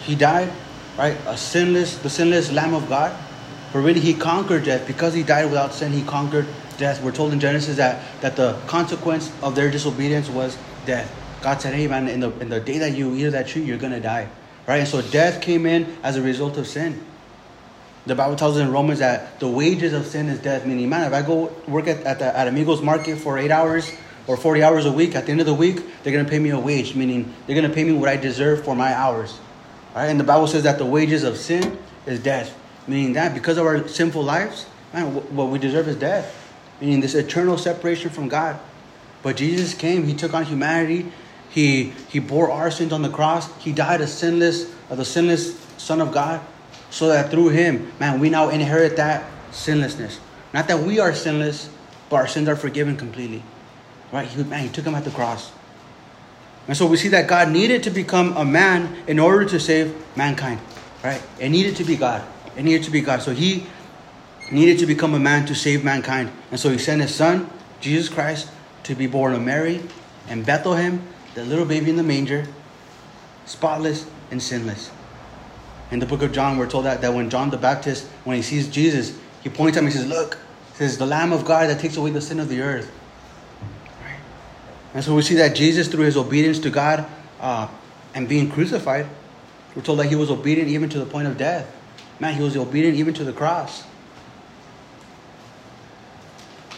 he 0.00 0.14
died, 0.14 0.52
right? 0.96 1.16
A 1.26 1.36
sinless, 1.36 1.98
the 1.98 2.10
sinless 2.10 2.52
Lamb 2.52 2.74
of 2.74 2.88
God. 2.88 3.16
But 3.72 3.80
really 3.80 4.00
he 4.00 4.14
conquered 4.14 4.64
death. 4.64 4.86
Because 4.86 5.14
he 5.14 5.22
died 5.22 5.46
without 5.46 5.72
sin, 5.72 5.92
he 5.92 6.02
conquered 6.02 6.46
death. 6.76 7.02
We're 7.02 7.12
told 7.12 7.32
in 7.32 7.40
Genesis 7.40 7.76
that, 7.76 8.02
that 8.20 8.36
the 8.36 8.58
consequence 8.66 9.32
of 9.42 9.54
their 9.54 9.70
disobedience 9.70 10.28
was 10.28 10.58
death. 10.86 11.14
God 11.42 11.60
said, 11.60 11.74
hey 11.74 11.86
man, 11.86 12.08
in 12.08 12.20
the, 12.20 12.30
in 12.40 12.48
the 12.48 12.60
day 12.60 12.78
that 12.78 12.96
you 12.96 13.14
eat 13.14 13.24
of 13.24 13.32
that 13.32 13.46
tree, 13.46 13.62
you're 13.62 13.78
going 13.78 13.92
to 13.92 14.00
die. 14.00 14.28
Right? 14.66 14.78
And 14.78 14.88
so 14.88 15.02
death 15.02 15.40
came 15.40 15.66
in 15.66 15.96
as 16.02 16.16
a 16.16 16.22
result 16.22 16.56
of 16.56 16.66
sin. 16.66 17.00
The 18.06 18.14
Bible 18.14 18.36
tells 18.36 18.56
us 18.56 18.62
in 18.62 18.72
Romans 18.72 18.98
that 19.00 19.38
the 19.40 19.48
wages 19.48 19.92
of 19.92 20.06
sin 20.06 20.28
is 20.28 20.40
death. 20.40 20.66
Meaning, 20.66 20.88
man, 20.88 21.06
if 21.06 21.12
I 21.12 21.22
go 21.22 21.52
work 21.68 21.86
at, 21.86 22.02
at, 22.04 22.18
the, 22.18 22.36
at 22.36 22.48
Amigos 22.48 22.80
Market 22.80 23.18
for 23.18 23.38
eight 23.38 23.50
hours 23.50 23.92
or 24.26 24.36
40 24.36 24.62
hours 24.62 24.86
a 24.86 24.92
week, 24.92 25.14
at 25.14 25.26
the 25.26 25.32
end 25.32 25.40
of 25.40 25.46
the 25.46 25.54
week, 25.54 25.82
they're 26.02 26.12
going 26.12 26.24
to 26.24 26.30
pay 26.30 26.38
me 26.38 26.50
a 26.50 26.58
wage. 26.58 26.94
Meaning, 26.94 27.32
they're 27.46 27.56
going 27.56 27.68
to 27.68 27.74
pay 27.74 27.84
me 27.84 27.92
what 27.92 28.08
I 28.08 28.16
deserve 28.16 28.64
for 28.64 28.74
my 28.74 28.94
hours. 28.94 29.38
Right? 29.94 30.06
And 30.06 30.18
the 30.18 30.24
Bible 30.24 30.46
says 30.46 30.62
that 30.62 30.78
the 30.78 30.86
wages 30.86 31.24
of 31.24 31.36
sin 31.36 31.78
is 32.06 32.20
death. 32.20 32.56
Meaning 32.86 33.12
that 33.14 33.34
because 33.34 33.58
of 33.58 33.66
our 33.66 33.86
sinful 33.86 34.22
lives, 34.22 34.66
man, 34.92 35.14
what 35.36 35.48
we 35.48 35.58
deserve 35.58 35.88
is 35.88 35.96
death. 35.96 36.36
Meaning 36.80 37.00
this 37.00 37.14
eternal 37.14 37.58
separation 37.58 38.10
from 38.10 38.28
God. 38.28 38.58
But 39.22 39.36
Jesus 39.36 39.74
came, 39.74 40.04
He 40.04 40.14
took 40.14 40.34
on 40.34 40.44
humanity. 40.44 41.12
He, 41.50 41.92
he 42.08 42.20
bore 42.20 42.50
our 42.50 42.70
sins 42.70 42.92
on 42.92 43.02
the 43.02 43.10
cross. 43.10 43.52
He 43.58 43.72
died 43.72 44.00
a 44.00 44.06
sinless, 44.06 44.72
uh, 44.88 44.94
the 44.94 45.04
sinless 45.04 45.58
Son 45.78 46.00
of 46.00 46.12
God 46.12 46.40
so 46.90 47.08
that 47.08 47.30
through 47.30 47.48
him, 47.48 47.90
man, 47.98 48.20
we 48.20 48.28
now 48.28 48.50
inherit 48.50 48.96
that 48.96 49.24
sinlessness. 49.52 50.18
Not 50.52 50.68
that 50.68 50.80
we 50.80 50.98
are 50.98 51.14
sinless, 51.14 51.70
but 52.08 52.16
our 52.16 52.26
sins 52.26 52.48
are 52.48 52.56
forgiven 52.56 52.96
completely. 52.96 53.42
Right? 54.12 54.26
He, 54.26 54.42
man, 54.42 54.64
he 54.64 54.68
took 54.68 54.84
him 54.84 54.96
at 54.96 55.04
the 55.04 55.10
cross. 55.10 55.52
And 56.66 56.76
so 56.76 56.86
we 56.86 56.96
see 56.96 57.08
that 57.08 57.28
God 57.28 57.50
needed 57.50 57.84
to 57.84 57.90
become 57.90 58.36
a 58.36 58.44
man 58.44 59.04
in 59.06 59.18
order 59.18 59.44
to 59.46 59.60
save 59.60 59.94
mankind. 60.16 60.60
Right? 61.02 61.22
It 61.38 61.48
needed 61.48 61.76
to 61.76 61.84
be 61.84 61.96
God. 61.96 62.26
It 62.56 62.62
needed 62.62 62.84
to 62.84 62.90
be 62.90 63.00
God. 63.00 63.22
So 63.22 63.32
he 63.32 63.66
needed 64.50 64.78
to 64.80 64.86
become 64.86 65.14
a 65.14 65.18
man 65.18 65.46
to 65.46 65.54
save 65.54 65.84
mankind. 65.84 66.30
And 66.50 66.58
so 66.58 66.70
he 66.70 66.78
sent 66.78 67.00
his 67.00 67.14
son, 67.14 67.48
Jesus 67.80 68.08
Christ, 68.08 68.50
to 68.84 68.94
be 68.94 69.06
born 69.06 69.34
of 69.34 69.42
Mary 69.42 69.82
and 70.28 70.44
Bethlehem, 70.44 71.02
the 71.34 71.44
little 71.44 71.64
baby 71.64 71.90
in 71.90 71.96
the 71.96 72.02
manger, 72.02 72.46
spotless 73.46 74.06
and 74.30 74.42
sinless. 74.42 74.90
In 75.90 75.98
the 75.98 76.06
book 76.06 76.22
of 76.22 76.32
John, 76.32 76.56
we're 76.56 76.68
told 76.68 76.84
that, 76.84 77.00
that 77.00 77.12
when 77.12 77.30
John 77.30 77.50
the 77.50 77.56
Baptist, 77.56 78.06
when 78.24 78.36
he 78.36 78.42
sees 78.42 78.68
Jesus, 78.68 79.18
he 79.42 79.48
points 79.48 79.76
at 79.76 79.80
him 79.80 79.86
and 79.86 79.94
says, 79.94 80.06
Look, 80.06 80.38
says, 80.74 80.98
the 80.98 81.06
Lamb 81.06 81.32
of 81.32 81.44
God 81.44 81.68
that 81.68 81.80
takes 81.80 81.96
away 81.96 82.10
the 82.10 82.20
sin 82.20 82.40
of 82.40 82.48
the 82.48 82.60
earth. 82.62 82.90
Right? 84.02 84.18
And 84.94 85.04
so 85.04 85.14
we 85.14 85.22
see 85.22 85.34
that 85.36 85.54
Jesus, 85.56 85.88
through 85.88 86.04
his 86.04 86.16
obedience 86.16 86.58
to 86.60 86.70
God 86.70 87.06
uh, 87.40 87.68
and 88.14 88.28
being 88.28 88.50
crucified, 88.50 89.06
we're 89.74 89.82
told 89.82 89.98
that 89.98 90.06
he 90.06 90.16
was 90.16 90.30
obedient 90.30 90.68
even 90.70 90.88
to 90.90 90.98
the 90.98 91.06
point 91.06 91.28
of 91.28 91.36
death. 91.36 91.74
Man, 92.20 92.34
he 92.34 92.42
was 92.42 92.56
obedient 92.56 92.96
even 92.96 93.14
to 93.14 93.24
the 93.24 93.32
cross. 93.32 93.84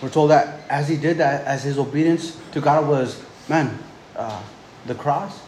We're 0.01 0.11
told 0.11 0.31
that 0.31 0.61
as 0.69 0.89
he 0.89 0.97
did 0.97 1.19
that, 1.19 1.45
as 1.45 1.63
his 1.63 1.79
obedience 1.79 2.37
to 2.53 2.61
God 2.61 2.89
was, 2.89 3.23
man, 3.49 3.79
uh, 4.17 4.43
the 4.87 4.95
cross, 4.95 5.41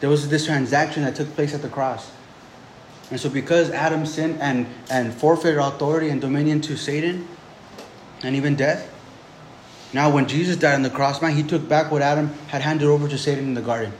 there 0.00 0.08
was 0.08 0.28
this 0.28 0.46
transaction 0.46 1.04
that 1.04 1.14
took 1.14 1.28
place 1.34 1.54
at 1.54 1.62
the 1.62 1.68
cross. 1.68 2.10
And 3.10 3.20
so, 3.20 3.28
because 3.28 3.70
Adam 3.70 4.06
sinned 4.06 4.40
and, 4.40 4.66
and 4.88 5.12
forfeited 5.12 5.58
authority 5.58 6.08
and 6.08 6.20
dominion 6.20 6.60
to 6.62 6.76
Satan 6.76 7.28
and 8.22 8.36
even 8.36 8.54
death, 8.56 8.88
now 9.92 10.10
when 10.10 10.28
Jesus 10.28 10.56
died 10.56 10.74
on 10.74 10.82
the 10.82 10.90
cross, 10.90 11.20
man, 11.20 11.34
he 11.34 11.42
took 11.42 11.68
back 11.68 11.90
what 11.90 12.02
Adam 12.02 12.28
had 12.48 12.62
handed 12.62 12.86
over 12.86 13.08
to 13.08 13.18
Satan 13.18 13.44
in 13.44 13.54
the 13.54 13.62
garden. 13.62 13.92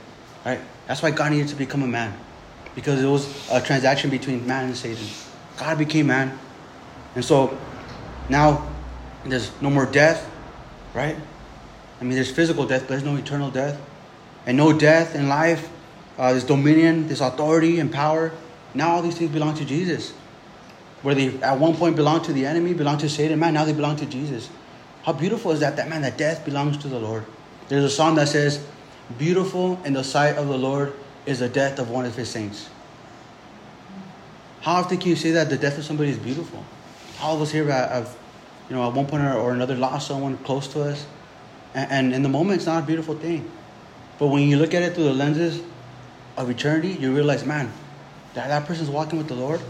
Right? 0.45 0.61
That's 0.87 1.01
why 1.01 1.11
God 1.11 1.31
needed 1.31 1.49
to 1.49 1.55
become 1.55 1.83
a 1.83 1.87
man. 1.87 2.17
Because 2.75 3.01
it 3.01 3.07
was 3.07 3.49
a 3.51 3.61
transaction 3.61 4.09
between 4.09 4.45
man 4.47 4.65
and 4.65 4.77
Satan. 4.77 5.05
God 5.57 5.77
became 5.77 6.07
man. 6.07 6.37
And 7.15 7.23
so 7.23 7.57
now 8.29 8.67
there's 9.25 9.51
no 9.61 9.69
more 9.69 9.85
death, 9.85 10.29
right? 10.93 11.15
I 11.99 12.03
mean, 12.03 12.13
there's 12.13 12.31
physical 12.31 12.65
death, 12.65 12.81
but 12.81 12.89
there's 12.89 13.03
no 13.03 13.15
eternal 13.15 13.51
death. 13.51 13.79
And 14.45 14.57
no 14.57 14.73
death 14.73 15.15
in 15.15 15.29
life. 15.29 15.69
Uh, 16.17 16.31
there's 16.31 16.43
dominion, 16.43 17.07
there's 17.07 17.21
authority 17.21 17.79
and 17.79 17.91
power. 17.91 18.31
Now 18.73 18.91
all 18.91 19.01
these 19.01 19.17
things 19.17 19.31
belong 19.31 19.55
to 19.55 19.65
Jesus. 19.65 20.11
Where 21.01 21.15
they 21.15 21.37
at 21.41 21.59
one 21.59 21.75
point 21.75 21.95
belonged 21.95 22.25
to 22.25 22.33
the 22.33 22.45
enemy, 22.45 22.73
belonged 22.73 23.01
to 23.01 23.09
Satan, 23.09 23.39
man, 23.39 23.53
now 23.53 23.65
they 23.65 23.73
belong 23.73 23.97
to 23.97 24.05
Jesus. 24.05 24.49
How 25.03 25.13
beautiful 25.13 25.51
is 25.51 25.59
that? 25.59 25.77
That 25.77 25.89
man, 25.89 26.03
that 26.03 26.17
death 26.17 26.45
belongs 26.45 26.77
to 26.77 26.87
the 26.87 26.99
Lord. 26.99 27.25
There's 27.69 27.83
a 27.83 27.89
song 27.89 28.15
that 28.15 28.27
says, 28.27 28.63
Beautiful 29.17 29.79
in 29.83 29.93
the 29.93 30.03
sight 30.03 30.37
of 30.37 30.47
the 30.47 30.57
Lord 30.57 30.93
is 31.25 31.39
the 31.39 31.49
death 31.49 31.79
of 31.79 31.89
one 31.89 32.05
of 32.05 32.15
his 32.15 32.29
saints. 32.29 32.69
How 34.61 34.73
often 34.75 34.97
can 34.97 35.09
you 35.09 35.15
say 35.15 35.31
that 35.31 35.49
the 35.49 35.57
death 35.57 35.77
of 35.77 35.83
somebody 35.83 36.11
is 36.11 36.17
beautiful? 36.17 36.63
All 37.21 37.35
of 37.35 37.41
us 37.41 37.51
here 37.51 37.65
have, 37.65 38.15
you 38.69 38.75
know, 38.75 38.87
at 38.87 38.93
one 38.93 39.07
point 39.07 39.23
or 39.23 39.51
another 39.51 39.75
lost 39.75 40.07
someone 40.07 40.37
close 40.39 40.67
to 40.69 40.83
us. 40.83 41.05
And, 41.73 42.13
in 42.13 42.21
the 42.21 42.29
moment, 42.29 42.57
it's 42.57 42.65
not 42.65 42.83
a 42.83 42.85
beautiful 42.85 43.15
thing. 43.15 43.49
But 44.19 44.27
when 44.27 44.47
you 44.47 44.57
look 44.57 44.73
at 44.73 44.83
it 44.83 44.93
through 44.93 45.05
the 45.05 45.13
lenses 45.13 45.63
of 46.37 46.49
eternity, 46.49 46.89
you 46.89 47.13
realize, 47.13 47.45
man, 47.45 47.71
that, 48.33 48.49
that 48.49 48.65
person's 48.65 48.89
walking 48.89 49.17
with 49.17 49.27
the 49.27 49.35
Lord. 49.35 49.61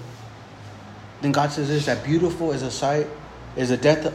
Then 1.22 1.32
God 1.32 1.52
says 1.52 1.68
this 1.68 1.86
that 1.86 2.04
beautiful 2.04 2.52
is 2.52 2.64
a 2.64 2.72
sight, 2.72 3.08
is 3.56 3.70
a 3.70 3.78
death, 3.78 4.12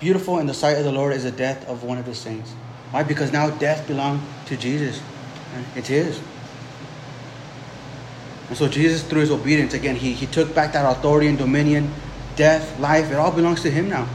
beautiful 0.00 0.38
in 0.38 0.46
the 0.46 0.54
sight 0.54 0.76
of 0.76 0.84
the 0.84 0.92
Lord 0.92 1.12
is 1.12 1.24
the 1.24 1.30
death 1.30 1.66
of 1.68 1.84
one 1.84 1.98
of 1.98 2.06
his 2.06 2.18
saints. 2.18 2.50
Why? 2.90 3.04
Because 3.04 3.32
now 3.32 3.50
death 3.50 3.86
belongs 3.86 4.20
to 4.46 4.56
Jesus. 4.56 5.00
It's 5.76 5.88
his. 5.88 6.20
And 8.50 8.58
so 8.58 8.68
Jesus, 8.68 9.04
through 9.04 9.20
his 9.20 9.30
obedience, 9.30 9.74
again, 9.74 9.94
he, 9.94 10.12
he 10.12 10.26
took 10.26 10.54
back 10.54 10.72
that 10.72 10.84
authority 10.84 11.28
and 11.28 11.38
dominion, 11.38 11.92
death, 12.34 12.78
life, 12.80 13.10
it 13.10 13.14
all 13.14 13.30
belongs 13.30 13.62
to 13.62 13.70
him 13.70 13.88
now. 13.88 14.08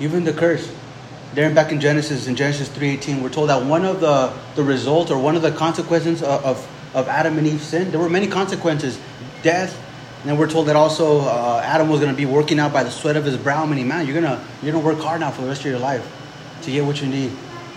Even 0.00 0.24
the 0.24 0.32
curse. 0.32 0.74
There 1.34 1.54
back 1.54 1.70
in 1.70 1.80
Genesis, 1.80 2.26
in 2.26 2.34
Genesis 2.34 2.70
3.18, 2.70 3.22
we're 3.22 3.28
told 3.28 3.50
that 3.50 3.64
one 3.64 3.84
of 3.84 4.00
the, 4.00 4.32
the 4.56 4.64
results 4.64 5.10
or 5.10 5.18
one 5.22 5.36
of 5.36 5.42
the 5.42 5.52
consequences 5.52 6.22
of, 6.22 6.44
of, 6.44 6.90
of 6.94 7.08
Adam 7.08 7.36
and 7.36 7.46
Eve's 7.46 7.62
sin, 7.62 7.90
there 7.90 8.00
were 8.00 8.08
many 8.08 8.26
consequences. 8.26 8.98
Death, 9.42 9.78
and 10.20 10.28
then 10.30 10.38
we're 10.38 10.50
told 10.50 10.66
that 10.68 10.76
also 10.76 11.20
uh, 11.20 11.62
Adam 11.64 11.88
was 11.88 12.00
going 12.00 12.12
to 12.12 12.16
be 12.16 12.26
working 12.26 12.58
out 12.58 12.72
by 12.72 12.82
the 12.84 12.90
sweat 12.90 13.16
of 13.16 13.24
his 13.24 13.36
brow. 13.36 13.64
Many 13.64 13.84
man, 13.84 14.06
you're 14.06 14.20
gonna 14.20 14.44
you're 14.62 14.72
gonna 14.72 14.84
work 14.84 14.98
hard 14.98 15.20
now 15.20 15.30
for 15.30 15.40
the 15.40 15.48
rest 15.48 15.60
of 15.60 15.70
your 15.70 15.78
life 15.78 16.06
to 16.62 16.70
get 16.70 16.84
what 16.84 17.00
you 17.00 17.08
need. 17.08 17.32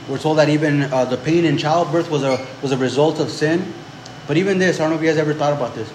We're 0.10 0.18
told 0.18 0.40
that 0.40 0.50
even 0.50 0.84
uh, 0.84 1.06
the 1.06 1.16
pain 1.16 1.46
in 1.46 1.58
childbirth 1.58 2.10
was 2.10 2.24
a 2.24 2.46
was 2.62 2.74
a 2.74 2.78
result 2.78 3.22
of 3.22 3.30
sin. 3.30 3.74
But 4.28 4.38
even 4.38 4.58
this, 4.58 4.80
I 4.80 4.84
don't 4.84 4.92
know 4.92 4.96
if 4.98 5.02
you 5.02 5.10
guys 5.10 5.18
ever 5.18 5.34
thought 5.34 5.54
about 5.54 5.76
this. 5.76 5.92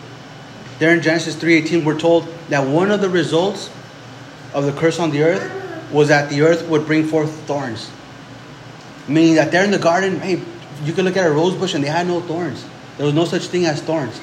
There 0.78 0.92
in 0.92 1.02
Genesis 1.02 1.34
3:18, 1.36 1.84
we're 1.84 1.98
told 1.98 2.28
that 2.50 2.66
one 2.66 2.90
of 2.90 3.00
the 3.00 3.08
results 3.08 3.70
of 4.54 4.64
the 4.64 4.72
curse 4.72 4.98
on 4.98 5.10
the 5.10 5.22
earth 5.22 5.50
was 5.92 6.08
that 6.08 6.30
the 6.30 6.42
earth 6.42 6.68
would 6.68 6.86
bring 6.86 7.06
forth 7.06 7.30
thorns. 7.46 7.90
Meaning 9.08 9.36
that 9.36 9.50
there 9.50 9.64
in 9.64 9.70
the 9.70 9.78
garden, 9.78 10.20
hey, 10.20 10.42
you 10.84 10.92
could 10.92 11.04
look 11.04 11.16
at 11.16 11.26
a 11.26 11.30
rose 11.30 11.54
bush 11.54 11.74
and 11.74 11.82
they 11.82 11.88
had 11.88 12.06
no 12.06 12.20
thorns. 12.20 12.64
There 12.96 13.06
was 13.06 13.14
no 13.14 13.24
such 13.24 13.46
thing 13.46 13.64
as 13.64 13.80
thorns. 13.80 14.20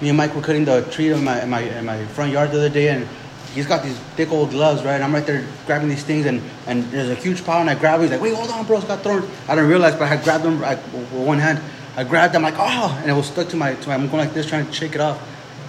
Me 0.00 0.08
and 0.08 0.16
Mike 0.16 0.34
were 0.34 0.42
cutting 0.42 0.64
the 0.64 0.82
tree 0.90 1.10
in 1.12 1.24
my, 1.24 1.42
in 1.42 1.50
my, 1.50 1.60
in 1.60 1.84
my 1.84 2.04
front 2.06 2.32
yard 2.32 2.52
the 2.52 2.56
other 2.56 2.68
day, 2.68 2.88
and 2.88 3.06
he's 3.52 3.66
got 3.66 3.82
these 3.82 3.98
thick 4.16 4.30
old 4.30 4.50
gloves, 4.50 4.84
right? 4.84 4.94
And 4.94 5.04
I'm 5.04 5.12
right 5.12 5.26
there 5.26 5.44
grabbing 5.66 5.88
these 5.88 6.04
things, 6.04 6.26
and, 6.26 6.40
and 6.66 6.84
there's 6.84 7.10
a 7.10 7.16
huge 7.16 7.44
pile, 7.44 7.60
and 7.60 7.68
I 7.68 7.74
grab 7.74 7.98
it. 7.98 8.04
He's 8.04 8.12
like, 8.12 8.20
wait, 8.20 8.34
hold 8.34 8.50
on, 8.50 8.64
bro, 8.64 8.78
it's 8.78 8.86
got 8.86 9.00
thorns. 9.00 9.28
I 9.48 9.56
didn't 9.56 9.68
realize, 9.68 9.96
but 9.96 10.10
I 10.10 10.22
grabbed 10.22 10.44
them 10.44 10.60
with 10.60 11.12
one 11.12 11.38
hand. 11.38 11.60
I 11.98 12.04
grabbed 12.04 12.32
them 12.32 12.42
like, 12.42 12.54
oh, 12.56 12.96
and 13.00 13.10
it 13.10 13.12
was 13.12 13.26
stuck 13.26 13.48
to 13.48 13.56
my, 13.56 13.74
to 13.74 13.88
my, 13.88 13.94
I'm 13.94 14.06
going 14.06 14.18
like 14.18 14.32
this, 14.32 14.46
trying 14.46 14.64
to 14.64 14.72
shake 14.72 14.94
it 14.94 15.00
off. 15.00 15.20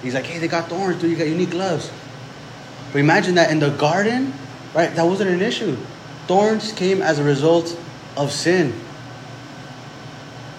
He's 0.03 0.13
like, 0.13 0.25
hey, 0.25 0.37
they 0.37 0.47
got 0.47 0.69
thorns, 0.69 1.01
dude, 1.01 1.09
you, 1.09 1.17
got, 1.17 1.25
need 1.25 1.49
gloves. 1.49 1.89
But 2.93 2.99
imagine 2.99 3.33
that 3.33 3.49
in 3.49 3.59
the 3.59 3.71
garden, 3.71 4.31
right? 4.75 4.93
That 4.95 5.07
wasn't 5.07 5.31
an 5.31 5.41
issue. 5.41 5.75
Thorns 6.27 6.71
came 6.71 7.01
as 7.01 7.17
a 7.17 7.23
result 7.23 7.75
of 8.15 8.31
sin. 8.31 8.75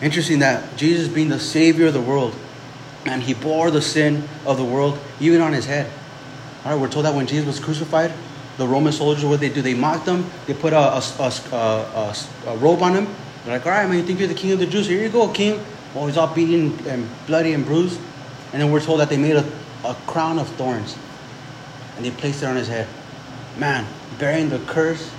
Interesting 0.03 0.41
that 0.41 0.77
Jesus, 0.77 1.07
being 1.07 1.29
the 1.29 1.39
Savior 1.39 1.87
of 1.87 1.93
the 1.93 2.01
world, 2.01 2.35
and 3.07 3.23
he 3.23 3.35
bore 3.35 3.71
the 3.71 3.81
sin 3.81 4.29
of 4.45 4.57
the 4.57 4.65
world 4.65 4.99
even 5.21 5.41
on 5.41 5.53
his 5.53 5.67
head. 5.67 5.89
All 6.65 6.73
right, 6.73 6.81
we're 6.81 6.89
told 6.89 7.05
that 7.05 7.15
when 7.15 7.29
Jesus 7.29 7.47
was 7.47 7.61
crucified, 7.61 8.13
the 8.57 8.67
Roman 8.67 8.93
soldiers, 8.93 9.25
what 9.25 9.39
they 9.39 9.51
do? 9.51 9.63
They 9.63 9.75
mocked 9.75 10.09
him. 10.09 10.29
They 10.49 10.55
put 10.55 10.73
a, 10.73 10.77
a, 10.77 11.33
a, 11.53 12.15
a, 12.49 12.57
robe 12.57 12.83
on 12.83 12.95
him. 12.95 13.07
They're 13.45 13.59
like, 13.59 13.67
all 13.67 13.73
right, 13.73 13.89
man, 13.89 13.99
you 13.99 14.05
think 14.05 14.19
you're 14.19 14.29
the 14.29 14.35
king 14.35 14.53
of 14.53 14.59
the 14.59 14.67
Jews? 14.67 14.87
Here 14.87 15.03
you 15.03 15.09
go, 15.09 15.29
king. 15.29 15.65
Well, 15.95 16.07
he's 16.07 16.17
all 16.17 16.33
beaten 16.33 16.79
and 16.87 17.09
bloody 17.27 17.53
and 17.53 17.65
bruised. 17.65 18.01
And 18.53 18.61
then 18.61 18.71
we're 18.71 18.81
told 18.81 19.01
that 19.01 19.09
they 19.09 19.17
made 19.17 19.37
a, 19.37 19.45
a 19.85 19.95
crown 20.07 20.39
of 20.39 20.49
thorns. 20.51 20.97
And 21.97 22.05
they 22.05 22.11
placed 22.11 22.43
it 22.43 22.47
on 22.47 22.57
his 22.57 22.69
head. 22.69 22.87
Man, 23.59 23.87
bearing 24.19 24.49
the 24.49 24.59
curse 24.61 25.11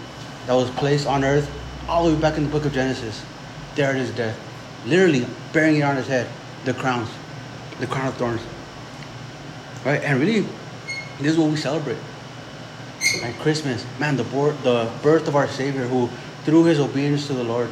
that 0.48 0.54
was 0.54 0.70
placed 0.72 1.08
on 1.08 1.24
earth 1.24 1.50
all 1.88 2.08
the 2.08 2.14
way 2.14 2.22
back 2.22 2.38
in 2.38 2.44
the 2.44 2.50
book 2.50 2.66
of 2.66 2.74
Genesis. 2.74 3.24
There 3.76 3.96
it 3.96 3.98
is, 3.98 4.12
death 4.12 4.40
literally 4.86 5.26
bearing 5.54 5.78
it 5.78 5.82
on 5.82 5.96
his 5.96 6.08
head, 6.08 6.28
the 6.66 6.74
crowns, 6.74 7.10
the 7.80 7.88
crown 7.88 8.08
of 8.08 8.16
thorns. 8.16 8.42
Right? 9.86 10.02
And 10.04 10.20
really, 10.20 10.42
this 11.20 11.34
is 11.34 11.38
what 11.38 11.50
we 11.50 11.58
celebrate. 11.58 11.98
Like 13.22 13.38
Christmas, 13.40 13.86
man, 14.00 14.16
the, 14.16 14.24
the 14.24 14.92
birth 15.02 15.28
of 15.28 15.36
our 15.36 15.48
Savior 15.48 15.88
who, 15.88 16.10
through 16.44 16.66
his 16.66 16.80
obedience 16.80 17.28
to 17.28 17.34
the 17.34 17.44
Lord, 17.44 17.70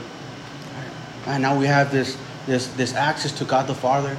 and 1.25 1.41
now 1.41 1.57
we 1.57 1.65
have 1.65 1.91
this, 1.91 2.17
this, 2.45 2.67
this 2.67 2.93
access 2.93 3.31
to 3.33 3.45
God 3.45 3.67
the 3.67 3.75
Father. 3.75 4.17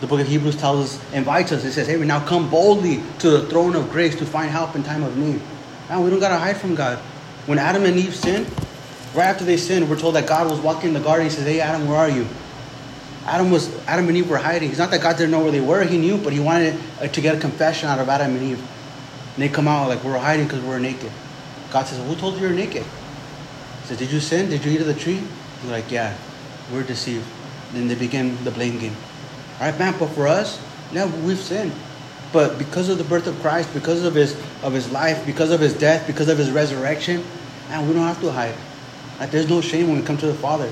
The 0.00 0.06
book 0.06 0.20
of 0.20 0.28
Hebrews 0.28 0.56
tells 0.56 0.94
us, 0.94 1.12
invites 1.12 1.52
us, 1.52 1.64
it 1.64 1.72
says, 1.72 1.86
hey, 1.88 1.96
now 1.96 2.24
come 2.24 2.48
boldly 2.48 3.02
to 3.18 3.30
the 3.30 3.46
throne 3.46 3.74
of 3.74 3.90
grace 3.90 4.14
to 4.16 4.26
find 4.26 4.50
help 4.50 4.76
in 4.76 4.82
time 4.82 5.02
of 5.02 5.16
need. 5.16 5.40
Now 5.88 6.02
we 6.02 6.10
don't 6.10 6.20
got 6.20 6.28
to 6.28 6.38
hide 6.38 6.56
from 6.56 6.74
God. 6.74 6.98
When 7.46 7.58
Adam 7.58 7.84
and 7.84 7.96
Eve 7.96 8.14
sinned, 8.14 8.46
Right 9.14 9.24
after 9.24 9.44
they 9.44 9.56
sinned, 9.56 9.88
we're 9.88 9.98
told 9.98 10.16
that 10.16 10.26
God 10.26 10.50
was 10.50 10.60
walking 10.60 10.88
in 10.88 10.94
the 10.94 11.00
garden. 11.00 11.26
He 11.26 11.30
says, 11.30 11.46
Hey, 11.46 11.60
Adam, 11.60 11.88
where 11.88 11.96
are 11.96 12.10
you? 12.10 12.26
Adam 13.24 13.50
was 13.50 13.74
Adam 13.86 14.08
and 14.08 14.16
Eve 14.16 14.28
were 14.28 14.38
hiding. 14.38 14.70
It's 14.70 14.78
not 14.78 14.90
that 14.90 15.02
God 15.02 15.16
didn't 15.16 15.30
know 15.30 15.40
where 15.40 15.52
they 15.52 15.60
were; 15.60 15.84
He 15.84 15.98
knew, 15.98 16.16
but 16.16 16.32
He 16.32 16.40
wanted 16.40 16.80
uh, 17.00 17.08
to 17.08 17.20
get 17.20 17.34
a 17.34 17.38
confession 17.38 17.88
out 17.88 17.98
of 17.98 18.08
Adam 18.08 18.34
and 18.34 18.42
Eve. 18.42 18.58
And 18.58 19.42
they 19.42 19.50
come 19.50 19.68
out 19.68 19.88
like 19.88 20.02
we're 20.02 20.16
hiding 20.16 20.46
because 20.46 20.62
we're 20.62 20.78
naked. 20.78 21.12
God 21.70 21.86
says, 21.86 21.98
"Who 22.06 22.16
told 22.16 22.36
you 22.36 22.40
you're 22.40 22.50
naked?" 22.50 22.84
He 22.84 23.88
says, 23.88 23.98
"Did 23.98 24.10
you 24.10 24.20
sin? 24.20 24.48
Did 24.48 24.64
you 24.64 24.72
eat 24.72 24.80
of 24.80 24.86
the 24.86 24.94
tree?" 24.94 25.20
Like, 25.66 25.90
"Yeah, 25.90 26.16
we're 26.72 26.82
deceived." 26.82 27.26
Then 27.72 27.88
they 27.88 27.94
begin 27.94 28.42
the 28.44 28.50
blame 28.50 28.78
game. 28.78 28.96
Right, 29.60 29.78
man. 29.78 29.94
But 29.98 30.08
for 30.10 30.26
us, 30.26 30.60
yeah, 30.92 31.06
we've 31.22 31.38
sinned. 31.38 31.72
But 32.32 32.58
because 32.58 32.88
of 32.88 32.98
the 32.98 33.04
birth 33.04 33.26
of 33.26 33.38
Christ, 33.40 33.72
because 33.74 34.04
of 34.04 34.14
His 34.14 34.36
of 34.62 34.72
His 34.72 34.90
life, 34.90 35.24
because 35.26 35.50
of 35.50 35.60
His 35.60 35.74
death, 35.74 36.06
because 36.06 36.28
of 36.28 36.38
His 36.38 36.50
resurrection, 36.50 37.24
man, 37.68 37.86
we 37.86 37.94
don't 37.94 38.06
have 38.06 38.20
to 38.20 38.30
hide. 38.30 38.54
Like 39.18 39.30
there's 39.30 39.48
no 39.48 39.60
shame 39.60 39.88
when 39.88 39.98
we 39.98 40.04
come 40.04 40.18
to 40.18 40.26
the 40.26 40.34
Father. 40.34 40.70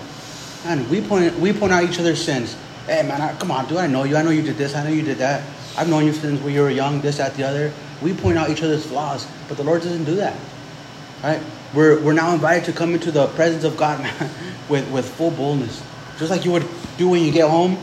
And 0.64 0.88
we 0.90 1.00
point 1.00 1.38
we 1.38 1.52
point 1.52 1.72
out 1.72 1.84
each 1.84 1.98
other's 1.98 2.22
sins. 2.22 2.56
Hey 2.86 3.02
man, 3.02 3.20
I, 3.20 3.34
come 3.34 3.50
on, 3.50 3.66
dude, 3.66 3.78
I 3.78 3.86
know 3.86 4.04
you. 4.04 4.16
I 4.16 4.22
know 4.22 4.30
you 4.30 4.42
did 4.42 4.56
this. 4.56 4.74
I 4.74 4.84
know 4.84 4.90
you 4.90 5.02
did 5.02 5.18
that. 5.18 5.42
I've 5.76 5.88
known 5.88 6.06
you 6.06 6.12
since 6.12 6.40
when 6.40 6.54
you 6.54 6.62
were 6.62 6.70
young, 6.70 7.00
this, 7.00 7.18
that, 7.18 7.34
the 7.34 7.44
other. 7.44 7.72
We 8.00 8.14
point 8.14 8.38
out 8.38 8.50
each 8.50 8.62
other's 8.62 8.86
flaws, 8.86 9.26
but 9.48 9.56
the 9.56 9.64
Lord 9.64 9.82
doesn't 9.82 10.04
do 10.04 10.16
that. 10.16 10.36
Right? 11.22 11.40
We're, 11.74 12.00
we're 12.00 12.12
now 12.12 12.32
invited 12.32 12.64
to 12.66 12.72
come 12.72 12.94
into 12.94 13.10
the 13.10 13.26
presence 13.28 13.64
of 13.64 13.76
God, 13.76 14.00
man, 14.20 14.30
with, 14.68 14.90
with 14.90 15.08
full 15.08 15.30
boldness. 15.30 15.82
Just 16.18 16.30
like 16.30 16.44
you 16.44 16.52
would 16.52 16.66
do 16.96 17.08
when 17.08 17.22
you 17.22 17.32
get 17.32 17.48
home. 17.48 17.78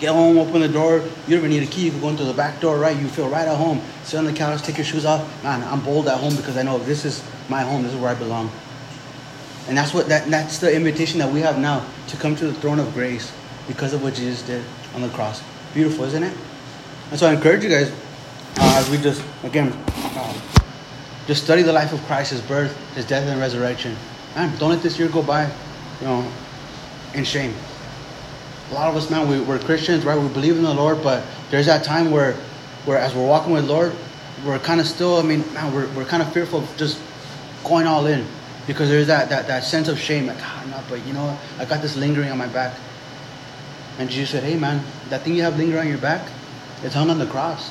Get 0.00 0.10
home, 0.10 0.38
open 0.38 0.60
the 0.60 0.68
door. 0.68 0.98
You 0.98 1.36
don't 1.36 1.38
even 1.38 1.50
need 1.50 1.62
a 1.64 1.66
key. 1.66 1.86
You 1.86 1.90
can 1.90 2.00
go 2.00 2.08
into 2.08 2.24
the 2.24 2.32
back 2.32 2.60
door, 2.60 2.78
right? 2.78 2.96
You 2.96 3.08
feel 3.08 3.28
right 3.28 3.48
at 3.48 3.56
home. 3.56 3.82
Sit 4.04 4.18
on 4.18 4.26
the 4.26 4.32
couch, 4.32 4.62
take 4.62 4.76
your 4.76 4.84
shoes 4.84 5.04
off. 5.04 5.42
Man, 5.42 5.62
I'm 5.64 5.80
bold 5.80 6.06
at 6.06 6.18
home 6.18 6.36
because 6.36 6.56
I 6.56 6.62
know 6.62 6.78
this 6.78 7.04
is 7.04 7.22
my 7.48 7.62
home. 7.62 7.82
This 7.82 7.92
is 7.92 8.00
where 8.00 8.10
I 8.10 8.14
belong. 8.14 8.48
And 9.66 9.76
that's 9.76 9.92
what 9.92 10.08
that 10.08 10.30
that's 10.30 10.58
the 10.58 10.74
invitation 10.74 11.18
that 11.18 11.30
we 11.30 11.40
have 11.40 11.58
now 11.58 11.84
to 12.08 12.16
come 12.16 12.34
to 12.36 12.46
the 12.46 12.54
throne 12.54 12.78
of 12.78 12.94
grace 12.94 13.30
because 13.66 13.92
of 13.92 14.02
what 14.02 14.14
Jesus 14.14 14.40
did 14.42 14.64
on 14.94 15.02
the 15.02 15.08
cross. 15.10 15.42
Beautiful, 15.74 16.04
isn't 16.04 16.22
it? 16.22 16.34
And 17.10 17.18
so 17.20 17.28
I 17.28 17.34
encourage 17.34 17.64
you 17.64 17.68
guys 17.68 17.90
uh, 18.56 18.74
as 18.76 18.88
we 18.88 18.96
just 18.98 19.22
again 19.42 19.72
um, 20.16 20.36
just 21.26 21.44
study 21.44 21.62
the 21.62 21.72
life 21.72 21.92
of 21.92 22.00
Christ, 22.06 22.30
His 22.30 22.40
birth, 22.40 22.74
His 22.94 23.04
death, 23.04 23.28
and 23.28 23.38
resurrection. 23.38 23.94
Man, 24.34 24.56
don't 24.58 24.70
let 24.70 24.82
this 24.82 24.98
year 24.98 25.08
go 25.08 25.22
by, 25.22 25.50
you 26.00 26.06
know, 26.06 26.32
in 27.14 27.24
shame 27.24 27.54
a 28.70 28.74
lot 28.74 28.88
of 28.88 28.96
us, 28.96 29.10
man, 29.10 29.28
we, 29.28 29.40
we're 29.40 29.58
Christians, 29.58 30.04
right? 30.04 30.18
We 30.20 30.28
believe 30.28 30.56
in 30.56 30.62
the 30.62 30.74
Lord, 30.74 31.02
but 31.02 31.24
there's 31.50 31.66
that 31.66 31.84
time 31.84 32.10
where, 32.10 32.34
where 32.84 32.98
as 32.98 33.14
we're 33.14 33.26
walking 33.26 33.52
with 33.52 33.64
Lord, 33.64 33.94
we're 34.44 34.58
kind 34.58 34.80
of 34.80 34.86
still, 34.86 35.16
I 35.16 35.22
mean, 35.22 35.40
man, 35.54 35.72
we're, 35.74 35.88
we're 35.94 36.04
kind 36.04 36.22
of 36.22 36.32
fearful 36.32 36.60
of 36.60 36.76
just 36.76 37.00
going 37.64 37.86
all 37.86 38.06
in 38.06 38.26
because 38.66 38.90
there's 38.90 39.06
that, 39.06 39.30
that, 39.30 39.46
that 39.46 39.64
sense 39.64 39.88
of 39.88 39.98
shame, 39.98 40.26
like, 40.26 40.36
ah, 40.40 40.64
no, 40.70 40.82
but 40.88 41.04
you 41.06 41.14
know 41.14 41.24
what? 41.26 41.38
I 41.58 41.64
got 41.64 41.80
this 41.80 41.96
lingering 41.96 42.30
on 42.30 42.36
my 42.36 42.46
back. 42.46 42.78
And 43.98 44.10
Jesus 44.10 44.30
said, 44.30 44.44
hey, 44.44 44.56
man, 44.56 44.84
that 45.08 45.22
thing 45.22 45.34
you 45.34 45.42
have 45.42 45.56
lingering 45.56 45.80
on 45.80 45.88
your 45.88 45.98
back, 45.98 46.30
it's 46.82 46.94
hung 46.94 47.08
on 47.08 47.18
the 47.18 47.26
cross. 47.26 47.70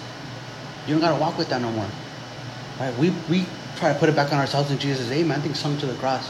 You 0.87 0.95
don't 0.95 1.01
got 1.01 1.15
to 1.15 1.21
walk 1.21 1.37
with 1.37 1.49
that 1.49 1.61
no 1.61 1.71
more. 1.71 1.87
Right? 2.79 2.97
We, 2.97 3.11
we 3.29 3.45
try 3.77 3.93
to 3.93 3.99
put 3.99 4.09
it 4.09 4.15
back 4.15 4.33
on 4.33 4.39
ourselves, 4.39 4.71
and 4.71 4.79
Jesus 4.79 4.99
says, 4.99 5.09
hey, 5.09 5.23
man, 5.23 5.41
things 5.41 5.61
hung 5.61 5.77
to 5.77 5.85
the 5.85 5.93
cross. 5.95 6.29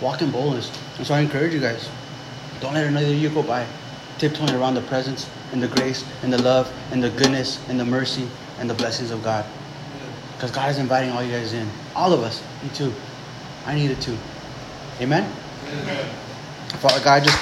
Walk 0.00 0.22
in 0.22 0.30
boldness. 0.30 0.70
And 0.96 1.06
so 1.06 1.14
I 1.14 1.20
encourage 1.20 1.52
you 1.52 1.60
guys, 1.60 1.88
don't 2.60 2.74
let 2.74 2.86
another 2.86 3.12
year 3.12 3.30
go 3.30 3.42
by 3.42 3.66
tiptoeing 4.18 4.54
around 4.54 4.74
the 4.74 4.82
presence 4.82 5.28
and 5.52 5.62
the 5.62 5.68
grace 5.68 6.04
and 6.22 6.32
the 6.32 6.42
love 6.42 6.72
and 6.92 7.02
the 7.02 7.10
goodness 7.10 7.58
and 7.68 7.78
the 7.78 7.84
mercy 7.84 8.28
and 8.58 8.68
the 8.68 8.74
blessings 8.74 9.10
of 9.10 9.22
God. 9.22 9.44
Because 10.34 10.50
God 10.50 10.70
is 10.70 10.78
inviting 10.78 11.10
all 11.10 11.22
you 11.22 11.32
guys 11.32 11.52
in. 11.52 11.68
All 11.96 12.12
of 12.12 12.20
us. 12.20 12.42
Me 12.62 12.70
too. 12.74 12.92
I 13.66 13.74
need 13.74 13.90
it 13.90 14.00
too. 14.00 14.16
Amen? 15.00 15.30
Amen. 15.66 16.08
Father 16.78 17.02
God, 17.02 17.24
just 17.24 17.36